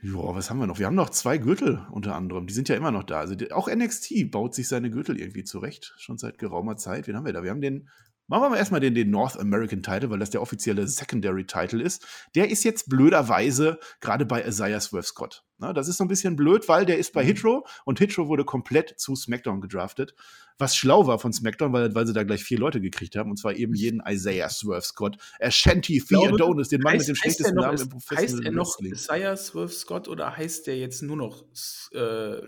Ja, 0.00 0.34
was 0.34 0.48
haben 0.48 0.58
wir 0.58 0.66
noch? 0.68 0.78
Wir 0.78 0.86
haben 0.86 0.94
noch 0.94 1.10
zwei 1.10 1.38
Gürtel 1.38 1.84
unter 1.90 2.14
anderem. 2.14 2.46
Die 2.46 2.54
sind 2.54 2.68
ja 2.68 2.76
immer 2.76 2.92
noch 2.92 3.02
da. 3.02 3.18
Also 3.18 3.34
die, 3.34 3.50
auch 3.50 3.68
NXT 3.68 4.30
baut 4.30 4.54
sich 4.54 4.68
seine 4.68 4.90
Gürtel 4.90 5.18
irgendwie 5.18 5.42
zurecht. 5.42 5.94
Schon 5.98 6.18
seit 6.18 6.38
geraumer 6.38 6.76
Zeit. 6.76 7.08
Wen 7.08 7.16
haben 7.16 7.26
wir 7.26 7.32
da? 7.32 7.42
Wir 7.42 7.50
haben 7.50 7.60
den. 7.60 7.88
Machen 8.30 8.42
wir 8.42 8.50
mal 8.50 8.56
erstmal 8.58 8.80
den, 8.80 8.94
den 8.94 9.10
North 9.10 9.38
American 9.40 9.82
Title, 9.82 10.10
weil 10.10 10.18
das 10.18 10.28
der 10.28 10.42
offizielle 10.42 10.86
Secondary 10.86 11.46
Title 11.46 11.82
ist. 11.82 12.06
Der 12.34 12.50
ist 12.50 12.62
jetzt 12.62 12.88
blöderweise 12.90 13.78
gerade 14.00 14.26
bei 14.26 14.44
Isaiah 14.46 14.80
Swerve 14.80 15.06
Scott. 15.06 15.44
Na, 15.56 15.72
das 15.72 15.88
ist 15.88 15.96
so 15.96 16.04
ein 16.04 16.08
bisschen 16.08 16.36
blöd, 16.36 16.68
weil 16.68 16.84
der 16.86 16.98
ist 16.98 17.12
bei 17.14 17.24
Hitro 17.24 17.66
und 17.86 17.98
Hitro 17.98 18.28
wurde 18.28 18.44
komplett 18.44 19.00
zu 19.00 19.16
SmackDown 19.16 19.60
gedraftet. 19.60 20.14
Was 20.58 20.76
schlau 20.76 21.06
war 21.06 21.18
von 21.18 21.32
SmackDown, 21.32 21.72
weil, 21.72 21.94
weil 21.94 22.06
sie 22.06 22.12
da 22.12 22.22
gleich 22.22 22.44
vier 22.44 22.58
Leute 22.58 22.80
gekriegt 22.80 23.16
haben, 23.16 23.30
und 23.30 23.38
zwar 23.38 23.54
eben 23.56 23.74
jeden 23.74 24.02
Isaiah 24.06 24.50
Swerve 24.50 24.82
Scott, 24.82 25.16
Ashanti 25.40 26.00
Theodonis, 26.00 26.68
den 26.68 26.82
Mann 26.82 26.98
mit 26.98 27.02
Heißt- 27.02 27.06
dem 27.06 27.14
heißt 27.16 27.40
der 27.40 27.44
schlechtesten 27.44 27.54
Namen 27.56 27.72
im 27.72 27.80
Heißt 27.80 27.90
Professional 27.90 28.44
er 28.46 28.52
noch 28.52 28.66
Wrestling. 28.66 28.92
Isaiah 28.92 29.36
Swerve 29.36 29.72
Scott 29.72 30.06
oder 30.08 30.36
heißt 30.36 30.66
der 30.66 30.76
jetzt 30.78 31.02
nur 31.02 31.16
noch 31.16 31.44
äh, 31.92 32.40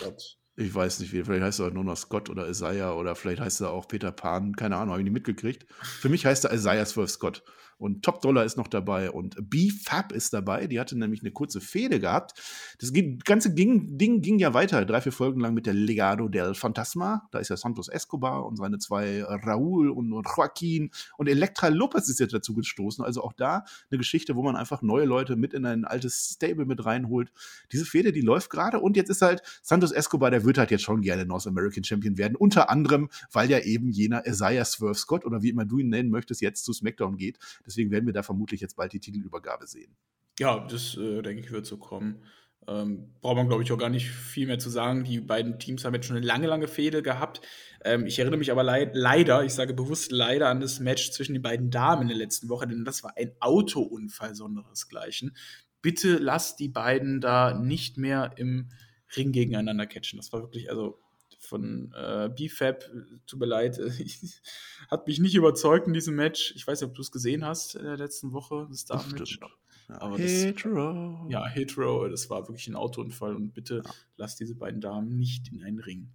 Scott? 0.00 0.37
Ich 0.60 0.74
weiß 0.74 0.98
nicht, 0.98 1.12
wie. 1.12 1.22
Vielleicht 1.22 1.44
heißt 1.44 1.60
er 1.60 1.68
auch 1.68 1.72
nur 1.72 1.84
noch 1.84 1.96
Scott 1.96 2.28
oder 2.28 2.48
Isaiah 2.48 2.92
oder 2.94 3.14
vielleicht 3.14 3.40
heißt 3.40 3.60
er 3.60 3.70
auch 3.70 3.86
Peter 3.86 4.10
Pan. 4.10 4.56
Keine 4.56 4.74
Ahnung, 4.76 4.90
habe 4.90 5.00
ich 5.00 5.04
nicht 5.04 5.12
mitgekriegt. 5.12 5.66
Für 5.80 6.08
mich 6.08 6.26
heißt 6.26 6.46
er 6.46 6.52
Isaiah 6.52 6.84
Swerve 6.84 7.08
Scott. 7.08 7.44
Und 7.78 8.02
Top 8.02 8.20
Dollar 8.20 8.44
ist 8.44 8.56
noch 8.56 8.68
dabei 8.68 9.10
und 9.10 9.36
B-Fab 9.48 10.12
ist 10.12 10.34
dabei. 10.34 10.66
Die 10.66 10.80
hatte 10.80 10.98
nämlich 10.98 11.22
eine 11.22 11.30
kurze 11.30 11.60
Fehde 11.60 12.00
gehabt. 12.00 12.34
Das 12.80 12.92
ganze 13.24 13.54
ging, 13.54 13.96
Ding 13.96 14.20
ging 14.20 14.38
ja 14.38 14.52
weiter, 14.52 14.84
drei, 14.84 15.00
vier 15.00 15.12
Folgen 15.12 15.40
lang 15.40 15.54
mit 15.54 15.66
der 15.66 15.74
Legado 15.74 16.28
del 16.28 16.54
Fantasma. 16.54 17.28
Da 17.30 17.38
ist 17.38 17.50
ja 17.50 17.56
Santos 17.56 17.88
Escobar 17.88 18.44
und 18.46 18.56
seine 18.56 18.78
zwei 18.78 19.22
Raúl 19.22 19.90
und, 19.90 20.12
und 20.12 20.26
Joaquin. 20.36 20.90
Und 21.16 21.28
Elektra 21.28 21.68
Lopez 21.68 22.08
ist 22.08 22.18
jetzt 22.18 22.34
dazu 22.34 22.54
gestoßen. 22.54 23.04
Also 23.04 23.22
auch 23.22 23.32
da 23.32 23.64
eine 23.90 23.98
Geschichte, 23.98 24.34
wo 24.34 24.42
man 24.42 24.56
einfach 24.56 24.82
neue 24.82 25.04
Leute 25.04 25.36
mit 25.36 25.54
in 25.54 25.64
ein 25.64 25.84
altes 25.84 26.32
Stable 26.34 26.66
mit 26.66 26.84
reinholt. 26.84 27.32
Diese 27.72 27.84
Fehde, 27.84 28.12
die 28.12 28.22
läuft 28.22 28.50
gerade. 28.50 28.80
Und 28.80 28.96
jetzt 28.96 29.08
ist 29.08 29.22
halt 29.22 29.42
Santos 29.62 29.92
Escobar, 29.92 30.30
der 30.30 30.44
wird 30.44 30.58
halt 30.58 30.72
jetzt 30.72 30.82
schon 30.82 31.00
gerne 31.00 31.24
North 31.26 31.46
American 31.46 31.84
Champion 31.84 32.18
werden. 32.18 32.36
Unter 32.36 32.70
anderem, 32.70 33.08
weil 33.32 33.48
ja 33.50 33.60
eben 33.60 33.90
jener 33.90 34.26
Isaiah 34.26 34.64
Swerve 34.64 34.94
Scott 34.94 35.24
oder 35.24 35.42
wie 35.42 35.50
immer 35.50 35.64
du 35.64 35.78
ihn 35.78 35.90
nennen 35.90 36.10
möchtest, 36.10 36.40
jetzt 36.40 36.64
zu 36.64 36.72
SmackDown 36.72 37.16
geht. 37.16 37.38
Deswegen 37.68 37.90
werden 37.90 38.06
wir 38.06 38.14
da 38.14 38.22
vermutlich 38.22 38.60
jetzt 38.60 38.76
bald 38.76 38.92
die 38.92 39.00
Titelübergabe 39.00 39.66
sehen. 39.66 39.96
Ja, 40.40 40.66
das 40.66 40.96
äh, 40.96 41.22
denke 41.22 41.44
ich 41.44 41.52
wird 41.52 41.66
so 41.66 41.76
kommen. 41.76 42.24
Ähm, 42.66 43.14
braucht 43.20 43.36
man, 43.36 43.48
glaube 43.48 43.62
ich, 43.62 43.72
auch 43.72 43.78
gar 43.78 43.88
nicht 43.88 44.10
viel 44.10 44.46
mehr 44.46 44.58
zu 44.58 44.70
sagen. 44.70 45.04
Die 45.04 45.20
beiden 45.20 45.58
Teams 45.58 45.84
haben 45.84 45.94
jetzt 45.94 46.06
schon 46.06 46.16
eine 46.16 46.26
lange, 46.26 46.46
lange 46.46 46.68
Fehde 46.68 47.02
gehabt. 47.02 47.40
Ähm, 47.84 48.06
ich 48.06 48.18
erinnere 48.18 48.38
mich 48.38 48.50
aber 48.50 48.62
leid, 48.62 48.90
leider, 48.94 49.44
ich 49.44 49.54
sage 49.54 49.74
bewusst 49.74 50.12
leider, 50.12 50.48
an 50.48 50.60
das 50.60 50.80
Match 50.80 51.10
zwischen 51.12 51.34
den 51.34 51.42
beiden 51.42 51.70
Damen 51.70 52.02
in 52.02 52.08
der 52.08 52.16
letzten 52.16 52.48
Woche, 52.48 52.66
denn 52.66 52.84
das 52.84 53.02
war 53.02 53.16
ein 53.16 53.32
Autounfall 53.40 54.34
sonderesgleichen. 54.34 55.36
Bitte 55.80 56.18
lasst 56.18 56.60
die 56.60 56.68
beiden 56.68 57.20
da 57.20 57.54
nicht 57.54 57.96
mehr 57.96 58.32
im 58.36 58.70
Ring 59.16 59.32
gegeneinander 59.32 59.86
catchen. 59.86 60.18
Das 60.18 60.32
war 60.32 60.42
wirklich, 60.42 60.70
also 60.70 60.98
von 61.38 61.92
äh, 61.94 62.28
BFAB, 62.34 62.82
äh, 62.82 63.18
tut 63.26 63.40
mir 63.40 63.46
leid, 63.46 63.78
hat 64.90 65.06
mich 65.06 65.18
nicht 65.20 65.34
überzeugt 65.34 65.86
in 65.86 65.92
diesem 65.92 66.16
Match. 66.16 66.52
Ich 66.56 66.66
weiß 66.66 66.80
nicht, 66.80 66.88
ob 66.88 66.94
du 66.94 67.02
es 67.02 67.10
gesehen 67.10 67.44
hast 67.44 67.74
in 67.76 67.84
der 67.84 67.96
letzten 67.96 68.32
Woche, 68.32 68.66
das. 68.70 68.86
Ja. 68.88 69.48
Aber 69.88 70.18
das- 70.18 70.30
Hetero. 70.30 71.26
Ja, 71.30 71.46
Hitro, 71.48 72.08
das 72.08 72.28
war 72.28 72.46
wirklich 72.48 72.68
ein 72.68 72.76
Autounfall 72.76 73.34
und 73.34 73.54
bitte 73.54 73.82
lasst 74.16 74.38
diese 74.40 74.54
beiden 74.54 74.80
Damen 74.80 75.16
nicht 75.16 75.48
in 75.50 75.62
einen 75.62 75.78
Ring. 75.78 76.10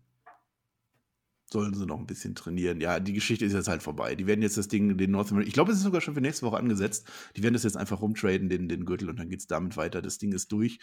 Sollen 1.52 1.74
sie 1.74 1.86
noch 1.86 2.00
ein 2.00 2.08
bisschen 2.08 2.34
trainieren. 2.34 2.82
Ja, 2.82 3.00
die 3.00 3.14
Geschichte 3.14 3.46
ist 3.46 3.54
jetzt 3.54 3.68
halt 3.68 3.84
vorbei. 3.84 4.16
Die 4.16 4.26
werden 4.26 4.42
jetzt 4.42 4.58
das 4.58 4.68
Ding, 4.68 4.98
den 4.98 5.12
North 5.12 5.30
American, 5.30 5.48
ich 5.48 5.54
glaube, 5.54 5.72
es 5.72 5.78
ist 5.78 5.84
sogar 5.84 6.02
schon 6.02 6.16
für 6.16 6.22
nächste 6.22 6.46
Woche 6.46 6.58
angesetzt. 6.58 7.08
Die 7.36 7.44
werden 7.44 7.54
das 7.54 7.64
jetzt 7.64 7.78
einfach 7.78 8.02
rumtraden, 8.02 8.50
den, 8.50 8.68
den 8.70 8.86
Gürtel, 8.86 9.10
und 9.10 9.18
dann 9.20 9.30
geht 9.30 9.40
es 9.40 9.48
damit 9.48 9.78
weiter. 9.78 10.02
Das 10.02 10.18
Ding 10.18 10.34
ist 10.34 10.52
durch. 10.52 10.80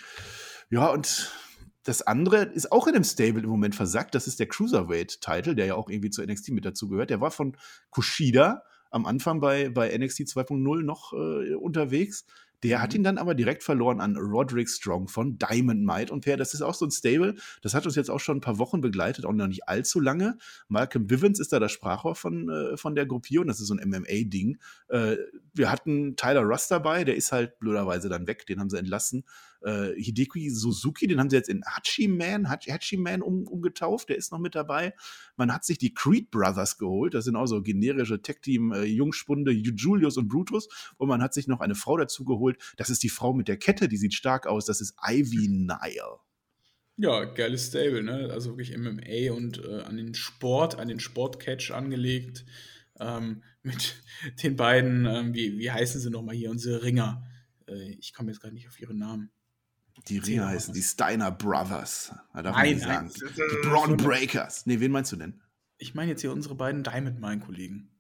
Ja, 0.71 0.89
und 0.93 1.33
das 1.85 2.03
andere 2.03 2.43
ist 2.43 2.73
auch 2.73 2.87
in 2.87 2.95
dem 2.95 3.05
Stable 3.05 3.43
im 3.43 3.49
Moment 3.49 3.75
versackt. 3.75 4.15
Das 4.15 4.27
ist 4.27 4.39
der 4.39 4.49
Cruiserweight-Title, 4.49 5.55
der 5.55 5.67
ja 5.67 5.75
auch 5.75 5.89
irgendwie 5.89 6.11
zu 6.11 6.23
NXT 6.23 6.51
mit 6.51 6.65
dazu 6.65 6.89
gehört. 6.89 7.11
Der 7.11 7.21
war 7.21 7.31
von 7.31 7.57
Kushida 7.91 8.63
am 8.91 9.07
Anfang 9.07 9.41
bei, 9.41 9.71
bei 9.71 9.97
NXT 9.97 10.23
2.0 10.23 10.83
noch 10.83 11.13
äh, 11.13 11.55
unterwegs. 11.55 12.27
Der 12.63 12.83
hat 12.83 12.95
ihn 12.95 13.03
dann 13.03 13.19
aber 13.19 13.35
direkt 13.35 13.63
verloren 13.63 14.01
an 14.01 14.17
Roderick 14.17 14.69
Strong 14.69 15.09
von 15.09 15.39
Diamond 15.39 15.85
Might. 15.85 16.11
Und 16.11 16.23
Per, 16.23 16.37
das 16.37 16.55
ist 16.55 16.63
auch 16.63 16.75
so 16.75 16.85
ein 16.85 16.91
Stable, 16.91 17.35
das 17.63 17.75
hat 17.75 17.87
uns 17.87 17.97
jetzt 17.97 18.11
auch 18.11 18.21
schon 18.21 18.39
ein 18.39 18.43
paar 18.43 18.59
Wochen 18.59 18.81
begleitet, 18.81 19.25
auch 19.25 19.33
noch 19.33 19.47
nicht 19.47 19.69
allzu 19.69 20.01
lange. 20.01 20.37
Malcolm 20.69 21.07
Bivens 21.07 21.41
ist 21.41 21.53
da 21.53 21.59
das 21.59 21.73
Sprachrohr 21.73 22.15
von, 22.15 22.49
äh, 22.49 22.77
von 22.77 22.95
der 22.95 23.07
Gruppierung, 23.07 23.47
das 23.47 23.61
ist 23.61 23.69
so 23.69 23.75
ein 23.75 23.89
MMA-Ding. 23.89 24.59
Äh, 24.89 25.17
wir 25.55 25.71
hatten 25.71 26.17
Tyler 26.17 26.43
Russ 26.43 26.69
dabei, 26.69 27.05
der 27.05 27.17
ist 27.17 27.33
halt 27.33 27.59
blöderweise 27.59 28.09
dann 28.09 28.27
weg, 28.27 28.47
den 28.47 28.61
haben 28.61 28.71
sie 28.71 28.79
entlassen. 28.79 29.25
Äh, 29.63 29.93
Hideki 29.97 30.51
Suzuki, 30.51 31.07
den 31.07 31.21
haben 31.21 31.29
sie 31.29 31.37
jetzt 31.37 31.49
in 31.49 31.63
Hachi-Man, 31.65 32.49
Hachi-Man 32.49 33.21
um, 33.21 33.47
umgetauft, 33.47 34.09
der 34.09 34.17
ist 34.17 34.33
noch 34.33 34.39
mit 34.39 34.55
dabei. 34.55 34.95
Man 35.37 35.53
hat 35.53 35.65
sich 35.65 35.77
die 35.77 35.93
Creed 35.93 36.31
Brothers 36.31 36.79
geholt, 36.79 37.13
das 37.15 37.25
sind 37.25 37.37
auch 37.37 37.47
so 37.47 37.61
generische 37.63 38.23
Tech-Team, 38.23 38.73
äh, 38.73 38.85
Jungspunde, 38.85 39.53
Julius 39.53 40.17
und 40.17 40.29
Brutus. 40.29 40.69
Und 40.97 41.09
man 41.09 41.23
hat 41.23 41.35
sich 41.35 41.47
noch 41.47 41.61
eine 41.61 41.75
Frau 41.75 41.97
dazu 41.99 42.25
geholt, 42.25 42.50
das 42.77 42.91
ist 42.91 43.03
die 43.03 43.09
Frau 43.09 43.33
mit 43.33 43.49
der 43.49 43.57
Kette, 43.57 43.89
die 43.89 43.97
sieht 43.97 44.15
stark 44.15 44.47
aus, 44.47 44.67
das 44.67 44.81
ist 44.81 44.95
Ivy 45.07 45.49
Nile. 45.49 46.19
Ja, 46.97 47.25
geiles 47.25 47.69
Stable, 47.69 48.03
ne? 48.03 48.29
Also 48.31 48.51
wirklich 48.51 48.77
MMA 48.77 49.33
und 49.33 49.65
äh, 49.65 49.83
an 49.83 49.97
den 49.97 50.15
Sport, 50.15 50.79
an 50.79 50.89
den 50.89 51.01
Sportcatch 51.01 51.71
angelegt. 51.71 52.45
Ähm, 52.99 53.43
mit 53.63 54.03
den 54.43 54.57
beiden, 54.57 55.07
ähm, 55.07 55.35
wie, 55.35 55.59
wie 55.59 55.71
heißen 55.71 56.01
sie 56.01 56.11
nochmal 56.11 56.35
hier, 56.35 56.51
unsere 56.51 56.83
Ringer. 56.83 57.27
Äh, 57.67 57.93
ich 57.99 58.13
komme 58.13 58.31
jetzt 58.31 58.41
gar 58.41 58.51
nicht 58.51 58.69
auf 58.69 58.79
ihre 58.81 58.95
Namen. 58.95 59.31
Die 60.09 60.19
Ringer 60.19 60.49
heißen 60.49 60.75
die 60.75 60.83
Steiner 60.83 61.31
Brothers. 61.31 62.15
Da 62.33 62.43
darf 62.43 62.57
nein, 62.57 62.79
nein, 62.79 63.11
die 63.11 63.69
Braun 63.69 63.97
Breakers. 63.97 64.67
Nee, 64.67 64.81
wen 64.81 64.93
meinst 64.93 65.13
du 65.13 65.17
denn? 65.17 65.41
Ich 65.79 65.95
meine 65.95 66.11
jetzt 66.11 66.21
hier 66.21 66.33
unsere 66.33 66.55
beiden 66.55 66.83
Diamond 66.83 67.21
Mine 67.21 67.41
Kollegen. 67.41 67.91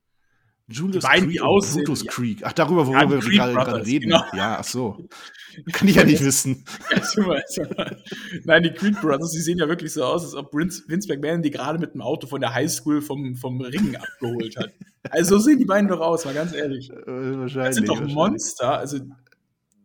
Julius 0.70 1.02
beiden, 1.02 1.28
Creek 1.28 1.42
und 1.42 1.72
Brutus 1.72 2.04
ja. 2.04 2.12
Creek. 2.12 2.42
Ach, 2.44 2.52
darüber, 2.52 2.87
worüber 2.87 3.16
ja, 3.16 3.22
wir 3.22 3.30
gerade, 3.30 3.52
gerade 3.54 3.87
reden. 3.87 4.11
Genau. 4.11 4.24
Ja, 4.33 4.59
ach 4.61 4.64
so. 4.64 5.09
Kann 5.72 5.88
ich 5.88 5.96
ja 5.96 6.04
nicht 6.04 6.24
wissen. 6.24 6.64
Ja, 6.94 7.04
super, 7.04 7.42
super. 7.48 7.96
Nein, 8.44 8.62
die 8.62 8.70
Creed 8.70 9.00
Brothers, 9.00 9.33
die 9.33 9.40
sehen 9.40 9.59
ja 9.59 9.68
wirklich 9.68 9.92
so 9.92 10.04
aus, 10.04 10.24
als 10.24 10.35
ob 10.35 10.54
Vince, 10.54 10.85
Vince 10.87 11.09
McMahon 11.09 11.42
die 11.42 11.50
gerade 11.50 11.78
mit 11.78 11.94
dem 11.94 12.00
Auto 12.00 12.28
von 12.28 12.40
der 12.40 12.54
Highschool 12.54 13.02
vom, 13.02 13.35
vom 13.35 13.61
Ring 13.61 13.96
abgeholt 13.96 14.56
hat. 14.56 14.72
Also 15.11 15.38
so 15.38 15.44
sehen 15.46 15.59
die 15.59 15.64
beiden 15.64 15.88
doch 15.88 16.00
aus, 16.00 16.24
mal 16.24 16.35
ganz 16.35 16.52
ehrlich. 16.52 16.90
Äh, 16.90 17.04
wahrscheinlich. 17.06 17.50
Das 17.52 17.74
sind 17.76 17.88
doch 17.88 18.00
Monster. 18.00 18.78
Also 18.78 18.98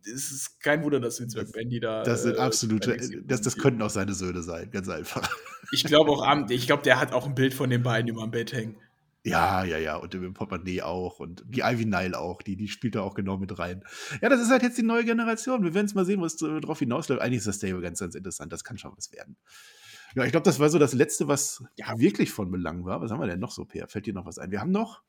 es 0.06 0.32
ist 0.32 0.62
kein 0.62 0.84
Wunder, 0.84 1.00
dass 1.00 1.20
Vince 1.20 1.38
McMahon 1.38 1.70
die 1.70 1.80
da. 1.80 2.04
Das 2.04 2.24
sind 2.24 2.36
äh, 2.36 2.42
absolute, 2.42 2.98
das, 3.26 3.42
das 3.42 3.58
könnten 3.58 3.82
auch 3.82 3.90
seine 3.90 4.14
Söhne 4.14 4.44
sein, 4.44 4.70
ganz 4.72 4.88
einfach. 4.88 5.28
Ich 5.72 5.84
glaube 5.84 6.12
auch, 6.12 6.50
ich 6.50 6.68
glaube, 6.68 6.84
der 6.84 7.00
hat 7.00 7.12
auch 7.12 7.26
ein 7.26 7.34
Bild 7.34 7.56
von 7.56 7.72
den 7.72 7.82
beiden 7.82 8.10
über 8.10 8.22
dem 8.22 8.30
Bett 8.30 8.54
hängen. 8.54 8.78
Ja, 9.26 9.64
ja, 9.64 9.80
ja. 9.80 9.96
Und 9.96 10.14
im 10.14 10.34
Portemonnaie 10.34 10.84
auch. 10.84 11.20
Und 11.20 11.44
die 11.48 11.62
Ivy 11.62 11.86
Nile 11.86 12.18
auch. 12.18 12.44
Die, 12.44 12.56
die 12.56 12.68
spielt 12.68 12.94
da 12.94 13.02
auch 13.02 13.16
genau 13.16 13.38
mit 13.38 13.58
rein. 13.58 13.84
Ja, 14.22 14.30
das 14.30 14.40
ist 14.40 14.52
halt 14.52 14.62
jetzt 14.62 14.78
die 14.78 14.84
neue 14.84 15.04
Generation. 15.04 15.64
Wir 15.64 15.74
werden 15.74 15.88
es 15.88 15.96
mal 15.96 16.06
sehen, 16.06 16.22
was 16.22 16.38
drauf 16.38 16.80
hinausläuft. 16.80 17.22
Eigentlich 17.22 17.40
ist 17.40 17.48
das 17.48 17.56
Stable 17.58 17.82
ganz, 17.82 18.00
ganz 18.00 18.14
interessant. 18.14 18.54
Das 18.54 18.64
kann 18.64 18.78
schon 18.78 18.94
was 18.96 19.12
werden. 19.12 19.36
Ja, 20.16 20.24
ich 20.26 20.32
glaube, 20.32 20.46
das 20.46 20.60
war 20.60 20.70
so 20.70 20.78
das 20.78 20.94
Letzte, 20.94 21.28
was 21.28 21.64
ja 21.76 21.98
wirklich 21.98 22.32
von 22.32 22.52
Belang 22.52 22.86
war. 22.86 23.02
Was 23.02 23.12
haben 23.12 23.20
wir 23.20 23.28
denn 23.28 23.40
noch 23.40 23.52
so, 23.52 23.66
Per? 23.66 23.88
Fällt 23.88 24.06
dir 24.06 24.14
noch 24.14 24.28
was 24.28 24.38
ein? 24.38 24.52
Wir 24.52 24.62
haben 24.62 24.72
noch 24.72 25.02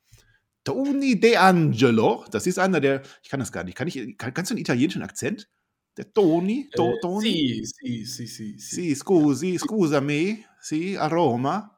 Tony 0.63 1.19
DeAngelo. 1.19 2.25
Das 2.31 2.47
ist 2.47 2.57
einer 2.57 2.81
der, 2.81 3.03
ich 3.21 3.29
kann 3.29 3.39
das 3.39 3.51
gar 3.51 3.63
nicht. 3.63 3.77
Kann 3.77 3.87
ich, 3.87 4.17
kann, 4.17 4.33
kannst 4.33 4.49
du 4.49 4.55
einen 4.55 4.61
italienischen 4.61 5.03
Akzent? 5.03 5.47
Der 5.95 6.11
Toni? 6.11 6.69
To, 6.75 6.91
äh, 6.91 6.99
Toni? 7.01 7.65
Sì, 7.65 8.03
sì, 8.05 8.05
sì, 8.05 8.27
sì. 8.27 8.57
Sì, 8.57 8.95
scusi, 8.95 9.57
scusami. 9.59 10.43
Sì, 10.59 10.95
a 10.95 11.07
Roma. 11.07 11.76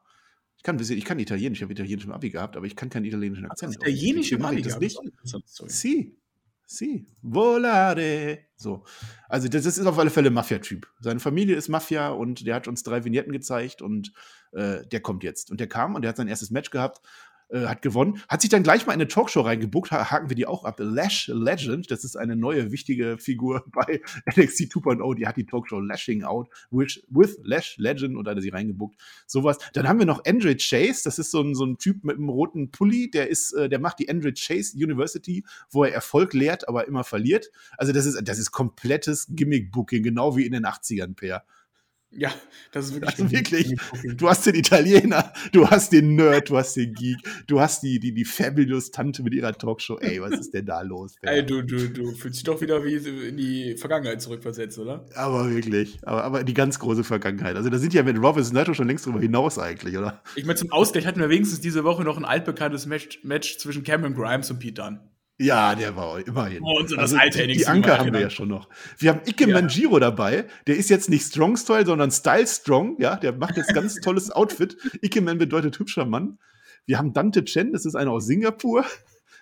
Ich 0.60 0.64
kann, 0.64 0.78
ich 0.78 1.04
kann 1.06 1.18
Italienisch, 1.18 1.60
ich 1.60 1.62
habe 1.62 1.72
Italienisch 1.72 2.04
im 2.04 2.12
Abi 2.12 2.28
gehabt, 2.28 2.54
aber 2.54 2.66
ich 2.66 2.76
kann 2.76 2.90
keinen 2.90 3.06
italienischen 3.06 3.46
Akzent. 3.46 3.76
Italienisch 3.76 4.30
im 4.32 4.44
Abi 4.44 4.60
gehabt? 4.60 4.82
Nicht. 4.82 5.00
Si, 5.46 6.18
si, 6.66 7.06
volare. 7.22 8.40
So. 8.56 8.84
Also, 9.30 9.48
das 9.48 9.64
ist 9.64 9.80
auf 9.86 9.98
alle 9.98 10.10
Fälle 10.10 10.28
Mafia-Typ. 10.28 10.86
Seine 11.00 11.18
Familie 11.18 11.56
ist 11.56 11.68
Mafia 11.68 12.10
und 12.10 12.46
der 12.46 12.56
hat 12.56 12.68
uns 12.68 12.82
drei 12.82 13.02
Vignetten 13.06 13.32
gezeigt 13.32 13.80
und 13.80 14.12
äh, 14.52 14.86
der 14.86 15.00
kommt 15.00 15.24
jetzt. 15.24 15.50
Und 15.50 15.60
der 15.60 15.66
kam 15.66 15.94
und 15.94 16.02
der 16.02 16.10
hat 16.10 16.18
sein 16.18 16.28
erstes 16.28 16.50
Match 16.50 16.68
gehabt 16.68 17.00
äh, 17.50 17.66
hat 17.66 17.82
gewonnen, 17.82 18.20
hat 18.28 18.40
sich 18.40 18.50
dann 18.50 18.62
gleich 18.62 18.86
mal 18.86 18.92
in 18.92 19.00
eine 19.00 19.08
Talkshow 19.08 19.40
reingebuckt, 19.40 19.90
haken 19.90 20.28
wir 20.28 20.36
die 20.36 20.46
auch 20.46 20.64
ab. 20.64 20.76
Lash 20.78 21.28
Legend, 21.28 21.90
das 21.90 22.04
ist 22.04 22.16
eine 22.16 22.36
neue 22.36 22.70
wichtige 22.70 23.18
Figur 23.18 23.64
bei 23.72 24.00
NXT 24.36 24.72
2.0, 24.72 25.14
die 25.16 25.26
hat 25.26 25.36
die 25.36 25.46
Talkshow 25.46 25.80
Lashing 25.80 26.24
Out 26.24 26.48
with, 26.70 27.02
with 27.08 27.38
Lash 27.42 27.76
Legend 27.78 28.16
und 28.16 28.28
hat 28.28 28.40
sie 28.40 28.50
reingebuckt. 28.50 29.00
Sowas. 29.26 29.58
Dann 29.72 29.88
haben 29.88 29.98
wir 29.98 30.06
noch 30.06 30.24
Andre 30.24 30.56
Chase, 30.56 31.02
das 31.04 31.18
ist 31.18 31.30
so 31.30 31.42
ein, 31.42 31.54
so 31.54 31.64
ein 31.64 31.78
Typ 31.78 32.04
mit 32.04 32.16
einem 32.16 32.28
roten 32.28 32.70
Pulli, 32.70 33.10
der 33.10 33.28
ist, 33.28 33.52
äh, 33.52 33.68
der 33.68 33.78
macht 33.78 33.98
die 33.98 34.08
Andre 34.08 34.32
Chase 34.32 34.76
University, 34.76 35.44
wo 35.70 35.84
er 35.84 35.92
Erfolg 35.92 36.34
lehrt, 36.34 36.68
aber 36.68 36.86
immer 36.86 37.04
verliert. 37.04 37.50
Also 37.76 37.92
das 37.92 38.06
ist, 38.06 38.20
das 38.22 38.38
ist 38.38 38.50
komplettes 38.50 39.26
Gimmick-Booking, 39.30 40.02
genau 40.02 40.36
wie 40.36 40.46
in 40.46 40.52
den 40.52 40.66
80ern, 40.66 41.14
Per. 41.14 41.44
Ja, 42.12 42.32
das 42.72 42.86
ist 42.86 42.94
wirklich. 42.94 43.20
Also 43.20 43.30
wirklich. 43.30 43.76
Du 44.16 44.28
hast 44.28 44.44
den 44.44 44.56
Italiener, 44.56 45.32
du 45.52 45.70
hast 45.70 45.92
den 45.92 46.16
Nerd, 46.16 46.50
du 46.50 46.56
hast 46.56 46.74
den 46.74 46.92
Geek, 46.92 47.18
du 47.46 47.60
hast 47.60 47.84
die, 47.84 48.00
die, 48.00 48.12
die 48.12 48.24
Fabulous-Tante 48.24 49.22
mit 49.22 49.32
ihrer 49.32 49.52
Talkshow. 49.52 49.96
Ey, 50.00 50.20
was 50.20 50.32
ist 50.32 50.52
denn 50.52 50.66
da 50.66 50.82
los? 50.82 51.14
Ey, 51.22 51.46
du, 51.46 51.62
du, 51.62 51.88
du 51.88 52.10
fühlst 52.12 52.38
dich 52.38 52.44
doch 52.44 52.60
wieder 52.60 52.84
wie 52.84 52.96
in 52.96 53.36
die 53.36 53.76
Vergangenheit 53.76 54.20
zurückversetzt, 54.20 54.78
oder? 54.78 55.06
Aber 55.14 55.50
wirklich. 55.50 55.98
Aber, 56.02 56.24
aber 56.24 56.44
die 56.44 56.54
ganz 56.54 56.80
große 56.80 57.04
Vergangenheit. 57.04 57.54
Also 57.54 57.70
da 57.70 57.78
sind 57.78 57.94
ja 57.94 58.02
mit 58.02 58.20
Robert 58.20 58.52
Netto 58.52 58.74
schon 58.74 58.88
längst 58.88 59.06
drüber 59.06 59.20
hinaus 59.20 59.58
eigentlich, 59.58 59.96
oder? 59.96 60.20
Ich 60.34 60.44
meine, 60.44 60.56
zum 60.56 60.72
Ausgleich 60.72 61.06
hatten 61.06 61.20
wir 61.20 61.28
wenigstens 61.28 61.60
diese 61.60 61.84
Woche 61.84 62.02
noch 62.02 62.16
ein 62.16 62.24
altbekanntes 62.24 62.86
Match, 62.86 63.20
Match 63.22 63.58
zwischen 63.58 63.84
Cameron 63.84 64.14
Grimes 64.14 64.50
und 64.50 64.58
Pete 64.58 64.82
Dunne. 64.82 65.00
Ja, 65.40 65.74
der 65.74 65.96
war 65.96 66.18
immerhin. 66.26 66.62
Oh, 66.62 66.80
und 66.80 66.90
so 66.90 66.96
also 66.96 67.16
die, 67.16 67.46
die 67.46 67.66
Anker 67.66 67.96
haben 67.96 68.12
wir 68.12 68.20
ja 68.20 68.28
schon 68.28 68.48
noch. 68.48 68.68
Wir 68.98 69.08
haben 69.10 69.22
Ike 69.26 69.48
ja. 69.48 69.58
Manjiro 69.58 69.98
dabei. 69.98 70.44
Der 70.66 70.76
ist 70.76 70.90
jetzt 70.90 71.08
nicht 71.08 71.24
Strong 71.24 71.56
Style, 71.56 71.86
sondern 71.86 72.10
Style 72.10 72.46
Strong. 72.46 73.00
Ja, 73.00 73.16
der 73.16 73.32
macht 73.32 73.56
jetzt 73.56 73.72
ganz 73.72 73.94
tolles 74.02 74.30
Outfit. 74.30 74.76
Ike 75.02 75.22
Man 75.22 75.38
bedeutet 75.38 75.78
hübscher 75.78 76.04
Mann. 76.04 76.38
Wir 76.84 76.98
haben 76.98 77.14
Dante 77.14 77.42
Chen, 77.46 77.72
das 77.72 77.86
ist 77.86 77.94
einer 77.94 78.10
aus 78.10 78.26
Singapur. 78.26 78.84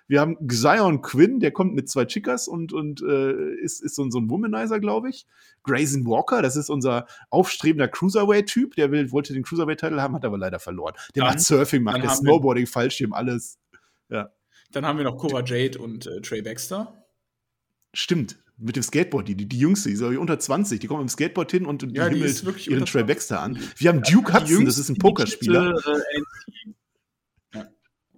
Wir 0.07 0.21
haben 0.21 0.47
Xion 0.47 1.03
Quinn, 1.03 1.41
der 1.41 1.51
kommt 1.51 1.75
mit 1.75 1.89
zwei 1.91 2.05
Chicas 2.05 2.47
und, 2.47 2.73
und 2.73 3.03
äh, 3.03 3.55
ist, 3.57 3.83
ist 3.83 3.97
so, 3.97 4.05
ein, 4.05 4.13
so 4.13 4.21
ein 4.21 4.31
Womanizer, 4.31 4.79
glaube 4.79 5.11
ich. 5.11 5.27
Grayson 5.65 6.07
Walker, 6.07 6.43
das 6.43 6.55
ist 6.55 6.71
unser 6.71 7.07
aufstrebender 7.31 7.89
Cruiserweight-Typ. 7.89 8.77
Der 8.77 8.93
will, 8.93 9.11
wollte 9.11 9.33
den 9.33 9.43
Cruiserweight-Titel 9.43 10.01
haben, 10.01 10.15
hat 10.15 10.25
aber 10.25 10.39
leider 10.39 10.61
verloren. 10.61 10.95
Der 11.17 11.25
dann, 11.25 11.33
macht 11.33 11.41
Surfing, 11.41 11.83
macht 11.83 12.05
der 12.05 12.11
Snowboarding, 12.11 12.69
Fallschirm, 12.69 13.13
alles. 13.13 13.59
Ja. 14.09 14.31
Dann 14.71 14.85
haben 14.85 14.99
wir 14.99 15.05
noch 15.05 15.17
Cora 15.17 15.43
Jade 15.45 15.79
und 15.79 16.07
äh, 16.07 16.21
Trey 16.21 16.43
Baxter. 16.43 17.07
Stimmt, 17.95 18.39
mit 18.59 18.77
dem 18.77 18.83
Skateboard, 18.83 19.29
die, 19.29 19.35
die, 19.35 19.47
die 19.47 19.59
Jüngste, 19.59 19.89
die 19.89 19.95
ist 19.95 20.03
unter 20.03 20.39
20, 20.39 20.81
die 20.81 20.87
kommt 20.87 21.01
mit 21.01 21.09
dem 21.09 21.13
Skateboard 21.13 21.51
hin 21.51 21.65
und, 21.65 21.83
ja, 21.95 22.09
die 22.09 22.17
himmelt 22.17 22.67
ihren 22.67 22.85
Trey 22.85 23.05
Baxter 23.05 23.41
an. 23.41 23.59
Wir 23.77 23.89
haben 23.89 24.03
Duke 24.03 24.33
Hudson, 24.33 24.65
das 24.65 24.79
ist 24.79 24.89
ein 24.89 24.97
Pokerspieler. 24.97 25.75
Äh, 27.53 27.63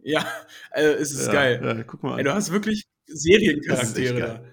ja, 0.03 0.27
äh, 0.73 0.83
es 0.83 1.13
ist 1.13 1.27
ja, 1.27 1.33
geil. 1.33 1.61
Ja, 1.63 1.83
guck 1.85 2.03
mal. 2.03 2.19
Ey, 2.19 2.25
du 2.25 2.35
hast 2.35 2.51
wirklich 2.51 2.87
Seriencharaktere 3.07 4.21
da. 4.21 4.45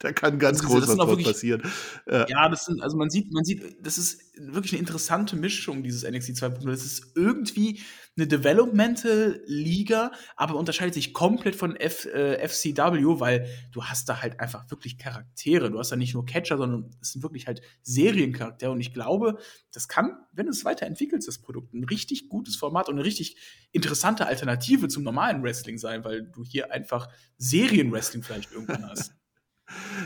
Da 0.02 0.12
kann 0.12 0.38
ganz 0.38 0.62
groß 0.62 0.88
was 0.88 0.96
wirklich, 0.96 1.26
passieren. 1.26 1.62
Ja. 2.10 2.48
das 2.48 2.64
sind, 2.64 2.82
also 2.82 2.96
man 2.96 3.10
sieht, 3.10 3.30
man 3.32 3.44
sieht, 3.44 3.76
das 3.82 3.98
ist 3.98 4.34
wirklich 4.38 4.72
eine 4.72 4.80
interessante 4.80 5.36
Mischung, 5.36 5.82
dieses 5.82 6.10
NXT 6.10 6.30
2.0. 6.30 6.70
Das 6.70 6.86
ist 6.86 7.12
irgendwie 7.14 7.80
eine 8.16 8.26
Developmental 8.26 9.42
Liga, 9.44 10.12
aber 10.36 10.54
unterscheidet 10.54 10.94
sich 10.94 11.12
komplett 11.12 11.54
von 11.54 11.76
F, 11.76 12.06
äh, 12.06 12.36
FCW, 12.48 13.20
weil 13.20 13.46
du 13.72 13.84
hast 13.84 14.08
da 14.08 14.22
halt 14.22 14.40
einfach 14.40 14.70
wirklich 14.70 14.96
Charaktere. 14.96 15.70
Du 15.70 15.78
hast 15.78 15.92
da 15.92 15.96
nicht 15.96 16.14
nur 16.14 16.24
Catcher, 16.24 16.56
sondern 16.56 16.90
es 17.02 17.12
sind 17.12 17.22
wirklich 17.22 17.46
halt 17.46 17.60
Seriencharaktere. 17.82 18.70
Und 18.70 18.80
ich 18.80 18.94
glaube, 18.94 19.38
das 19.70 19.86
kann, 19.86 20.16
wenn 20.32 20.46
du 20.46 20.52
es 20.52 20.64
weiterentwickelst, 20.64 21.28
das 21.28 21.40
Produkt, 21.40 21.74
ein 21.74 21.84
richtig 21.84 22.30
gutes 22.30 22.56
Format 22.56 22.88
und 22.88 22.94
eine 22.94 23.04
richtig 23.04 23.36
interessante 23.70 24.26
Alternative 24.26 24.88
zum 24.88 25.02
normalen 25.02 25.42
Wrestling 25.42 25.76
sein, 25.76 26.04
weil 26.04 26.22
du 26.22 26.42
hier 26.42 26.72
einfach 26.72 27.08
Serienwrestling 27.36 28.22
vielleicht 28.22 28.50
irgendwann 28.52 28.88
hast. 28.88 29.19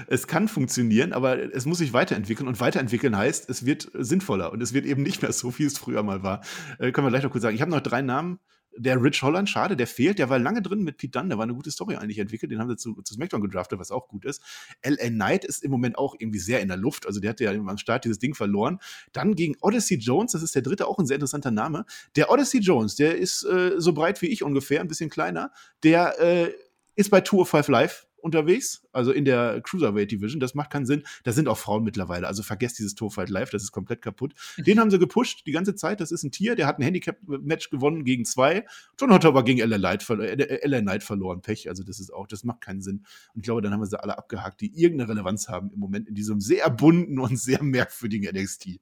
Es 0.07 0.27
kann 0.27 0.49
funktionieren, 0.49 1.13
aber 1.13 1.55
es 1.55 1.67
muss 1.67 1.79
sich 1.79 1.93
weiterentwickeln. 1.93 2.49
Und 2.49 2.61
weiterentwickeln 2.61 3.17
heißt, 3.17 3.49
es 3.49 3.67
wird 3.67 3.91
sinnvoller 3.95 4.53
und 4.53 4.63
es 4.63 4.73
wird 4.73 4.87
eben 4.87 5.03
nicht 5.03 5.23
mehr 5.23 5.33
so, 5.33 5.59
wie 5.59 5.65
es 5.65 5.79
früher 5.79 6.03
mal 6.03 6.23
war. 6.23 6.43
Äh, 6.79 6.93
können 6.93 7.07
wir 7.07 7.11
gleich 7.11 7.23
noch 7.23 7.31
kurz 7.31 7.43
sagen. 7.43 7.55
Ich 7.55 7.63
habe 7.63 7.71
noch 7.71 7.81
drei 7.81 8.03
Namen. 8.03 8.39
Der 8.77 9.01
Rich 9.01 9.23
Holland, 9.23 9.49
schade, 9.49 9.77
der 9.77 9.87
fehlt. 9.87 10.19
Der 10.19 10.31
war 10.31 10.39
lange 10.41 10.61
drin 10.61 10.83
mit 10.83 10.97
Pete 10.97 11.13
Dunne. 11.13 11.29
Der 11.29 11.39
war 11.39 11.45
eine 11.45 11.55
gute 11.55 11.71
Story 11.71 11.95
eigentlich 11.95 12.19
entwickelt. 12.19 12.51
Den 12.51 12.59
haben 12.59 12.69
sie 12.69 12.77
zu, 12.77 13.01
zu 13.03 13.15
SmackDown 13.15 13.41
gedraftet, 13.41 13.79
was 13.79 13.93
auch 13.93 14.09
gut 14.09 14.25
ist. 14.25 14.43
L.A. 14.81 15.09
Knight 15.11 15.45
ist 15.45 15.63
im 15.63 15.71
Moment 15.71 15.97
auch 15.97 16.17
irgendwie 16.19 16.41
sehr 16.41 16.61
in 16.61 16.67
der 16.67 16.77
Luft. 16.77 17.07
Also 17.07 17.21
der 17.21 17.31
hatte 17.31 17.45
ja 17.45 17.53
am 17.53 17.79
Start 17.79 18.05
dieses 18.05 18.19
Ding 18.19 18.35
verloren. 18.35 18.81
Dann 19.13 19.37
gegen 19.37 19.55
Odyssey 19.61 19.99
Jones, 19.99 20.33
das 20.33 20.43
ist 20.43 20.57
der 20.57 20.63
dritte, 20.63 20.89
auch 20.89 20.99
ein 20.99 21.07
sehr 21.07 21.17
interessanter 21.17 21.53
Name. 21.53 21.85
Der 22.17 22.31
Odyssey 22.31 22.59
Jones, 22.59 22.97
der 22.97 23.17
ist 23.17 23.45
äh, 23.45 23.75
so 23.77 23.93
breit 23.93 24.21
wie 24.23 24.27
ich 24.27 24.43
ungefähr, 24.43 24.81
ein 24.81 24.89
bisschen 24.89 25.09
kleiner. 25.09 25.53
Der 25.85 26.19
äh, 26.19 26.53
ist 26.97 27.11
bei 27.11 27.21
Tour 27.21 27.43
of 27.43 27.49
Five 27.49 27.69
Live 27.69 28.07
unterwegs, 28.25 28.87
also 28.93 29.13
in 29.13 29.25
der 29.25 29.61
Cruiserweight 29.61 30.11
Division. 30.11 30.41
Das 30.41 30.55
macht 30.55 30.71
keinen 30.71 30.87
Sinn. 30.87 31.05
Da 31.23 31.33
sind 31.33 31.47
auch 31.47 31.59
Frauen 31.59 31.85
mittlerweile. 31.85 32.27
Also 32.27 32.43
vergesst 32.43 32.79
dieses 32.79 32.95
Torfight 32.95 33.29
Live, 33.29 33.51
das 33.51 33.63
ist 33.63 33.73
komplett 33.73 34.03
kaputt. 34.03 34.35
Den 34.57 34.81
haben 34.81 34.91
sie 34.91 34.99
gepusht 34.99 35.47
die 35.47 35.53
ganze 35.53 35.75
Zeit. 35.75 36.01
Das 36.01 36.11
ist 36.11 36.25
ein 36.25 36.31
Tier, 36.31 36.57
der 36.57 36.67
hat 36.67 36.79
ein 36.79 36.83
Handicap-Match 36.83 37.71
gewonnen 37.71 38.05
gegen 38.05 38.25
zwei. 38.25 38.65
John 38.99 39.13
hat 39.13 39.25
aber 39.25 39.45
gegen 39.45 39.61
LA 39.61 39.79
Knight, 39.79 40.09
äh, 40.11 40.67
LA 40.67 40.81
Knight 40.81 41.03
verloren. 41.03 41.43
Pech. 41.43 41.69
Also 41.69 41.85
das 41.85 42.01
ist 42.01 42.13
auch, 42.13 42.27
das 42.27 42.45
macht 42.45 42.63
keinen 42.63 42.81
Sinn. 42.81 43.05
Und 43.35 43.41
ich 43.41 43.43
glaube, 43.43 43.61
dann 43.61 43.73
haben 43.73 43.81
wir 43.81 43.87
sie 43.87 44.03
alle 44.03 44.17
abgehakt, 44.17 44.61
die 44.63 44.75
irgendeine 44.75 45.11
Relevanz 45.11 45.49
haben 45.49 45.71
im 45.73 45.79
Moment 45.79 46.09
in 46.09 46.15
diesem 46.15 46.41
sehr 46.41 46.69
bunten 46.71 47.19
und 47.19 47.39
sehr 47.39 47.63
merkwürdigen 47.63 48.35
NXT. 48.35 48.81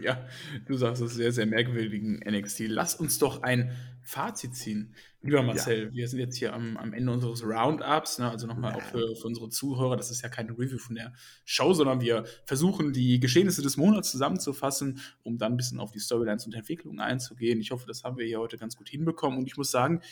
Ja, 0.00 0.26
du 0.66 0.76
sagst 0.76 1.02
es 1.02 1.14
sehr, 1.14 1.32
sehr 1.32 1.46
merkwürdigen 1.46 2.20
NXT. 2.24 2.68
Lass 2.68 2.94
uns 2.94 3.18
doch 3.18 3.42
ein 3.42 3.72
Fazit 4.02 4.54
ziehen. 4.54 4.94
Lieber 5.22 5.42
Marcel, 5.42 5.86
ja. 5.86 5.92
wir 5.92 6.08
sind 6.08 6.20
jetzt 6.20 6.36
hier 6.36 6.52
am, 6.52 6.76
am 6.76 6.92
Ende 6.92 7.10
unseres 7.10 7.42
Roundups, 7.42 8.18
ne? 8.18 8.30
also 8.30 8.46
nochmal 8.46 8.72
ja. 8.72 8.76
auch 8.76 8.82
für, 8.82 9.16
für, 9.16 9.26
unsere 9.26 9.48
Zuhörer, 9.48 9.96
das 9.96 10.10
ist 10.10 10.22
ja 10.22 10.28
keine 10.28 10.52
Review 10.52 10.78
von 10.78 10.94
der 10.94 11.14
Show, 11.44 11.72
sondern 11.72 12.00
wir 12.02 12.24
versuchen, 12.44 12.92
die 12.92 13.18
Geschehnisse 13.18 13.62
des 13.62 13.76
Monats 13.76 14.10
zusammenzufassen, 14.10 15.00
um 15.22 15.38
dann 15.38 15.54
ein 15.54 15.56
bisschen 15.56 15.80
auf 15.80 15.90
die 15.90 16.00
Storylines 16.00 16.44
und 16.44 16.54
Entwicklungen 16.54 17.00
einzugehen. 17.00 17.60
Ich 17.60 17.70
hoffe, 17.70 17.86
das 17.86 18.04
haben 18.04 18.18
wir 18.18 18.26
hier 18.26 18.40
heute 18.40 18.58
ganz 18.58 18.76
gut 18.76 18.88
hinbekommen 18.90 19.38
und 19.38 19.46
ich 19.46 19.56
muss 19.56 19.70
sagen, 19.70 20.02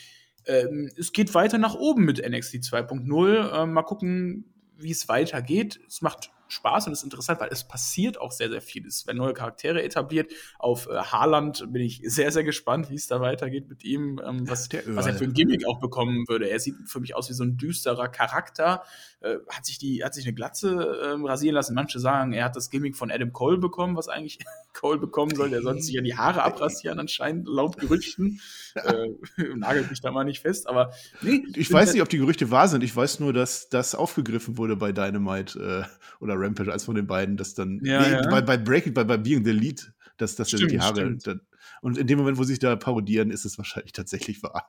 ähm, 0.45 0.89
es 0.97 1.13
geht 1.13 1.33
weiter 1.35 1.57
nach 1.57 1.75
oben 1.75 2.03
mit 2.03 2.17
NXT 2.17 2.55
2.0. 2.55 3.63
Ähm, 3.63 3.73
mal 3.73 3.83
gucken, 3.83 4.45
wie 4.77 4.91
es 4.91 5.07
weitergeht. 5.07 5.79
Es 5.87 6.01
macht 6.01 6.31
Spaß 6.53 6.87
und 6.87 6.93
ist 6.93 7.03
interessant, 7.03 7.39
weil 7.39 7.49
es 7.51 7.67
passiert 7.67 8.19
auch 8.19 8.31
sehr, 8.31 8.49
sehr 8.49 8.61
viel. 8.61 8.85
Es 8.85 9.05
werden 9.05 9.17
neue 9.17 9.33
Charaktere 9.33 9.83
etabliert. 9.83 10.31
Auf 10.59 10.87
äh, 10.87 10.95
Haaland 10.95 11.71
bin 11.71 11.81
ich 11.81 12.01
sehr, 12.05 12.31
sehr 12.31 12.43
gespannt, 12.43 12.89
wie 12.89 12.95
es 12.95 13.07
da 13.07 13.19
weitergeht 13.19 13.67
mit 13.67 13.83
ihm, 13.83 14.21
ähm, 14.25 14.49
was, 14.49 14.69
was, 14.87 15.05
er 15.05 15.13
für 15.13 15.25
ein 15.25 15.33
Gimmick 15.33 15.65
auch 15.65 15.79
bekommen 15.79 16.25
würde. 16.27 16.49
Er 16.49 16.59
sieht 16.59 16.75
für 16.85 16.99
mich 16.99 17.15
aus 17.15 17.29
wie 17.29 17.33
so 17.33 17.43
ein 17.43 17.57
düsterer 17.57 18.07
Charakter. 18.07 18.83
Äh, 19.19 19.37
hat, 19.49 19.65
sich 19.65 19.77
die, 19.77 20.03
hat 20.03 20.13
sich 20.13 20.25
eine 20.25 20.33
Glatze 20.33 20.69
äh, 20.71 21.27
rasieren 21.27 21.55
lassen. 21.55 21.73
Manche 21.73 21.99
sagen, 21.99 22.33
er 22.33 22.45
hat 22.45 22.55
das 22.55 22.69
Gimmick 22.69 22.97
von 22.97 23.11
Adam 23.11 23.31
Cole 23.33 23.57
bekommen, 23.57 23.95
was 23.95 24.07
eigentlich 24.07 24.39
Cole 24.73 24.99
bekommen 24.99 25.35
soll. 25.35 25.49
Der 25.49 25.61
soll 25.61 25.79
sich 25.81 25.95
ja 25.95 26.01
die 26.01 26.15
Haare 26.15 26.43
abrasieren, 26.43 26.99
anscheinend, 26.99 27.47
laut 27.47 27.77
Gerüchten. 27.77 28.41
äh, 28.75 29.09
nagelt 29.55 29.89
mich 29.89 30.01
da 30.01 30.11
mal 30.11 30.23
nicht 30.23 30.41
fest, 30.41 30.67
aber 30.67 30.93
nee, 31.21 31.43
Ich 31.55 31.71
weiß 31.71 31.93
nicht, 31.93 32.01
ob 32.01 32.09
die 32.09 32.17
Gerüchte 32.17 32.51
wahr 32.51 32.67
sind. 32.67 32.83
Ich 32.83 32.95
weiß 32.95 33.19
nur, 33.19 33.33
dass 33.33 33.69
das 33.69 33.95
aufgegriffen 33.95 34.57
wurde 34.57 34.75
bei 34.75 34.91
Dynamite 34.91 35.87
äh, 35.89 36.23
oder 36.23 36.35
Rampage 36.43 36.71
als 36.71 36.83
von 36.83 36.95
den 36.95 37.07
beiden, 37.07 37.37
dass 37.37 37.53
dann 37.53 37.79
ja, 37.83 38.01
nee, 38.01 38.11
ja. 38.11 38.29
Bei, 38.29 38.41
bei 38.41 38.57
Breaking, 38.57 38.93
bei, 38.93 39.03
bei 39.03 39.17
Being 39.17 39.45
the 39.45 39.51
Lead, 39.51 39.93
dass, 40.17 40.35
dass 40.35 40.49
stimmt, 40.49 40.71
die 40.71 40.79
Haare. 40.79 41.17
Dann, 41.17 41.41
und 41.81 41.97
in 41.97 42.07
dem 42.07 42.17
Moment, 42.17 42.37
wo 42.37 42.43
sie 42.43 42.53
sich 42.53 42.59
da 42.59 42.75
parodieren, 42.75 43.31
ist 43.31 43.45
es 43.45 43.57
wahrscheinlich 43.57 43.93
tatsächlich 43.93 44.43
wahr. 44.43 44.67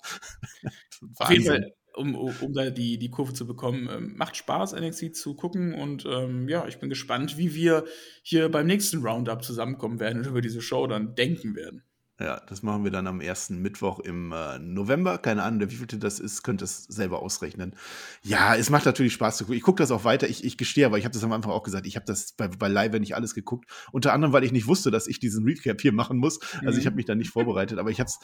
Auf 1.18 1.30
jeden 1.30 1.44
Fall, 1.44 1.72
um, 1.94 2.14
um, 2.14 2.34
um, 2.40 2.52
da 2.52 2.70
die, 2.70 2.98
die 2.98 3.10
Kurve 3.10 3.32
zu 3.34 3.46
bekommen, 3.46 3.88
ähm, 3.90 4.14
macht 4.16 4.36
Spaß, 4.36 4.74
NXT 4.74 5.14
zu 5.14 5.34
gucken. 5.34 5.74
Und 5.74 6.06
ähm, 6.06 6.48
ja, 6.48 6.66
ich 6.66 6.78
bin 6.78 6.88
gespannt, 6.88 7.36
wie 7.36 7.54
wir 7.54 7.84
hier 8.22 8.48
beim 8.48 8.66
nächsten 8.66 9.06
Roundup 9.06 9.44
zusammenkommen 9.44 10.00
werden 10.00 10.18
und 10.20 10.26
über 10.26 10.40
diese 10.40 10.60
Show 10.60 10.86
dann 10.86 11.14
denken 11.14 11.54
werden. 11.54 11.84
Ja, 12.20 12.40
das 12.46 12.62
machen 12.62 12.84
wir 12.84 12.92
dann 12.92 13.08
am 13.08 13.20
ersten 13.20 13.60
Mittwoch 13.60 13.98
im 13.98 14.30
äh, 14.30 14.60
November. 14.60 15.18
Keine 15.18 15.42
Ahnung, 15.42 15.68
wie 15.68 15.74
viel 15.74 15.86
das 15.86 16.20
ist, 16.20 16.44
könnt 16.44 16.62
ihr 16.62 16.66
es 16.66 16.84
selber 16.84 17.20
ausrechnen. 17.20 17.74
Ja, 18.22 18.54
es 18.54 18.70
macht 18.70 18.86
natürlich 18.86 19.14
Spaß 19.14 19.38
zu 19.38 19.44
gucken. 19.44 19.56
Ich 19.56 19.64
gucke 19.64 19.82
das 19.82 19.90
auch 19.90 20.04
weiter. 20.04 20.28
Ich, 20.28 20.44
ich 20.44 20.56
gestehe, 20.56 20.86
aber 20.86 20.96
ich 20.96 21.04
habe 21.04 21.12
das 21.12 21.24
am 21.24 21.32
Anfang 21.32 21.50
auch 21.50 21.64
gesagt. 21.64 21.86
Ich 21.86 21.96
habe 21.96 22.06
das 22.06 22.32
bei, 22.32 22.46
bei 22.46 22.68
Live 22.68 22.92
nicht 23.00 23.16
alles 23.16 23.34
geguckt. 23.34 23.68
Unter 23.90 24.12
anderem, 24.12 24.32
weil 24.32 24.44
ich 24.44 24.52
nicht 24.52 24.68
wusste, 24.68 24.92
dass 24.92 25.08
ich 25.08 25.18
diesen 25.18 25.44
Recap 25.44 25.80
hier 25.80 25.92
machen 25.92 26.18
muss. 26.18 26.38
Also 26.64 26.78
ich 26.78 26.84
mhm. 26.84 26.86
habe 26.86 26.96
mich 26.96 27.06
da 27.06 27.16
nicht 27.16 27.30
vorbereitet, 27.30 27.78
aber 27.78 27.90
ich 27.90 27.98
habe 27.98 28.08
es 28.08 28.20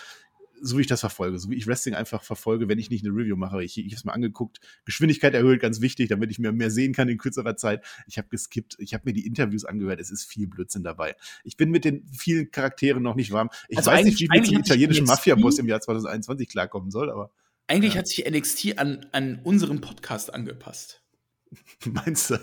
so 0.61 0.77
wie 0.77 0.83
ich 0.83 0.87
das 0.87 1.01
verfolge, 1.01 1.39
so 1.39 1.51
wie 1.51 1.57
ich 1.57 1.67
Wrestling 1.67 1.95
einfach 1.95 2.23
verfolge, 2.23 2.69
wenn 2.69 2.79
ich 2.79 2.91
nicht 2.91 3.05
eine 3.05 3.15
Review 3.15 3.37
mache. 3.37 3.63
Ich, 3.63 3.79
ich 3.79 3.87
habe 3.87 3.97
es 3.97 4.05
mal 4.05 4.13
angeguckt. 4.13 4.61
Geschwindigkeit 4.85 5.35
erhöht, 5.35 5.61
ganz 5.61 5.81
wichtig, 5.81 6.09
damit 6.09 6.31
ich 6.31 6.39
mir 6.39 6.53
mehr 6.53 6.71
sehen 6.71 6.93
kann 6.93 7.09
in 7.09 7.19
kürzerer 7.19 7.57
Zeit. 7.57 7.85
Ich 8.07 8.19
habe 8.19 8.29
geskippt, 8.29 8.77
ich 8.79 8.95
habe 8.95 9.05
mir 9.07 9.13
die 9.13 9.27
Interviews 9.27 9.65
angehört. 9.65 10.01
Es 10.01 10.11
ist 10.11 10.25
viel 10.25 10.47
Blödsinn 10.47 10.83
dabei. 10.83 11.17
Ich 11.45 11.57
bin 11.57 11.71
mit 11.71 11.85
den 11.85 12.07
vielen 12.13 12.51
Charakteren 12.51 13.03
noch 13.03 13.15
nicht 13.15 13.33
warm. 13.33 13.51
Ich 13.69 13.79
also 13.79 13.91
weiß 13.91 14.05
nicht, 14.05 14.21
wie 14.21 14.29
mit 14.29 14.51
dem 14.51 14.61
italienischen 14.61 15.07
Mafia-Boss 15.07 15.59
im 15.59 15.69
Jahr 15.69 15.81
2021 15.81 16.49
klarkommen 16.49 16.91
soll, 16.91 17.11
aber. 17.11 17.31
Eigentlich 17.67 17.95
ja. 17.95 18.01
hat 18.01 18.09
sich 18.09 18.29
NXT 18.29 18.79
an, 18.79 19.07
an 19.13 19.41
unseren 19.45 19.81
Podcast 19.81 20.35
angepasst. 20.35 21.00
Meinst 21.87 22.31
du? 22.31 22.39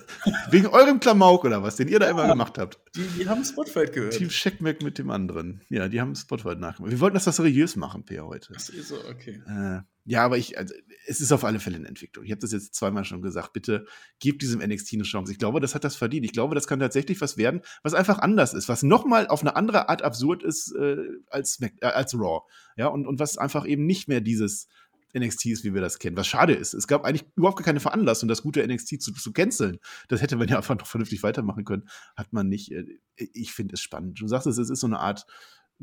Wegen 0.50 0.68
eurem 0.68 1.00
Klamauk 1.00 1.46
oder 1.46 1.64
was, 1.64 1.78
den 1.78 1.88
ihr 1.88 2.00
da 2.00 2.06
ja, 2.06 2.12
immer 2.12 2.28
gemacht 2.28 2.58
habt? 2.58 2.80
Die, 2.96 3.08
die 3.20 3.28
haben 3.28 3.44
Spotfight 3.44 3.94
gehört. 3.94 4.14
Team 4.14 4.30
Checkmack 4.30 4.82
mit 4.82 4.98
dem 4.98 5.10
anderen. 5.10 5.62
Ja, 5.70 5.88
die 5.88 6.02
haben 6.02 6.16
Spotfight 6.16 6.60
nachgemacht. 6.60 6.92
Wir 6.92 7.00
wollten 7.00 7.16
das 7.16 7.28
was 7.28 7.38
seriös 7.38 7.76
machen, 7.76 8.04
Peer, 8.04 8.26
heute. 8.26 8.54
Ist 8.54 8.68
so, 8.68 8.98
okay. 9.10 9.42
Äh, 9.48 9.82
ja, 10.10 10.24
aber 10.24 10.38
ich, 10.38 10.58
also, 10.58 10.74
es 11.06 11.22
ist 11.22 11.32
auf 11.32 11.44
alle 11.44 11.60
Fälle 11.60 11.78
eine 11.78 11.88
Entwicklung. 11.88 12.26
Ich 12.26 12.32
habe 12.32 12.40
das 12.40 12.52
jetzt 12.52 12.76
zweimal 12.76 13.06
schon 13.06 13.22
gesagt. 13.22 13.54
Bitte 13.54 13.86
gebt 14.20 14.42
diesem 14.42 14.62
NXT 14.62 14.94
eine 14.94 15.04
Chance. 15.04 15.32
Ich 15.32 15.38
glaube, 15.38 15.60
das 15.60 15.76
hat 15.76 15.84
das 15.84 15.96
verdient. 15.96 16.26
Ich 16.26 16.34
glaube, 16.34 16.56
das 16.56 16.68
kann 16.68 16.80
tatsächlich 16.80 17.22
was 17.22 17.38
werden, 17.38 17.62
was 17.84 17.94
einfach 17.94 18.20
anders 18.20 18.54
ist, 18.54 18.70
was 18.70 18.84
nochmal 18.84 19.28
auf 19.28 19.42
eine 19.42 19.56
andere 19.56 19.90
Art 19.90 20.02
absurd 20.02 20.44
ist 20.44 20.74
äh, 20.76 20.98
als, 21.30 21.62
äh, 21.62 21.70
als 21.82 22.14
Raw. 22.14 22.42
Ja, 22.78 22.88
und, 22.88 23.08
und 23.08 23.20
was 23.20 23.38
einfach 23.38 23.66
eben 23.66 23.86
nicht 23.86 24.08
mehr 24.08 24.22
dieses 24.22 24.68
NXT 25.16 25.46
ist, 25.48 25.64
wie 25.64 25.74
wir 25.74 25.82
das 25.82 26.00
kennen. 26.00 26.18
Was 26.18 26.28
schade 26.28 26.54
ist. 26.54 26.74
Es 26.74 26.88
gab 26.88 27.06
eigentlich 27.06 27.26
überhaupt 27.36 27.64
keine 27.64 27.80
Veranlassung, 27.80 28.28
das 28.28 28.42
gute 28.42 28.66
NXT 28.66 29.02
zu, 29.02 29.14
zu 29.14 29.32
canceln. 29.32 29.80
Das 30.08 30.22
hätte 30.22 30.36
man 30.36 30.48
ja 30.48 30.58
einfach 30.58 30.78
noch 30.78 30.88
vernünftig 30.88 31.24
weitermachen 31.24 31.66
können. 31.66 31.88
Hat 32.16 32.34
man 32.34 32.50
nicht. 32.50 32.72
Äh, 32.72 33.00
ich 33.16 33.52
finde 33.54 33.76
es 33.76 33.82
spannend. 33.82 34.20
Du 34.20 34.28
sagst 34.28 34.48
es, 34.48 34.58
es 34.58 34.70
ist 34.70 34.80
so 34.80 34.88
eine 34.88 35.00
Art 35.00 35.26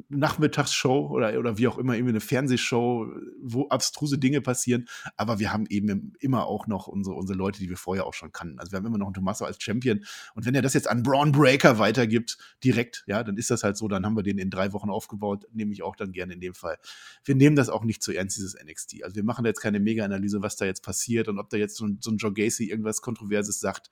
Nachmittagsshow 0.09 1.09
oder, 1.09 1.39
oder 1.39 1.57
wie 1.57 1.69
auch 1.69 1.79
immer, 1.79 1.95
irgendwie 1.95 2.13
eine 2.13 2.21
Fernsehshow, 2.21 3.07
wo 3.41 3.69
abstruse 3.69 4.19
Dinge 4.19 4.41
passieren. 4.41 4.89
Aber 5.17 5.39
wir 5.39 5.53
haben 5.53 5.67
eben 5.69 6.15
immer 6.19 6.47
auch 6.47 6.67
noch 6.67 6.89
unsere, 6.89 7.15
unsere 7.15 7.39
Leute, 7.39 7.61
die 7.61 7.69
wir 7.69 7.77
vorher 7.77 8.07
auch 8.07 8.15
schon 8.15 8.33
kannten. 8.33 8.59
Also 8.59 8.73
wir 8.73 8.79
haben 8.79 8.87
immer 8.87 8.99
noch 8.99 9.07
einen 9.07 9.15
Tommaso 9.15 9.45
als 9.45 9.63
Champion. 9.63 10.05
Und 10.35 10.47
wenn 10.47 10.55
er 10.55 10.63
das 10.63 10.75
jetzt 10.75 10.89
an 10.89 11.03
Braun 11.03 11.33
Breaker 11.33 11.79
weitergibt, 11.79 12.39
direkt, 12.65 13.05
ja, 13.07 13.23
dann 13.23 13.37
ist 13.37 13.51
das 13.51 13.63
halt 13.63 13.77
so. 13.77 13.87
Dann 13.87 14.05
haben 14.05 14.17
wir 14.17 14.25
den 14.25 14.39
in 14.39 14.51
drei 14.51 14.73
Wochen 14.73 14.91
aufgebaut, 14.91 15.47
nehme 15.53 15.73
ich 15.73 15.83
auch 15.83 15.95
dann 15.95 16.13
gerne 16.13 16.35
in 16.35 16.41
dem 16.41 16.55
Fall. 16.55 16.79
Wir 17.25 17.37
nehmen 17.37 17.55
das 17.55 17.69
auch 17.69 17.85
nicht 17.85 18.03
zu 18.03 18.13
ernst, 18.13 18.37
dieses 18.37 18.57
NXT. 18.61 19.05
Also 19.05 19.17
wir 19.17 19.25
machen 19.25 19.45
da 19.45 19.49
jetzt 19.49 19.61
keine 19.61 19.79
Mega-Analyse, 19.79 20.43
was 20.43 20.57
da 20.57 20.65
jetzt 20.65 20.83
passiert 20.83 21.29
und 21.29 21.39
ob 21.39 21.51
da 21.51 21.57
jetzt 21.57 21.77
so 21.77 21.87
ein, 21.87 21.99
so 22.01 22.11
ein 22.11 22.17
Joe 22.17 22.33
Gacy 22.33 22.69
irgendwas 22.69 23.01
Kontroverses 23.01 23.61
sagt. 23.61 23.91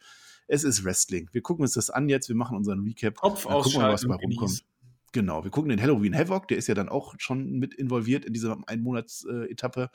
Es 0.49 0.65
ist 0.65 0.85
Wrestling. 0.85 1.29
Wir 1.33 1.43
gucken 1.43 1.63
uns 1.63 1.75
das 1.75 1.91
an 1.91 2.09
jetzt, 2.09 2.29
wir 2.29 2.37
machen 2.37 2.57
unseren 2.57 2.81
Recap. 2.81 3.17
Kopf 3.17 3.47
ausschalten. 3.47 3.63
Gucken 3.63 3.81
wir, 3.81 3.93
was 3.93 4.07
bei 4.07 4.15
rumkommt. 4.15 4.65
Genau, 5.13 5.45
wir 5.45 5.51
gucken 5.51 5.69
den 5.69 5.81
Halloween 5.81 6.17
Havoc, 6.17 6.49
der 6.49 6.57
ist 6.57 6.69
ja 6.69 6.75
dann 6.75 6.89
auch 6.89 7.15
schon 7.19 7.59
mit 7.59 7.75
involviert 7.75 8.25
in 8.25 8.33
dieser 8.33 8.57
Einmonats-Etappe. 8.67 9.91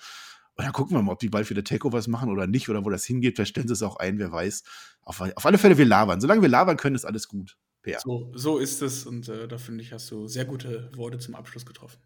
Und 0.56 0.64
dann 0.64 0.74
gucken 0.74 0.96
wir 0.96 1.02
mal, 1.02 1.12
ob 1.12 1.20
die 1.20 1.30
bald 1.30 1.50
wieder 1.50 1.64
Takeovers 1.64 2.08
machen 2.08 2.32
oder 2.32 2.48
nicht 2.48 2.70
oder 2.70 2.84
wo 2.84 2.90
das 2.90 3.06
hingeht. 3.06 3.36
Vielleicht 3.36 3.52
stellen 3.52 3.68
sie 3.68 3.74
es 3.74 3.84
auch 3.84 3.98
ein, 3.98 4.18
wer 4.18 4.32
weiß. 4.32 4.64
Auf, 5.02 5.22
auf 5.22 5.46
alle 5.46 5.58
Fälle, 5.58 5.78
wir 5.78 5.86
labern. 5.86 6.20
Solange 6.20 6.42
wir 6.42 6.50
labern 6.50 6.78
können, 6.78 6.96
ist 6.96 7.06
alles 7.06 7.28
gut. 7.28 7.58
Per. 7.84 8.00
So, 8.00 8.32
so 8.36 8.58
ist 8.58 8.82
es 8.82 9.06
und 9.06 9.30
äh, 9.30 9.48
da 9.48 9.58
finde 9.60 9.84
ich, 9.84 9.94
hast 9.94 10.10
du 10.10 10.28
sehr 10.28 10.46
gute 10.46 10.92
Worte 10.96 11.20
zum 11.20 11.36
Abschluss 11.36 11.66
getroffen. 11.66 12.00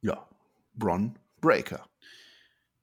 Ja, 0.00 0.28
Bron 0.74 1.18
Breaker. 1.40 1.86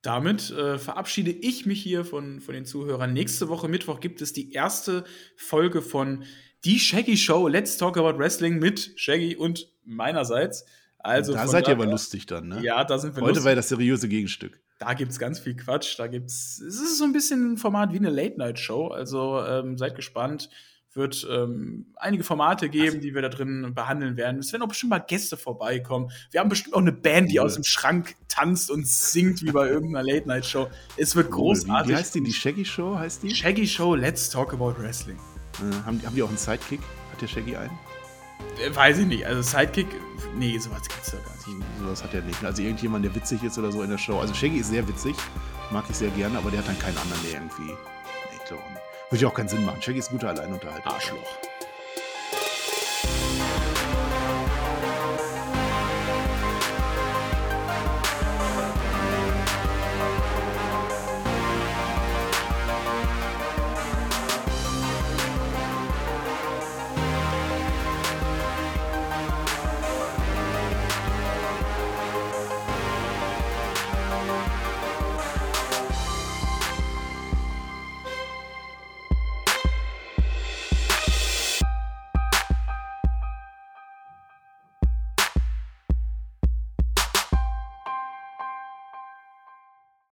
Damit 0.04 0.52
äh, 0.52 0.78
verabschiede 0.78 1.32
ich 1.32 1.66
mich 1.66 1.82
hier 1.82 2.06
von, 2.06 2.40
von 2.40 2.54
den 2.54 2.66
Zuhörern. 2.66 3.12
Nächste 3.12 3.50
Woche 3.50 3.68
Mittwoch 3.68 4.00
gibt 4.00 4.22
es 4.22 4.34
die 4.34 4.54
erste 4.54 5.04
Folge 5.36 5.82
von 5.82 6.24
die 6.64 6.80
Shaggy 6.80 7.18
Show, 7.18 7.48
Let's 7.48 7.78
Talk 7.78 7.98
About 7.98 8.18
Wrestling 8.18 8.60
mit 8.60 8.94
Shaggy 8.96 9.36
und 9.36 9.72
meinerseits. 9.86 10.66
Also 11.00 11.34
da 11.34 11.48
seid 11.48 11.68
ihr 11.68 11.74
aber 11.74 11.86
lustig 11.86 12.26
dann, 12.26 12.48
ne? 12.48 12.62
Ja, 12.62 12.84
da 12.84 12.98
sind 12.98 13.16
wir 13.16 13.22
Heute 13.22 13.34
lustig. 13.34 13.46
war 13.46 13.56
das 13.56 13.70
seriöse 13.70 14.10
Gegenstück. 14.10 14.60
Da 14.80 14.94
gibt 14.94 15.12
es 15.12 15.20
ganz 15.20 15.40
viel 15.40 15.56
Quatsch. 15.56 15.98
Da 15.98 16.08
gibt's. 16.08 16.60
Es 16.60 16.76
ist 16.76 16.98
so 16.98 17.04
ein 17.04 17.14
bisschen 17.14 17.54
ein 17.54 17.58
Format 17.58 17.94
wie 17.94 17.98
eine 17.98 18.10
Late-Night-Show. 18.10 18.88
Also 18.88 19.44
ähm, 19.44 19.78
seid 19.78 19.96
gespannt. 19.96 20.50
Wird 20.94 21.28
ähm, 21.30 21.94
einige 21.96 22.24
Formate 22.24 22.70
geben, 22.70 22.88
also, 22.88 23.00
die 23.00 23.14
wir 23.14 23.22
da 23.22 23.30
drin 23.30 23.74
behandeln 23.76 24.18
werden. 24.18 24.40
Es 24.40 24.52
werden 24.52 24.64
auch 24.64 24.68
bestimmt 24.68 24.90
mal 24.90 25.00
Gäste 25.00 25.38
vorbeikommen. 25.38 26.10
Wir 26.32 26.40
haben 26.40 26.50
bestimmt 26.50 26.74
auch 26.74 26.82
eine 26.82 26.92
Band, 26.92 27.32
die 27.32 27.38
cool. 27.38 27.46
aus 27.46 27.54
dem 27.54 27.64
Schrank 27.64 28.16
tanzt 28.28 28.72
und 28.72 28.88
singt 28.88 29.44
wie 29.44 29.52
bei 29.52 29.70
irgendeiner 29.70 30.04
Late-Night-Show. 30.04 30.68
Es 30.96 31.16
wird 31.16 31.28
cool. 31.28 31.54
großartig. 31.54 31.90
Wie, 31.90 31.94
wie 31.94 31.96
heißt 31.96 32.16
die? 32.16 32.24
Die 32.24 32.34
Shaggy 32.34 32.66
Show 32.66 32.98
heißt 32.98 33.22
die? 33.22 33.36
Shaggy 33.36 33.68
Show, 33.68 33.94
Let's 33.94 34.30
Talk 34.30 34.54
About 34.54 34.74
Wrestling. 34.80 35.20
Äh, 35.60 35.86
haben, 35.86 36.02
haben 36.06 36.16
die 36.16 36.24
auch 36.24 36.30
einen 36.30 36.38
Sidekick? 36.38 36.82
Hat 37.12 37.22
der 37.22 37.28
Shaggy 37.28 37.56
einen? 37.56 37.78
Äh, 38.64 38.76
weiß 38.76 39.00
ich 39.00 39.08
nicht. 39.08 39.26
Also 39.26 39.42
Sidekick, 39.42 39.88
nee, 40.36 40.58
sowas 40.58 40.82
gibt's 40.88 41.12
da 41.12 41.18
gar 41.18 41.32
nicht. 41.36 41.46
So, 41.46 41.84
sowas 41.84 42.04
hat 42.04 42.14
er 42.14 42.22
nicht. 42.22 42.44
Also 42.44 42.62
irgendjemand, 42.62 43.06
der 43.06 43.16
witzig 43.16 43.44
ist 43.44 43.58
oder 43.58 43.72
so 43.72 43.82
in 43.82 43.90
der 43.90 43.98
Show. 43.98 44.20
Also 44.20 44.34
Shaggy 44.34 44.58
ist 44.58 44.70
sehr 44.70 44.88
witzig, 44.88 45.16
mag 45.72 45.86
ich 45.90 45.96
sehr 45.96 46.10
gerne, 46.12 46.38
aber 46.38 46.52
der 46.52 46.60
hat 46.60 46.68
dann 46.68 46.80
keinen 46.80 46.98
anderen, 46.98 47.22
der 47.24 47.34
irgendwie. 47.34 47.72
Nee, 47.72 47.78
ich 48.38 48.46
glaube 48.46 48.64
nicht. 48.70 48.82
Würde 49.10 49.22
ja 49.24 49.30
auch 49.30 49.34
keinen 49.34 49.50
Sinn 49.50 49.66
machen. 49.66 49.82
Shaggy 49.82 50.00
ist 50.00 50.10
guter 50.10 50.30
Alleinunterhalter. 50.30 50.88
Arschloch. 50.88 51.47